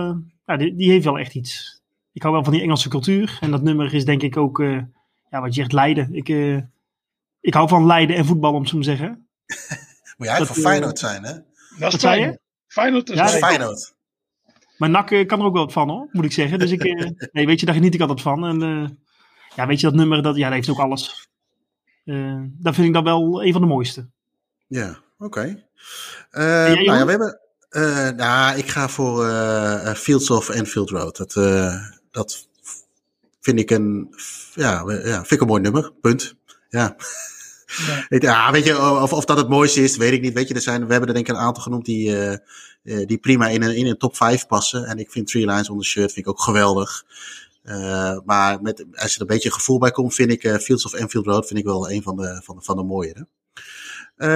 ja, 0.46 0.56
die, 0.56 0.76
die, 0.76 0.90
heeft 0.90 1.04
wel 1.04 1.18
echt 1.18 1.34
iets. 1.34 1.80
Ik 2.12 2.22
hou 2.22 2.34
wel 2.34 2.44
van 2.44 2.52
die 2.52 2.62
Engelse 2.62 2.88
cultuur. 2.88 3.38
En 3.40 3.50
dat 3.50 3.62
nummer 3.62 3.94
is 3.94 4.04
denk 4.04 4.22
ik 4.22 4.36
ook 4.36 4.58
ja, 5.30 5.40
wat 5.40 5.54
je 5.54 5.60
zegt, 5.60 5.72
Leiden. 5.72 6.14
Ik, 6.14 6.28
uh, 6.28 6.60
ik 7.40 7.54
hou 7.54 7.68
van 7.68 7.86
Leiden 7.86 8.16
en 8.16 8.24
voetbal, 8.24 8.52
om 8.52 8.66
zo 8.66 8.76
te 8.76 8.82
zeggen. 8.82 9.28
Moet 10.16 10.26
jij 10.26 10.46
van 10.46 10.56
Feyenoord 10.56 10.98
zijn, 10.98 11.24
hè? 11.24 11.32
Dat 11.32 11.92
Wat 11.92 12.00
zei 12.00 12.20
je? 12.20 12.38
Feyenoord 12.66 13.10
is 13.10 13.16
Ja. 13.16 13.28
Feyenoord. 13.28 13.94
Maar 14.76 14.90
NAC 14.90 15.10
uh, 15.10 15.26
kan 15.26 15.40
er 15.40 15.44
ook 15.44 15.52
wel 15.52 15.64
wat 15.64 15.72
van, 15.72 15.88
hoor, 15.88 16.08
moet 16.12 16.24
ik 16.24 16.32
zeggen. 16.32 16.58
Dus 16.58 16.70
ik, 16.70 16.84
uh, 16.84 17.08
nee, 17.32 17.46
weet 17.46 17.60
je, 17.60 17.66
daar 17.66 17.74
geniet 17.74 17.94
ik 17.94 18.00
altijd 18.00 18.20
van. 18.20 18.46
En 18.46 18.62
uh, 18.62 18.88
ja, 19.54 19.66
weet 19.66 19.80
je, 19.80 19.86
dat 19.86 19.94
nummer, 19.94 20.22
dat, 20.22 20.36
ja, 20.36 20.44
dat 20.44 20.52
heeft 20.52 20.68
ook 20.68 20.78
alles. 20.78 21.28
Uh, 22.04 22.42
dat 22.58 22.74
vind 22.74 22.86
ik 22.86 22.92
dan 22.92 23.04
wel 23.04 23.44
een 23.44 23.52
van 23.52 23.60
de 23.60 23.66
mooiste. 23.66 24.06
Ja, 24.66 24.98
oké. 25.18 25.24
Okay. 25.24 25.48
Uh, 26.30 26.86
nou 26.86 26.98
ja, 26.98 27.04
we 27.04 27.10
hebben... 27.10 27.40
Uh, 27.70 28.08
nou, 28.08 28.58
ik 28.58 28.68
ga 28.68 28.88
voor 28.88 29.24
uh, 29.24 29.92
Fields 29.92 30.30
of 30.30 30.48
Enfield 30.48 30.90
Road. 30.90 31.16
Dat, 31.16 31.32
dat 32.10 32.48
vind 33.40 33.58
ik 33.58 33.70
een, 33.70 34.14
ja, 34.54 34.84
ja, 34.86 35.16
vind 35.16 35.30
ik 35.30 35.40
een 35.40 35.46
mooi 35.46 35.62
nummer. 35.62 35.92
Punt. 36.00 36.34
Ja. 36.68 36.96
Ja. 37.66 38.06
ja, 38.28 38.52
weet 38.52 38.64
je, 38.64 38.78
of, 38.78 39.12
of 39.12 39.24
dat 39.24 39.36
het 39.36 39.48
mooiste 39.48 39.82
is, 39.82 39.96
weet 39.96 40.12
ik 40.12 40.20
niet. 40.20 40.34
Weet 40.34 40.48
je, 40.48 40.54
er 40.54 40.60
zijn, 40.60 40.86
we 40.86 40.90
hebben 40.90 41.08
er 41.08 41.14
denk 41.14 41.28
ik 41.28 41.34
een 41.34 41.40
aantal 41.40 41.62
genoemd 41.62 41.84
die, 41.84 42.16
uh, 42.86 43.06
die 43.06 43.18
prima 43.18 43.48
in 43.48 43.62
een, 43.62 43.76
in 43.76 43.86
een 43.86 43.98
top 43.98 44.16
5 44.16 44.46
passen. 44.46 44.84
En 44.84 44.98
ik 44.98 45.10
vind 45.10 45.26
Three 45.26 45.46
Lines 45.46 45.70
on 45.70 45.78
the 45.78 45.84
Shirt 45.84 46.12
vind 46.12 46.26
ik 46.26 46.32
ook 46.32 46.40
geweldig. 46.40 47.04
Uh, 47.64 48.18
maar 48.24 48.62
met, 48.62 48.84
als 48.94 49.14
er 49.14 49.20
een 49.20 49.26
beetje 49.26 49.52
gevoel 49.52 49.78
bij 49.78 49.90
komt, 49.90 50.14
vind 50.14 50.30
ik 50.30 50.44
uh, 50.44 50.56
Fields 50.56 50.84
of 50.84 50.92
Enfield 50.92 51.26
Road 51.26 51.46
vind 51.46 51.58
ik 51.58 51.64
wel 51.64 51.90
een 51.90 52.02
van 52.02 52.16
de, 52.16 52.40
van 52.44 52.56
de, 52.56 52.62
van 52.62 52.76
de 52.76 52.82
mooiere. 52.82 53.26
Uh, 54.16 54.28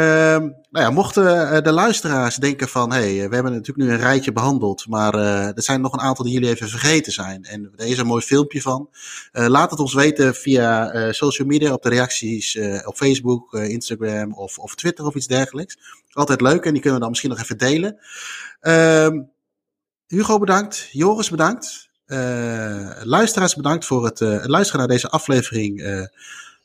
nou 0.70 0.84
ja, 0.84 0.90
mochten 0.90 1.62
de 1.64 1.72
luisteraars 1.72 2.36
denken 2.36 2.68
van, 2.68 2.92
hey, 2.92 3.14
we 3.28 3.34
hebben 3.34 3.52
natuurlijk 3.52 3.88
nu 3.88 3.90
een 3.90 4.00
rijtje 4.00 4.32
behandeld, 4.32 4.86
maar 4.88 5.14
uh, 5.14 5.46
er 5.46 5.62
zijn 5.62 5.80
nog 5.80 5.92
een 5.92 6.00
aantal 6.00 6.24
die 6.24 6.34
jullie 6.34 6.48
even 6.48 6.68
vergeten 6.68 7.12
zijn. 7.12 7.44
En 7.44 7.72
er 7.76 7.86
is 7.86 7.98
een 7.98 8.06
mooi 8.06 8.22
filmpje 8.22 8.60
van. 8.60 8.88
Uh, 9.32 9.46
laat 9.46 9.70
het 9.70 9.80
ons 9.80 9.94
weten 9.94 10.34
via 10.34 10.94
uh, 10.94 11.12
social 11.12 11.48
media, 11.48 11.72
op 11.72 11.82
de 11.82 11.88
reacties 11.88 12.58
op 12.84 12.96
Facebook, 12.96 13.54
Instagram 13.54 14.34
of, 14.34 14.58
of 14.58 14.74
Twitter 14.74 15.06
of 15.06 15.14
iets 15.14 15.26
dergelijks. 15.26 15.78
Altijd 16.12 16.40
leuk 16.40 16.64
en 16.64 16.72
die 16.72 16.80
kunnen 16.80 16.92
we 16.92 17.00
dan 17.00 17.08
misschien 17.08 17.30
nog 17.30 17.40
even 17.40 17.58
delen. 17.58 17.98
Ehm, 18.60 19.22
Hugo 20.06 20.38
bedankt, 20.38 20.88
Joris 20.92 21.30
bedankt. 21.30 21.88
luisteraars 23.02 23.54
bedankt 23.54 23.84
voor 23.86 24.04
het 24.04 24.20
luisteren 24.46 24.78
naar 24.78 24.88
deze 24.88 25.08
aflevering 25.08 25.82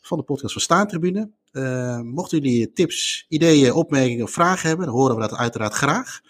van 0.02 0.18
de 0.18 0.24
podcast 0.24 0.54
van 0.54 0.62
Staantribune. 0.62 1.30
Uh, 1.56 2.00
mochten 2.00 2.40
jullie 2.40 2.74
tips, 2.74 3.26
ideeën, 3.28 3.74
opmerkingen 3.74 4.24
of 4.24 4.32
vragen 4.32 4.68
hebben, 4.68 4.86
dan 4.86 4.96
horen 4.96 5.16
we 5.16 5.22
dat 5.22 5.36
uiteraard 5.38 5.74
graag. 5.74 6.22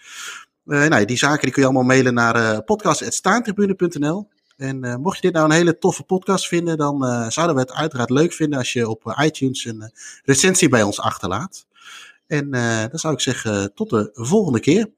Uh, 0.66 0.86
nou, 0.86 1.04
die 1.04 1.16
zaken 1.16 1.42
die 1.42 1.50
kun 1.50 1.62
je 1.62 1.68
allemaal 1.68 1.86
mailen 1.86 2.14
naar 2.14 2.36
uh, 2.36 2.58
podcast.staantribune.nl. 2.64 4.28
En 4.56 5.00
mocht 5.00 5.16
je 5.16 5.22
dit 5.22 5.32
nou 5.32 5.44
een 5.44 5.56
hele 5.56 5.78
toffe 5.78 6.02
podcast 6.02 6.48
vinden, 6.48 6.76
dan 6.76 7.02
zouden 7.32 7.56
we 7.56 7.62
het 7.62 7.72
uiteraard 7.72 8.10
leuk 8.10 8.32
vinden 8.32 8.58
als 8.58 8.72
je 8.72 8.88
op 8.88 9.16
iTunes 9.22 9.64
een 9.64 9.92
recensie 10.24 10.68
bij 10.68 10.82
ons 10.82 11.00
achterlaat. 11.00 11.66
En 12.26 12.50
dan 12.90 12.98
zou 12.98 13.14
ik 13.14 13.20
zeggen, 13.20 13.74
tot 13.74 13.90
de 13.90 14.10
volgende 14.12 14.60
keer. 14.60 14.90